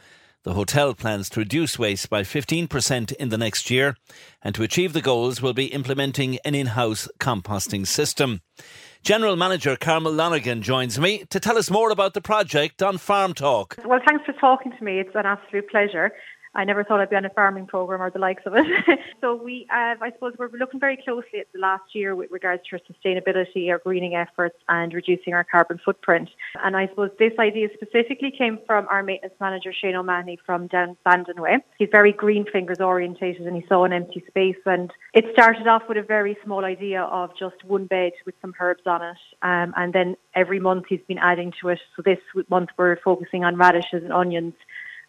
The 0.44 0.54
hotel 0.54 0.94
plans 0.94 1.28
to 1.28 1.40
reduce 1.40 1.78
waste 1.78 2.08
by 2.08 2.22
15% 2.22 3.12
in 3.12 3.28
the 3.28 3.36
next 3.36 3.70
year, 3.70 3.98
and 4.42 4.54
to 4.54 4.62
achieve 4.62 4.94
the 4.94 5.02
goals 5.02 5.42
will 5.42 5.52
be 5.52 5.66
implementing 5.66 6.38
an 6.42 6.54
in-house 6.54 7.06
composting 7.18 7.86
system. 7.86 8.40
General 9.04 9.36
Manager 9.36 9.76
Carmel 9.76 10.12
Lonergan 10.12 10.62
joins 10.62 10.98
me 10.98 11.26
to 11.28 11.38
tell 11.38 11.58
us 11.58 11.70
more 11.70 11.90
about 11.90 12.14
the 12.14 12.22
project 12.22 12.82
on 12.82 12.96
Farm 12.96 13.34
Talk. 13.34 13.76
Well, 13.84 14.00
thanks 14.08 14.24
for 14.24 14.32
talking 14.32 14.72
to 14.72 14.82
me. 14.82 14.98
It's 14.98 15.14
an 15.14 15.26
absolute 15.26 15.68
pleasure. 15.68 16.10
I 16.54 16.64
never 16.64 16.84
thought 16.84 17.00
I'd 17.00 17.10
be 17.10 17.16
on 17.16 17.24
a 17.24 17.30
farming 17.30 17.66
program 17.66 18.00
or 18.00 18.10
the 18.10 18.18
likes 18.18 18.42
of 18.46 18.54
it. 18.54 18.66
so 19.20 19.34
we, 19.34 19.66
uh, 19.70 19.94
I 20.00 20.10
suppose, 20.14 20.34
we're 20.38 20.50
looking 20.58 20.80
very 20.80 20.96
closely 20.96 21.40
at 21.40 21.46
the 21.52 21.58
last 21.58 21.94
year 21.94 22.14
with 22.14 22.30
regards 22.30 22.62
to 22.70 22.76
our 22.76 22.80
sustainability, 22.80 23.70
our 23.70 23.78
greening 23.78 24.14
efforts, 24.14 24.56
and 24.68 24.92
reducing 24.92 25.34
our 25.34 25.44
carbon 25.44 25.80
footprint. 25.84 26.28
And 26.62 26.76
I 26.76 26.88
suppose 26.88 27.10
this 27.18 27.32
idea 27.38 27.68
specifically 27.74 28.32
came 28.36 28.58
from 28.66 28.86
our 28.88 29.02
maintenance 29.02 29.34
manager 29.40 29.72
Shane 29.72 29.96
O'Mahony 29.96 30.38
from 30.46 30.68
down 30.68 30.96
Bandon 31.04 31.40
Way. 31.40 31.58
He's 31.78 31.88
very 31.90 32.12
green 32.12 32.44
fingers 32.50 32.78
orientated, 32.80 33.46
and 33.46 33.56
he 33.56 33.64
saw 33.68 33.84
an 33.84 33.92
empty 33.92 34.22
space. 34.28 34.56
And 34.64 34.92
it 35.12 35.24
started 35.32 35.66
off 35.66 35.82
with 35.88 35.98
a 35.98 36.02
very 36.02 36.36
small 36.44 36.64
idea 36.64 37.02
of 37.02 37.30
just 37.38 37.64
one 37.64 37.86
bed 37.86 38.12
with 38.26 38.34
some 38.40 38.54
herbs 38.60 38.82
on 38.86 39.02
it, 39.02 39.16
um, 39.42 39.74
and 39.76 39.92
then 39.92 40.16
every 40.34 40.60
month 40.60 40.84
he's 40.88 41.00
been 41.08 41.18
adding 41.18 41.52
to 41.60 41.68
it. 41.68 41.78
So 41.96 42.02
this 42.02 42.18
month 42.48 42.70
we're 42.76 42.98
focusing 43.02 43.44
on 43.44 43.56
radishes 43.56 44.02
and 44.02 44.12
onions. 44.12 44.54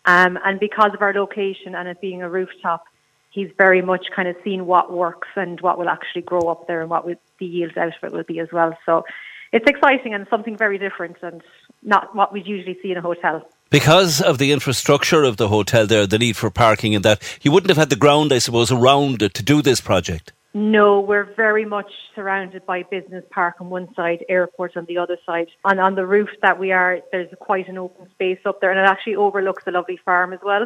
Um, 0.05 0.37
and 0.45 0.59
because 0.59 0.91
of 0.93 1.01
our 1.01 1.13
location 1.13 1.75
and 1.75 1.87
it 1.87 1.99
being 2.01 2.21
a 2.21 2.29
rooftop, 2.29 2.85
he's 3.29 3.49
very 3.57 3.81
much 3.81 4.07
kind 4.15 4.27
of 4.27 4.35
seen 4.43 4.65
what 4.65 4.91
works 4.91 5.27
and 5.35 5.59
what 5.61 5.77
will 5.77 5.89
actually 5.89 6.21
grow 6.21 6.47
up 6.49 6.67
there 6.67 6.81
and 6.81 6.89
what 6.89 7.05
the 7.39 7.45
yield 7.45 7.77
out 7.77 7.87
of 7.87 8.03
it 8.03 8.11
will 8.11 8.23
be 8.23 8.39
as 8.39 8.49
well. 8.51 8.77
So 8.85 9.03
it's 9.51 9.65
exciting 9.67 10.13
and 10.13 10.27
something 10.29 10.57
very 10.57 10.77
different. 10.77 11.17
And 11.21 11.41
not 11.85 12.15
what 12.15 12.33
we'd 12.33 12.47
usually 12.47 12.77
see 12.81 12.91
in 12.91 12.97
a 12.97 13.01
hotel. 13.01 13.47
Because 13.69 14.21
of 14.21 14.37
the 14.37 14.51
infrastructure 14.51 15.23
of 15.23 15.37
the 15.37 15.47
hotel 15.47 15.85
there, 15.85 16.05
the 16.07 16.19
need 16.19 16.37
for 16.37 16.49
parking 16.49 16.95
and 16.95 17.05
that, 17.05 17.21
you 17.41 17.51
wouldn't 17.51 17.69
have 17.69 17.77
had 17.77 17.89
the 17.89 17.95
ground, 17.95 18.33
I 18.33 18.39
suppose, 18.39 18.71
around 18.71 19.21
it 19.21 19.33
to 19.35 19.43
do 19.43 19.61
this 19.61 19.81
project. 19.81 20.33
No, 20.57 21.01
we're 21.01 21.25
very 21.35 21.65
much 21.65 21.91
surrounded 22.15 22.65
by 22.65 22.83
business 22.83 23.25
park 23.29 23.55
on 23.59 23.69
one 23.69 23.93
side, 23.93 24.23
airport 24.29 24.77
on 24.77 24.85
the 24.85 24.97
other 24.97 25.17
side. 25.25 25.47
And 25.65 25.81
on 25.81 25.95
the 25.95 26.05
roof 26.05 26.29
that 26.41 26.57
we 26.57 26.71
are, 26.71 27.01
there's 27.11 27.27
quite 27.41 27.67
an 27.67 27.77
open 27.77 28.09
space 28.11 28.39
up 28.45 28.61
there 28.61 28.71
and 28.71 28.79
it 28.79 28.89
actually 28.89 29.17
overlooks 29.17 29.63
a 29.67 29.71
lovely 29.71 29.99
farm 30.05 30.31
as 30.31 30.39
well. 30.41 30.65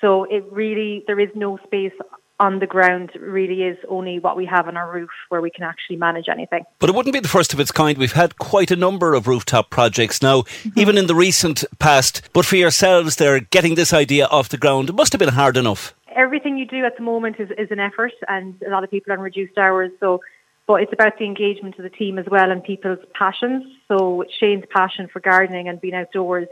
So 0.00 0.24
it 0.24 0.44
really, 0.50 1.04
there 1.06 1.20
is 1.20 1.28
no 1.36 1.56
space 1.58 1.92
on 2.40 2.58
the 2.58 2.66
ground. 2.66 3.12
Really 3.16 3.62
is 3.62 3.78
only 3.88 4.18
what 4.18 4.36
we 4.36 4.44
have 4.46 4.66
on 4.66 4.76
our 4.76 4.90
roof 4.92 5.10
where 5.28 5.40
we 5.40 5.50
can 5.50 5.62
actually 5.62 5.98
manage 5.98 6.28
anything. 6.28 6.64
But 6.80 6.90
it 6.90 6.96
wouldn't 6.96 7.12
be 7.12 7.20
the 7.20 7.28
first 7.28 7.54
of 7.54 7.60
its 7.60 7.70
kind. 7.70 7.98
We've 7.98 8.10
had 8.10 8.38
quite 8.38 8.72
a 8.72 8.76
number 8.76 9.14
of 9.14 9.28
rooftop 9.28 9.70
projects 9.70 10.20
now, 10.20 10.42
mm-hmm. 10.42 10.80
even 10.80 10.98
in 10.98 11.06
the 11.06 11.14
recent 11.14 11.64
past. 11.78 12.22
But 12.32 12.44
for 12.44 12.56
yourselves, 12.56 13.14
they're 13.14 13.38
getting 13.38 13.76
this 13.76 13.92
idea 13.92 14.26
off 14.26 14.48
the 14.48 14.58
ground. 14.58 14.88
It 14.88 14.96
must 14.96 15.12
have 15.12 15.20
been 15.20 15.28
hard 15.28 15.56
enough 15.56 15.94
everything 16.14 16.58
you 16.58 16.66
do 16.66 16.84
at 16.84 16.96
the 16.96 17.02
moment 17.02 17.36
is, 17.38 17.50
is 17.58 17.70
an 17.70 17.80
effort, 17.80 18.12
and 18.28 18.60
a 18.66 18.70
lot 18.70 18.84
of 18.84 18.90
people 18.90 19.12
are 19.12 19.16
on 19.16 19.22
reduced 19.22 19.58
hours. 19.58 19.90
So, 20.00 20.20
but 20.66 20.82
it's 20.82 20.92
about 20.92 21.18
the 21.18 21.24
engagement 21.24 21.76
of 21.78 21.82
the 21.82 21.90
team 21.90 22.18
as 22.18 22.26
well 22.30 22.50
and 22.50 22.62
people's 22.62 23.00
passions. 23.14 23.64
So 23.88 24.24
Shane's 24.38 24.64
passion 24.70 25.08
for 25.12 25.20
gardening 25.20 25.68
and 25.68 25.80
being 25.80 25.94
outdoors, 25.94 26.48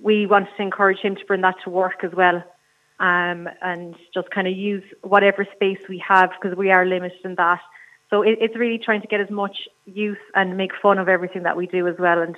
we 0.00 0.26
wanted 0.26 0.48
to 0.56 0.62
encourage 0.62 0.98
him 0.98 1.16
to 1.16 1.24
bring 1.24 1.42
that 1.42 1.54
to 1.64 1.70
work 1.70 2.02
as 2.02 2.12
well, 2.12 2.42
um, 2.98 3.48
and 3.62 3.94
just 4.12 4.30
kind 4.30 4.46
of 4.46 4.56
use 4.56 4.84
whatever 5.02 5.46
space 5.54 5.78
we 5.88 5.98
have 6.06 6.30
because 6.30 6.56
we 6.56 6.70
are 6.70 6.84
limited 6.84 7.18
in 7.24 7.34
that. 7.36 7.60
So 8.10 8.22
it, 8.22 8.38
it's 8.40 8.56
really 8.56 8.78
trying 8.78 9.00
to 9.02 9.08
get 9.08 9.20
as 9.20 9.30
much 9.30 9.68
use 9.86 10.18
and 10.34 10.56
make 10.56 10.72
fun 10.80 10.98
of 10.98 11.08
everything 11.08 11.44
that 11.44 11.56
we 11.56 11.66
do 11.66 11.86
as 11.88 11.96
well, 11.98 12.20
and 12.20 12.36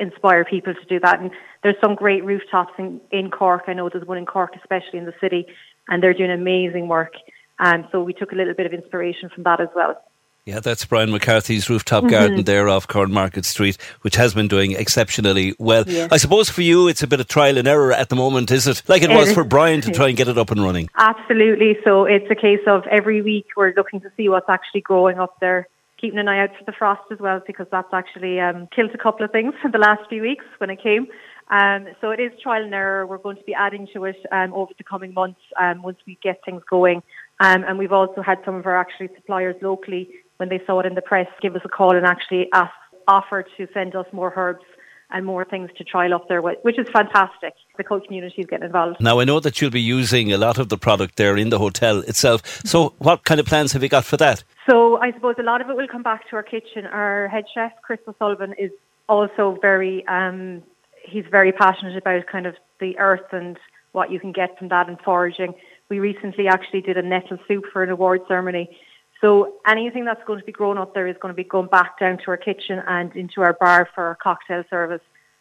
inspire 0.00 0.44
people 0.44 0.74
to 0.74 0.84
do 0.84 1.00
that. 1.00 1.20
And 1.20 1.30
there's 1.62 1.74
some 1.80 1.94
great 1.94 2.24
rooftops 2.24 2.72
in, 2.78 3.00
in 3.10 3.30
Cork. 3.30 3.64
I 3.66 3.72
know 3.72 3.88
there's 3.88 4.06
one 4.06 4.18
in 4.18 4.26
Cork, 4.26 4.54
especially 4.54 4.98
in 4.98 5.06
the 5.06 5.14
city, 5.20 5.46
and 5.88 6.02
they're 6.02 6.14
doing 6.14 6.30
amazing 6.30 6.88
work. 6.88 7.14
And 7.58 7.86
so 7.90 8.02
we 8.02 8.12
took 8.12 8.32
a 8.32 8.34
little 8.34 8.54
bit 8.54 8.66
of 8.66 8.72
inspiration 8.72 9.30
from 9.30 9.42
that 9.44 9.60
as 9.60 9.68
well. 9.74 10.00
Yeah, 10.48 10.60
that's 10.60 10.82
Brian 10.86 11.10
McCarthy's 11.10 11.68
rooftop 11.68 12.04
mm-hmm. 12.04 12.10
garden 12.10 12.44
there 12.44 12.70
off 12.70 12.88
Cornmarket 12.88 13.44
Street, 13.44 13.76
which 14.00 14.16
has 14.16 14.32
been 14.32 14.48
doing 14.48 14.72
exceptionally 14.72 15.54
well. 15.58 15.84
Yes. 15.86 16.10
I 16.10 16.16
suppose 16.16 16.48
for 16.48 16.62
you, 16.62 16.88
it's 16.88 17.02
a 17.02 17.06
bit 17.06 17.20
of 17.20 17.28
trial 17.28 17.58
and 17.58 17.68
error 17.68 17.92
at 17.92 18.08
the 18.08 18.16
moment, 18.16 18.50
is 18.50 18.66
it? 18.66 18.82
Like 18.88 19.02
it, 19.02 19.10
it 19.10 19.14
was 19.14 19.28
is. 19.28 19.34
for 19.34 19.44
Brian 19.44 19.82
to 19.82 19.90
try 19.90 20.08
and 20.08 20.16
get 20.16 20.26
it 20.26 20.38
up 20.38 20.50
and 20.50 20.62
running. 20.62 20.88
Absolutely. 20.96 21.76
So 21.84 22.06
it's 22.06 22.30
a 22.30 22.34
case 22.34 22.62
of 22.66 22.86
every 22.90 23.20
week 23.20 23.48
we're 23.58 23.74
looking 23.76 24.00
to 24.00 24.10
see 24.16 24.30
what's 24.30 24.48
actually 24.48 24.80
growing 24.80 25.18
up 25.18 25.38
there, 25.38 25.68
keeping 26.00 26.18
an 26.18 26.28
eye 26.28 26.40
out 26.44 26.56
for 26.58 26.64
the 26.64 26.72
frost 26.72 27.02
as 27.12 27.18
well, 27.18 27.42
because 27.46 27.66
that's 27.70 27.92
actually 27.92 28.40
um, 28.40 28.68
killed 28.74 28.92
a 28.94 28.98
couple 28.98 29.26
of 29.26 29.30
things 29.30 29.52
in 29.64 29.70
the 29.70 29.76
last 29.76 30.08
few 30.08 30.22
weeks 30.22 30.46
when 30.56 30.70
it 30.70 30.82
came. 30.82 31.08
Um, 31.50 31.86
so 32.00 32.10
it 32.10 32.20
is 32.20 32.32
trial 32.42 32.62
and 32.62 32.74
error. 32.74 33.06
We're 33.06 33.18
going 33.18 33.36
to 33.36 33.44
be 33.44 33.54
adding 33.54 33.88
to 33.94 34.04
it 34.04 34.16
um, 34.30 34.52
over 34.52 34.72
the 34.76 34.84
coming 34.84 35.14
months 35.14 35.40
um, 35.60 35.82
once 35.82 35.98
we 36.06 36.18
get 36.22 36.40
things 36.44 36.62
going. 36.68 37.02
Um, 37.40 37.64
and 37.64 37.78
we've 37.78 37.92
also 37.92 38.22
had 38.22 38.38
some 38.44 38.54
of 38.56 38.66
our 38.66 38.76
actually 38.76 39.08
suppliers 39.14 39.56
locally, 39.62 40.10
when 40.36 40.48
they 40.48 40.60
saw 40.66 40.80
it 40.80 40.86
in 40.86 40.94
the 40.94 41.02
press, 41.02 41.26
give 41.40 41.54
us 41.56 41.62
a 41.64 41.68
call 41.68 41.96
and 41.96 42.04
actually 42.04 42.48
ask, 42.52 42.72
offer 43.06 43.44
to 43.56 43.68
send 43.72 43.94
us 43.96 44.06
more 44.12 44.32
herbs 44.36 44.64
and 45.10 45.24
more 45.24 45.44
things 45.44 45.70
to 45.78 45.84
trial 45.84 46.12
up 46.12 46.28
there, 46.28 46.42
which 46.42 46.78
is 46.78 46.86
fantastic. 46.92 47.54
The 47.78 47.84
whole 47.88 48.00
community 48.00 48.42
is 48.42 48.46
getting 48.46 48.66
involved. 48.66 49.00
Now, 49.00 49.20
I 49.20 49.24
know 49.24 49.40
that 49.40 49.60
you'll 49.60 49.70
be 49.70 49.80
using 49.80 50.32
a 50.32 50.36
lot 50.36 50.58
of 50.58 50.68
the 50.68 50.76
product 50.76 51.16
there 51.16 51.36
in 51.36 51.48
the 51.48 51.58
hotel 51.58 52.00
itself. 52.00 52.42
So, 52.66 52.92
what 52.98 53.24
kind 53.24 53.40
of 53.40 53.46
plans 53.46 53.72
have 53.72 53.82
you 53.82 53.88
got 53.88 54.04
for 54.04 54.18
that? 54.18 54.44
So, 54.68 54.98
I 54.98 55.12
suppose 55.12 55.36
a 55.38 55.42
lot 55.42 55.62
of 55.62 55.70
it 55.70 55.76
will 55.76 55.88
come 55.88 56.02
back 56.02 56.28
to 56.28 56.36
our 56.36 56.42
kitchen. 56.42 56.84
Our 56.84 57.28
head 57.28 57.44
chef, 57.54 57.72
Chris 57.82 58.00
O'Sullivan, 58.06 58.54
is 58.58 58.70
also 59.08 59.56
very 59.62 60.06
um, 60.08 60.62
he's 61.08 61.24
very 61.30 61.52
passionate 61.52 61.96
about 61.96 62.26
kind 62.26 62.46
of 62.46 62.54
the 62.80 62.98
earth 62.98 63.32
and 63.32 63.58
what 63.92 64.10
you 64.10 64.20
can 64.20 64.32
get 64.32 64.58
from 64.58 64.68
that 64.68 64.88
and 64.88 64.98
foraging. 65.00 65.54
We 65.88 65.98
recently 65.98 66.46
actually 66.48 66.82
did 66.82 66.96
a 66.96 67.02
nettle 67.02 67.38
soup 67.48 67.64
for 67.72 67.82
an 67.82 67.90
award 67.90 68.20
ceremony. 68.28 68.76
So 69.20 69.54
anything 69.66 70.04
that's 70.04 70.22
going 70.26 70.38
to 70.38 70.44
be 70.44 70.52
grown 70.52 70.78
up 70.78 70.94
there 70.94 71.08
is 71.08 71.16
going 71.20 71.34
to 71.34 71.36
be 71.36 71.48
going 71.48 71.68
back 71.68 71.98
down 71.98 72.18
to 72.18 72.24
our 72.28 72.36
kitchen 72.36 72.82
and 72.86 73.14
into 73.16 73.40
our 73.40 73.54
bar 73.54 73.88
for 73.94 74.04
our 74.04 74.14
cocktail 74.14 74.62
service. 74.70 75.00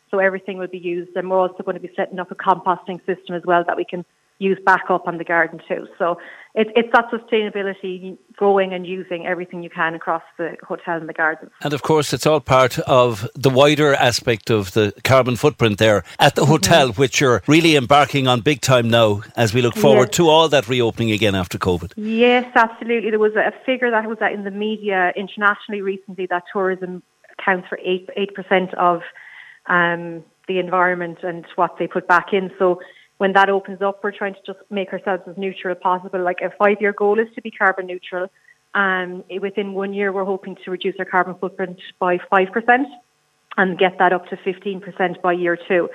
So 0.10 0.20
everything 0.20 0.58
will 0.58 0.68
be 0.68 0.78
used, 0.78 1.16
and 1.16 1.30
we're 1.30 1.38
also 1.38 1.64
going 1.64 1.76
to 1.76 1.82
be 1.82 1.92
setting 1.96 2.18
up 2.18 2.32
a 2.32 2.36
composting 2.36 3.06
system 3.06 3.36
as 3.36 3.44
well 3.46 3.64
that 3.66 3.76
we 3.76 3.84
can 3.84 4.06
use 4.40 4.60
back 4.66 4.86
up 4.90 5.08
on 5.08 5.18
the 5.18 5.24
garden 5.24 5.60
too. 5.68 5.88
So 5.98 6.18
it, 6.54 6.68
it's 6.76 6.90
that 6.92 7.10
sustainability, 7.12 8.18
growing 8.36 8.74
and 8.74 8.86
using 8.86 9.26
everything 9.26 9.64
you 9.64 9.70
can 9.70 9.94
across 9.94 10.24
the 10.38 10.56
hotel 10.68 10.98
and 10.98 11.08
the 11.08 11.14
gardens. 11.14 11.52
And 11.62 11.74
of 11.74 11.82
course, 11.84 12.14
it's 12.14 12.26
all 12.26 12.40
part 12.40 12.80
of 12.80 13.28
the 13.36 13.50
wider 13.50 13.94
aspect 13.94 14.50
of 14.50 14.74
the 14.74 14.94
carbon 15.04 15.36
footprint 15.36 15.78
there 15.78 16.04
at 16.20 16.36
the 16.36 16.46
hotel, 16.46 16.90
mm-hmm. 16.90 17.02
which 17.02 17.22
you're 17.22 17.42
really 17.48 17.76
embarking 17.76 18.28
on 18.28 18.42
big 18.42 18.62
time 18.62 18.90
now 18.90 19.22
as 19.36 19.54
we 19.54 19.62
look 19.62 19.76
forward 19.76 20.10
yes. 20.10 20.18
to 20.18 20.30
all 20.30 20.50
that 20.50 20.68
reopening 20.68 21.12
again 21.12 21.36
after 21.36 21.58
COVID. 21.58 21.94
Yes, 21.96 22.52
absolutely. 22.56 23.10
There 23.12 23.20
was 23.20 23.36
a 23.36 23.54
figure 23.66 23.92
that 23.92 24.08
was 24.08 24.18
in 24.34 24.44
the 24.44 24.52
media 24.52 25.14
internationally 25.16 25.82
recently 25.82 26.26
that 26.28 26.44
tourism 26.52 27.04
accounts 27.40 27.68
for 27.68 27.80
8, 27.84 28.10
8% 28.18 28.74
of 28.76 29.02
um, 29.68 30.24
the 30.48 30.60
environment 30.60 31.20
and 31.24 31.46
what 31.56 31.78
they 31.78 31.88
put 31.88 32.08
back 32.08 32.34
in. 32.34 32.52
So 32.58 32.80
when 33.18 33.34
that 33.34 33.50
opens 33.50 33.82
up, 33.82 34.04
we're 34.04 34.12
trying 34.12 34.36
to 34.36 34.40
just 34.46 34.60
make 34.70 34.94
ourselves 34.94 35.24
as 35.28 35.38
neutral 35.38 35.76
as 35.76 35.82
possible. 35.82 36.24
Like 36.24 36.40
a 36.42 36.52
five 36.58 36.78
year 36.80 36.94
goal 36.94 37.20
is 37.20 37.28
to 37.36 37.42
be 37.42 37.52
carbon 37.52 37.88
neutral. 37.88 38.28
And 38.74 39.24
within 39.42 39.74
one 39.74 39.94
year, 39.94 40.12
we're 40.12 40.26
hoping 40.26 40.56
to 40.64 40.72
reduce 40.72 40.96
our 41.00 41.06
carbon 41.06 41.36
footprint 41.40 41.80
by 42.00 42.18
5% 42.32 42.86
and 43.58 43.78
get 43.78 43.98
that 43.98 44.14
up 44.14 44.28
to 44.28 44.38
15% 44.38 45.22
by 45.22 45.34
year 45.34 45.58
two. 45.68 45.90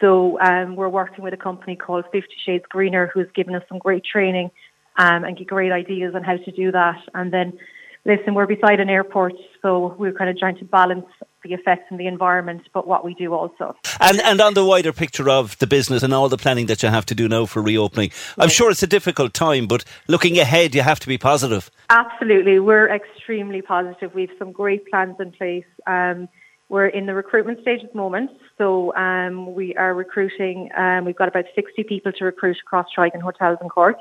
So 0.00 0.40
um, 0.40 0.76
we're 0.76 0.88
working 0.88 1.24
with 1.24 1.34
a 1.34 1.38
company 1.38 1.76
called 1.76 2.04
Fifty 2.12 2.34
Shades 2.44 2.64
Greener, 2.68 3.10
who's 3.12 3.28
given 3.34 3.54
us 3.54 3.62
some 3.68 3.78
great 3.78 4.04
training 4.04 4.50
um, 4.98 5.24
and 5.24 5.46
great 5.46 5.72
ideas 5.72 6.14
on 6.14 6.22
how 6.22 6.36
to 6.36 6.50
do 6.52 6.70
that. 6.72 6.98
And 7.14 7.32
then 7.32 7.58
listen, 8.06 8.34
we're 8.34 8.46
beside 8.46 8.80
an 8.80 8.88
airport, 8.88 9.34
so 9.60 9.94
we're 9.98 10.12
kind 10.12 10.30
of 10.30 10.38
trying 10.38 10.56
to 10.58 10.64
balance 10.64 11.06
the 11.42 11.52
effects 11.52 11.84
on 11.90 11.98
the 11.98 12.06
environment, 12.06 12.62
but 12.72 12.86
what 12.86 13.04
we 13.04 13.14
do 13.14 13.34
also. 13.34 13.76
And 14.00 14.20
and 14.20 14.40
on 14.40 14.54
the 14.54 14.64
wider 14.64 14.92
picture 14.92 15.28
of 15.28 15.58
the 15.58 15.66
business 15.66 16.02
and 16.02 16.14
all 16.14 16.28
the 16.28 16.36
planning 16.36 16.66
that 16.66 16.82
you 16.82 16.88
have 16.88 17.04
to 17.06 17.14
do 17.14 17.28
now 17.28 17.46
for 17.46 17.60
reopening, 17.60 18.10
I'm 18.38 18.48
sure 18.48 18.70
it's 18.70 18.82
a 18.82 18.86
difficult 18.86 19.34
time, 19.34 19.66
but 19.66 19.84
looking 20.08 20.38
ahead, 20.38 20.74
you 20.74 20.82
have 20.82 21.00
to 21.00 21.08
be 21.08 21.18
positive. 21.18 21.70
Absolutely, 21.90 22.58
we're 22.60 22.88
extremely 22.88 23.60
positive. 23.60 24.14
We've 24.14 24.30
some 24.38 24.52
great 24.52 24.88
plans 24.90 25.16
in 25.20 25.32
place. 25.32 25.66
Um, 25.86 26.28
we're 26.68 26.88
in 26.88 27.06
the 27.06 27.14
recruitment 27.14 27.60
stage 27.60 27.84
at 27.84 27.92
the 27.92 27.98
moment, 27.98 28.30
so 28.58 28.94
um, 28.96 29.54
we 29.54 29.76
are 29.76 29.94
recruiting. 29.94 30.70
Um, 30.76 31.04
we've 31.04 31.16
got 31.16 31.28
about 31.28 31.44
60 31.54 31.84
people 31.84 32.12
to 32.12 32.24
recruit 32.24 32.56
across 32.60 32.86
Trigon 32.96 33.20
Hotels 33.20 33.58
in 33.62 33.68
Cork, 33.68 33.98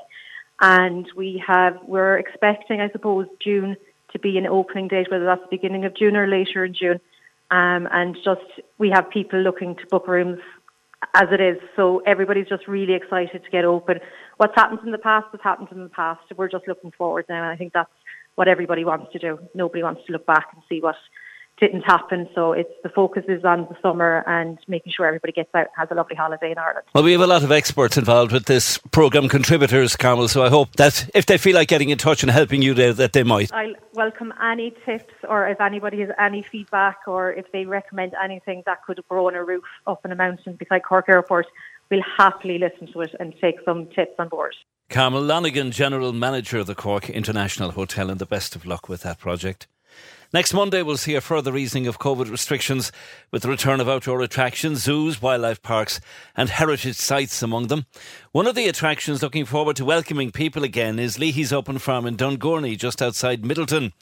and 0.61 1.05
we 1.15 1.43
have 1.45 1.77
we're 1.85 2.17
expecting, 2.17 2.81
I 2.81 2.89
suppose, 2.89 3.27
June 3.39 3.75
to 4.15 4.19
be 4.19 4.37
an 4.37 4.47
opening 4.47 4.87
date, 4.87 5.11
whether 5.11 5.25
that's 5.25 5.41
the 5.41 5.57
beginning 5.57 5.83
of 5.83 5.95
June 5.95 6.15
or 6.15 6.25
later 6.25 6.63
in 6.63 6.73
June. 6.73 7.01
Um, 7.51 7.87
and 7.91 8.15
just 8.23 8.41
we 8.77 8.89
have 8.89 9.09
people 9.09 9.39
looking 9.39 9.75
to 9.75 9.85
book 9.91 10.07
rooms 10.07 10.39
as 11.13 11.27
it 11.31 11.41
is. 11.41 11.57
So 11.75 12.01
everybody's 12.07 12.47
just 12.47 12.67
really 12.67 12.93
excited 12.93 13.43
to 13.43 13.49
get 13.51 13.65
open. 13.65 13.99
What's 14.37 14.55
happened 14.55 14.79
in 14.85 14.91
the 14.91 14.97
past 14.97 15.27
has 15.33 15.41
happened 15.43 15.67
in 15.71 15.83
the 15.83 15.89
past. 15.89 16.21
We're 16.35 16.49
just 16.49 16.67
looking 16.67 16.91
forward 16.97 17.25
now. 17.27 17.43
And 17.43 17.45
I 17.45 17.57
think 17.57 17.73
that's 17.73 17.89
what 18.35 18.47
everybody 18.47 18.85
wants 18.85 19.11
to 19.11 19.19
do. 19.19 19.37
Nobody 19.53 19.83
wants 19.83 20.01
to 20.07 20.13
look 20.13 20.25
back 20.25 20.47
and 20.53 20.63
see 20.69 20.79
what 20.79 20.95
didn't 21.59 21.81
happen. 21.81 22.27
So 22.35 22.51
it's 22.51 22.71
the 22.83 22.89
focus 22.89 23.23
is 23.27 23.43
on 23.45 23.67
the 23.69 23.77
summer 23.81 24.23
and 24.27 24.57
making 24.67 24.91
sure 24.95 25.05
everybody 25.05 25.31
gets 25.31 25.49
out 25.53 25.67
and 25.67 25.69
has 25.77 25.87
a 25.91 25.95
lovely 25.95 26.15
holiday 26.15 26.51
in 26.51 26.57
Ireland. 26.57 26.85
Well, 26.93 27.03
we 27.03 27.13
have 27.13 27.21
a 27.21 27.27
lot 27.27 27.43
of 27.43 27.51
experts 27.51 27.97
involved 27.97 28.31
with 28.31 28.45
this 28.45 28.77
programme, 28.91 29.29
contributors, 29.29 29.95
Carmel. 29.95 30.27
So 30.27 30.43
I 30.43 30.49
hope 30.49 30.75
that 30.75 31.09
if 31.13 31.25
they 31.25 31.37
feel 31.37 31.55
like 31.55 31.67
getting 31.67 31.89
in 31.89 31.97
touch 31.97 32.23
and 32.23 32.31
helping 32.31 32.61
you 32.61 32.73
there, 32.73 32.93
that 32.93 33.13
they 33.13 33.23
might. 33.23 33.53
I'll 33.53 33.73
welcome 33.93 34.33
any 34.43 34.75
tips 34.85 35.13
or 35.27 35.47
if 35.47 35.61
anybody 35.61 36.01
has 36.01 36.09
any 36.19 36.41
feedback 36.41 36.99
or 37.07 37.31
if 37.31 37.51
they 37.51 37.65
recommend 37.65 38.13
anything 38.21 38.63
that 38.65 38.83
could 38.85 38.99
grow 39.09 39.27
on 39.27 39.35
a 39.35 39.43
roof 39.43 39.63
up 39.87 40.03
in 40.03 40.11
a 40.11 40.15
mountain 40.15 40.55
beside 40.55 40.83
Cork 40.83 41.05
Airport. 41.07 41.47
We'll 41.89 42.01
happily 42.17 42.57
listen 42.57 42.91
to 42.93 43.01
it 43.01 43.15
and 43.19 43.33
take 43.39 43.57
some 43.63 43.87
tips 43.87 44.15
on 44.17 44.27
board. 44.27 44.55
Carmel 44.89 45.21
Lonergan, 45.21 45.71
General 45.71 46.13
Manager 46.13 46.59
of 46.59 46.67
the 46.67 46.75
Cork 46.75 47.09
International 47.09 47.71
Hotel, 47.71 48.09
and 48.09 48.19
the 48.19 48.25
best 48.25 48.55
of 48.55 48.65
luck 48.65 48.89
with 48.89 49.01
that 49.01 49.19
project. 49.19 49.67
Next 50.33 50.53
Monday, 50.53 50.81
we'll 50.81 50.97
see 50.97 51.15
a 51.15 51.21
further 51.21 51.55
easing 51.55 51.87
of 51.87 51.99
COVID 51.99 52.29
restrictions 52.29 52.91
with 53.31 53.43
the 53.43 53.49
return 53.49 53.79
of 53.79 53.87
outdoor 53.87 54.21
attractions, 54.21 54.83
zoos, 54.83 55.21
wildlife 55.21 55.61
parks, 55.61 56.01
and 56.35 56.49
heritage 56.49 56.95
sites 56.95 57.41
among 57.43 57.67
them. 57.67 57.85
One 58.31 58.47
of 58.47 58.55
the 58.55 58.67
attractions 58.67 59.21
looking 59.21 59.45
forward 59.45 59.75
to 59.77 59.85
welcoming 59.85 60.31
people 60.31 60.63
again 60.63 60.99
is 60.99 61.19
Leahy's 61.19 61.53
Open 61.53 61.77
Farm 61.77 62.05
in 62.05 62.17
Dungorney, 62.17 62.77
just 62.77 63.01
outside 63.01 63.43
Midleton. 63.43 63.93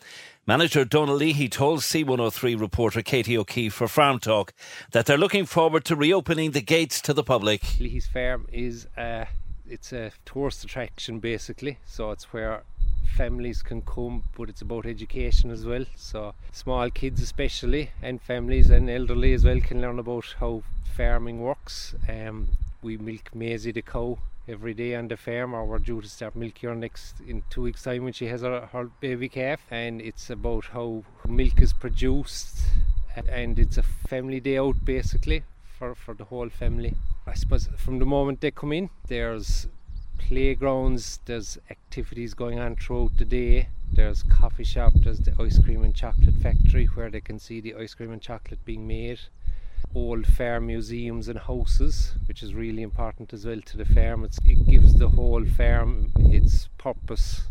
Manager 0.48 0.84
Donald 0.86 1.20
Leahy 1.20 1.48
told 1.50 1.80
C103 1.80 2.60
reporter 2.60 3.02
Katie 3.02 3.38
O'Keefe 3.38 3.74
for 3.74 3.88
Farm 3.88 4.20
Talk 4.20 4.54
that 4.92 5.06
they're 5.06 5.18
looking 5.18 5.46
forward 5.46 5.86
to 5.86 5.96
reopening 5.96 6.52
the 6.52 6.62
gates 6.62 7.00
to 7.02 7.14
the 7.14 7.24
public. 7.24 7.62
Leahy's 7.80 8.08
Farm 8.08 8.48
is 8.52 8.88
uh, 8.98 9.26
it's 9.66 9.94
a 9.94 10.12
tourist 10.26 10.64
attraction 10.64 11.20
basically, 11.20 11.80
so 11.86 12.12
it's 12.12 12.34
where 12.34 12.64
families 13.16 13.62
can 13.62 13.82
come, 13.82 14.24
but 14.38 14.50
it's 14.50 14.62
about 14.62 14.86
education 14.86 15.52
as 15.52 15.66
well. 15.66 15.86
So 15.96 16.34
small 16.52 16.90
kids 16.90 17.22
especially, 17.22 17.92
and 18.02 18.22
families 18.22 18.70
and 18.70 18.90
elderly 18.90 19.34
as 19.34 19.46
well 19.46 19.60
can 19.62 19.82
learn 19.82 20.00
about 20.00 20.36
how 20.40 20.64
farming 20.96 21.42
works. 21.42 21.96
Um, 22.08 22.50
we 22.82 22.98
milk 22.98 23.34
Maisie 23.34 23.72
the 23.72 23.82
cow 23.82 24.18
every 24.48 24.74
day 24.74 24.94
on 24.96 25.08
the 25.08 25.16
farm 25.16 25.54
or 25.54 25.66
we're 25.66 25.80
due 25.80 26.02
to 26.02 26.10
start 26.10 26.36
milking 26.36 26.70
her 26.70 26.76
next 26.76 27.16
in 27.26 27.42
two 27.50 27.62
weeks 27.62 27.84
time 27.84 28.04
when 28.04 28.12
she 28.12 28.26
has 28.26 28.42
her, 28.42 28.68
her 28.74 28.90
baby 29.00 29.30
calf 29.30 29.62
and 29.72 30.02
it's 30.02 30.30
about 30.30 30.66
how 30.66 31.02
milk 31.26 31.62
is 31.62 31.72
produced 31.72 32.60
and 33.30 33.58
it's 33.58 33.78
a 33.78 33.84
family 33.84 34.42
day 34.42 34.58
out 34.58 34.76
basically 34.84 35.44
for, 35.80 35.96
for 35.96 36.14
the 36.14 36.26
whole 36.26 36.50
family. 36.50 36.94
I 37.26 37.36
suppose 37.36 37.70
from 37.78 38.00
the 38.00 38.06
moment 38.06 38.42
they 38.42 38.52
come 38.52 38.74
in 38.74 38.90
there's 39.08 39.68
playgrounds, 40.28 41.20
there's 41.26 41.58
activities 41.70 42.34
going 42.34 42.58
on 42.58 42.76
throughout 42.76 43.18
the 43.18 43.26
day. 43.26 43.68
There's 43.92 44.24
coffee 44.24 44.64
shop, 44.64 44.94
there's 44.96 45.20
the 45.20 45.36
ice 45.40 45.60
cream 45.60 45.84
and 45.84 45.94
chocolate 45.94 46.36
factory 46.42 46.86
where 46.86 47.10
they 47.10 47.22
can 47.22 47.40
see 47.40 47.62
the 47.62 47.76
ice 47.76 47.94
cream 47.94 48.12
and 48.12 48.22
chocolate 48.22 48.64
being 48.66 48.88
made. 48.88 49.20
Old 49.94 50.26
farm 50.26 50.68
museums 50.68 51.28
and 51.28 51.38
houses, 51.38 52.14
which 52.28 52.42
is 52.42 52.56
really 52.56 52.82
important 52.82 53.34
as 53.34 53.46
well 53.46 53.62
to 53.62 53.78
the 53.78 53.86
farm. 53.86 54.24
It's, 54.24 54.40
it 54.44 54.66
gives 54.68 54.96
the 54.96 55.10
whole 55.10 55.46
farm 55.46 56.12
its 56.18 56.70
purpose. 56.78 57.42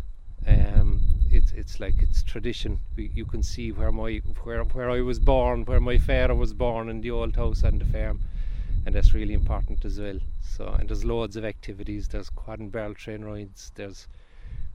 Um, 0.45 1.01
it's 1.31 1.53
it's 1.53 1.79
like 1.79 1.95
it's 2.01 2.21
tradition. 2.21 2.79
You 2.97 3.25
can 3.25 3.43
see 3.43 3.71
where 3.71 3.91
my 3.91 4.21
where 4.43 4.63
where 4.63 4.89
I 4.89 4.99
was 5.01 5.19
born, 5.19 5.63
where 5.63 5.79
my 5.79 5.97
father 5.97 6.35
was 6.35 6.53
born 6.53 6.89
in 6.89 6.99
the 6.99 7.11
old 7.11 7.35
house 7.37 7.63
on 7.63 7.79
the 7.79 7.85
farm 7.85 8.19
and 8.85 8.93
that's 8.93 9.13
really 9.13 9.33
important 9.33 9.85
as 9.85 9.99
well. 9.99 10.19
So 10.41 10.67
and 10.79 10.89
there's 10.89 11.05
loads 11.05 11.35
of 11.35 11.45
activities. 11.45 12.07
There's 12.07 12.29
quad 12.29 12.59
and 12.59 12.71
barrel 12.71 12.93
train 12.93 13.23
rides. 13.23 13.71
There's 13.75 14.07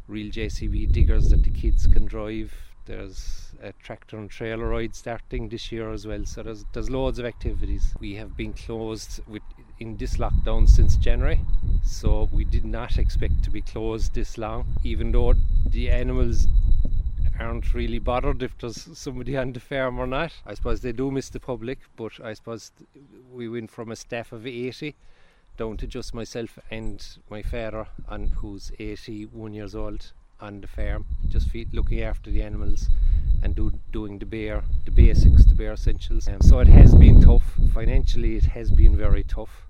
real 0.07 0.31
JCB 0.31 0.93
diggers 0.93 1.31
that 1.31 1.43
the 1.43 1.51
kids 1.51 1.87
can 1.87 2.07
drive. 2.07 2.55
There's 2.87 3.53
a 3.63 3.73
tractor 3.73 4.17
and 4.17 4.31
trailer 4.31 4.69
ride 4.69 4.95
starting 4.95 5.51
this 5.51 5.71
year 5.71 5.93
as 5.93 6.07
well. 6.07 6.25
So 6.25 6.43
there's 6.43 6.65
there's 6.73 6.89
loads 6.89 7.19
of 7.19 7.27
activities. 7.27 7.95
We 8.01 8.15
have 8.15 8.37
been 8.37 8.55
closed 8.55 9.21
with 9.29 9.43
in 9.79 9.97
this 9.97 10.17
lockdown 10.17 10.69
since 10.69 10.97
January, 10.97 11.41
so 11.85 12.29
we 12.33 12.45
did 12.45 12.65
not 12.65 12.99
expect 12.99 13.45
to 13.45 13.51
be 13.51 13.61
closed 13.61 14.15
this 14.15 14.39
long. 14.39 14.67
Even 14.85 15.13
though 15.13 15.35
the 15.67 15.91
animals 15.91 16.47
aren't 17.41 17.75
really 17.75 17.99
bothered 17.99 18.43
if 18.43 18.57
there's 18.59 18.89
somebody 18.99 19.37
on 19.37 19.53
the 19.53 19.61
farm 19.61 19.99
or 19.99 20.07
not. 20.07 20.33
I 20.47 20.55
suppose 20.55 20.81
they 20.81 20.93
do 20.93 21.11
miss 21.11 21.29
the 21.29 21.41
public, 21.41 21.79
but 21.97 22.13
I 22.23 22.35
suppose 22.35 22.73
we 23.33 23.49
went 23.49 23.71
from 23.71 23.91
a 23.91 23.97
staff 23.97 24.33
of 24.33 24.47
80 24.47 24.95
down 25.57 25.77
to 25.77 25.87
just 25.87 26.15
myself 26.15 26.59
and 26.71 27.05
my 27.29 27.43
father, 27.43 27.87
and 28.09 28.31
who's 28.31 28.71
81 28.79 29.55
years 29.55 29.75
old 29.75 30.13
on 30.41 30.61
the 30.61 30.69
farm, 30.69 31.05
just 31.29 31.49
looking 31.73 32.01
after 32.01 32.31
the 32.31 32.43
animals 32.43 32.89
and 33.43 33.55
do, 33.55 33.73
doing 33.93 34.19
the 34.19 34.27
bare, 34.27 34.63
the 34.85 34.91
basics, 34.91 35.45
the 35.45 35.55
bare 35.55 35.73
essentials. 35.73 36.29
Um, 36.29 36.41
so 36.41 36.61
it 36.61 36.69
has 36.69 36.95
been 36.95 37.21
tough. 37.21 37.43
Financially, 37.75 38.37
it 38.37 38.45
has 38.47 38.71
been 38.71 38.97
very 38.97 39.25
tough, 39.25 39.67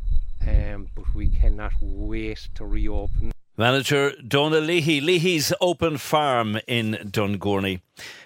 um, 0.46 0.88
but 0.94 1.14
we 1.14 1.28
cannot 1.28 1.72
wait 1.80 2.48
to 2.54 2.64
reopen. 2.66 3.32
Manager 3.59 4.12
Donna 4.24 4.61
Leahy, 4.61 5.00
Leahy's 5.00 5.52
Open 5.61 5.98
Farm 5.98 6.61
in 6.68 6.92
Dungorney. 7.02 7.80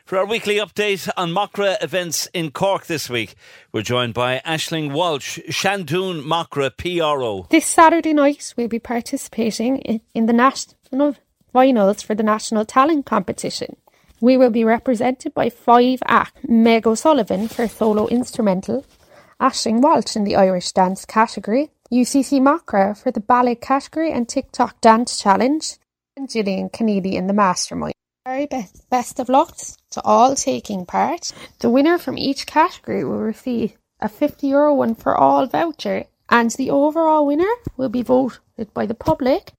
For 0.04 0.18
our 0.18 0.26
weekly 0.26 0.56
update 0.56 1.08
on 1.16 1.30
Macra 1.30 1.82
events 1.82 2.28
in 2.34 2.50
Cork 2.50 2.84
this 2.84 3.08
week, 3.08 3.34
we're 3.72 3.80
joined 3.80 4.12
by 4.12 4.42
Ashling 4.44 4.92
Walsh, 4.92 5.38
Shandon 5.48 6.22
Macra 6.22 6.70
PRO. 6.76 7.46
This 7.48 7.64
Saturday 7.64 8.12
night, 8.12 8.52
we'll 8.58 8.68
be 8.68 8.78
participating 8.78 9.78
in 9.78 10.26
the 10.26 10.34
national 10.34 11.16
finals 11.50 12.02
for 12.02 12.14
the 12.14 12.22
National 12.22 12.66
Talent 12.66 13.06
Competition. 13.06 13.76
We 14.20 14.36
will 14.36 14.50
be 14.50 14.64
represented 14.64 15.32
by 15.32 15.48
five 15.48 16.02
acts 16.04 16.42
Meg 16.46 16.86
O'Sullivan 16.86 17.48
for 17.48 17.68
solo 17.68 18.06
instrumental, 18.08 18.84
Ashling 19.40 19.80
Walsh 19.80 20.14
in 20.14 20.24
the 20.24 20.36
Irish 20.36 20.72
dance 20.72 21.06
category, 21.06 21.70
UCC 21.92 22.40
Macra 22.40 22.96
for 22.96 23.10
the 23.10 23.20
ballet 23.20 23.54
category 23.54 24.10
and 24.10 24.26
TikTok 24.26 24.80
dance 24.80 25.20
challenge, 25.20 25.74
and 26.16 26.30
Gillian 26.30 26.70
Keneally 26.70 27.12
in 27.12 27.26
the 27.26 27.34
mastermind. 27.34 27.92
Very 28.24 28.46
best, 28.46 28.88
best 28.88 29.20
of 29.20 29.28
luck 29.28 29.58
to 29.90 30.00
all 30.02 30.34
taking 30.34 30.86
part. 30.86 31.32
The 31.58 31.68
winner 31.68 31.98
from 31.98 32.16
each 32.16 32.46
category 32.46 33.04
will 33.04 33.18
receive 33.18 33.76
a 34.00 34.08
50 34.08 34.46
euro 34.46 34.74
one 34.74 34.94
for 34.94 35.14
all 35.14 35.46
voucher, 35.46 36.04
and 36.30 36.50
the 36.52 36.70
overall 36.70 37.26
winner 37.26 37.52
will 37.76 37.90
be 37.90 38.02
voted 38.02 38.72
by 38.72 38.86
the 38.86 38.94
public. 38.94 39.52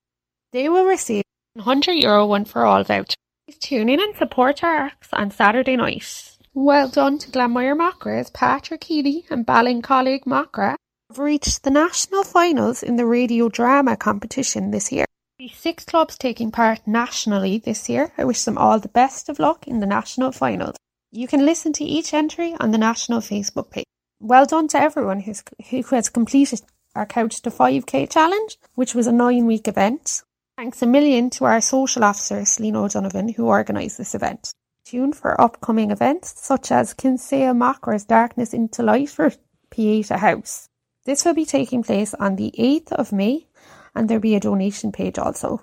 They 0.53 0.69
will 0.69 0.85
receive 0.85 1.23
a 1.55 1.59
100 1.59 1.91
euro 1.93 2.25
one 2.25 2.45
for 2.45 2.65
all 2.65 2.83
voucher. 2.83 3.15
Please 3.45 3.59
tune 3.59 3.89
in 3.89 3.99
and 3.99 4.15
support 4.15 4.63
our 4.63 4.75
acts 4.75 5.09
on 5.13 5.29
Saturday 5.29 5.75
night. 5.75 6.39
Well 6.55 6.87
done 6.87 7.19
to 7.19 7.29
Glanmire 7.29 7.77
Macras, 7.77 8.33
Patrick 8.33 8.85
Healy 8.85 9.25
and 9.29 9.45
Ballincollig 9.45 10.23
Macra 10.23 10.69
have 10.69 10.77
reached 11.17 11.63
the 11.63 11.69
national 11.69 12.23
finals 12.23 12.83
in 12.83 12.95
the 12.95 13.05
radio 13.05 13.49
drama 13.49 13.97
competition 13.97 14.71
this 14.71 14.91
year. 14.91 15.05
Six 15.53 15.83
clubs 15.85 16.17
taking 16.17 16.51
part 16.51 16.79
nationally 16.85 17.57
this 17.57 17.89
year. 17.89 18.13
I 18.17 18.23
wish 18.23 18.43
them 18.43 18.57
all 18.57 18.79
the 18.79 18.87
best 18.87 19.29
of 19.29 19.39
luck 19.39 19.67
in 19.67 19.79
the 19.79 19.85
national 19.85 20.31
finals. 20.31 20.75
You 21.11 21.27
can 21.27 21.45
listen 21.45 21.73
to 21.73 21.83
each 21.83 22.13
entry 22.13 22.55
on 22.59 22.71
the 22.71 22.77
national 22.77 23.19
Facebook 23.19 23.69
page. 23.69 23.85
Well 24.19 24.45
done 24.45 24.67
to 24.69 24.79
everyone 24.79 25.19
who's, 25.21 25.43
who 25.69 25.83
has 25.91 26.09
completed 26.09 26.61
our 26.95 27.05
Couch 27.05 27.41
to 27.41 27.49
5k 27.49 28.09
challenge, 28.09 28.57
which 28.75 28.95
was 28.95 29.07
a 29.07 29.11
nine 29.11 29.45
week 29.45 29.67
event. 29.67 30.23
Thanks 30.57 30.81
a 30.81 30.85
million 30.85 31.29
to 31.31 31.45
our 31.45 31.61
social 31.61 32.03
officer, 32.03 32.45
Celine 32.45 32.75
O'Donovan, 32.75 33.29
who 33.29 33.47
organised 33.47 33.97
this 33.97 34.15
event. 34.15 34.53
Tune 34.85 35.13
for 35.13 35.39
upcoming 35.41 35.91
events 35.91 36.33
such 36.37 36.71
as 36.71 36.93
Kinsale 36.93 37.53
Macra's 37.53 38.05
Darkness 38.05 38.53
into 38.53 38.83
Light 38.83 39.09
for 39.09 39.31
Pieta 39.71 40.17
House. 40.17 40.69
This 41.05 41.25
will 41.25 41.33
be 41.33 41.45
taking 41.45 41.83
place 41.83 42.13
on 42.13 42.37
the 42.37 42.53
8th 42.57 42.91
of 42.93 43.11
May 43.11 43.47
and 43.95 44.09
there'll 44.09 44.21
be 44.21 44.35
a 44.35 44.39
donation 44.39 44.91
page 44.91 45.17
also. 45.17 45.61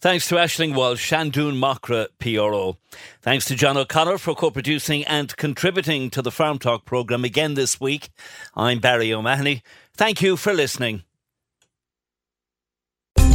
Thanks 0.00 0.28
to 0.28 0.36
Ashling 0.36 0.74
Walsh, 0.74 1.00
Shandon 1.00 1.56
Macra 1.56 2.08
PRO. 2.18 2.78
Thanks 3.20 3.44
to 3.46 3.54
John 3.54 3.76
O'Connor 3.76 4.16
for 4.16 4.34
co 4.34 4.50
producing 4.50 5.04
and 5.04 5.36
contributing 5.36 6.08
to 6.10 6.22
the 6.22 6.30
Farm 6.30 6.58
Talk 6.58 6.86
programme 6.86 7.24
again 7.24 7.52
this 7.52 7.78
week. 7.78 8.08
I'm 8.54 8.78
Barry 8.78 9.12
O'Mahony. 9.12 9.62
Thank 9.94 10.22
you 10.22 10.38
for 10.38 10.54
listening. 10.54 11.02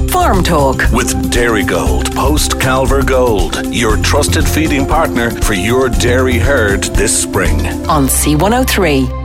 Farm 0.10 0.44
Talk 0.44 0.78
with 0.92 1.14
Dairygold, 1.32 2.16
post 2.16 2.54
Calver 2.54 3.06
Gold, 3.06 3.74
your 3.74 3.98
trusted 3.98 4.48
feeding 4.48 4.88
partner 4.88 5.30
for 5.30 5.54
your 5.54 5.90
dairy 5.90 6.40
herd 6.40 6.86
this 6.96 7.22
spring. 7.22 7.68
On 7.88 8.08
C103. 8.08 9.25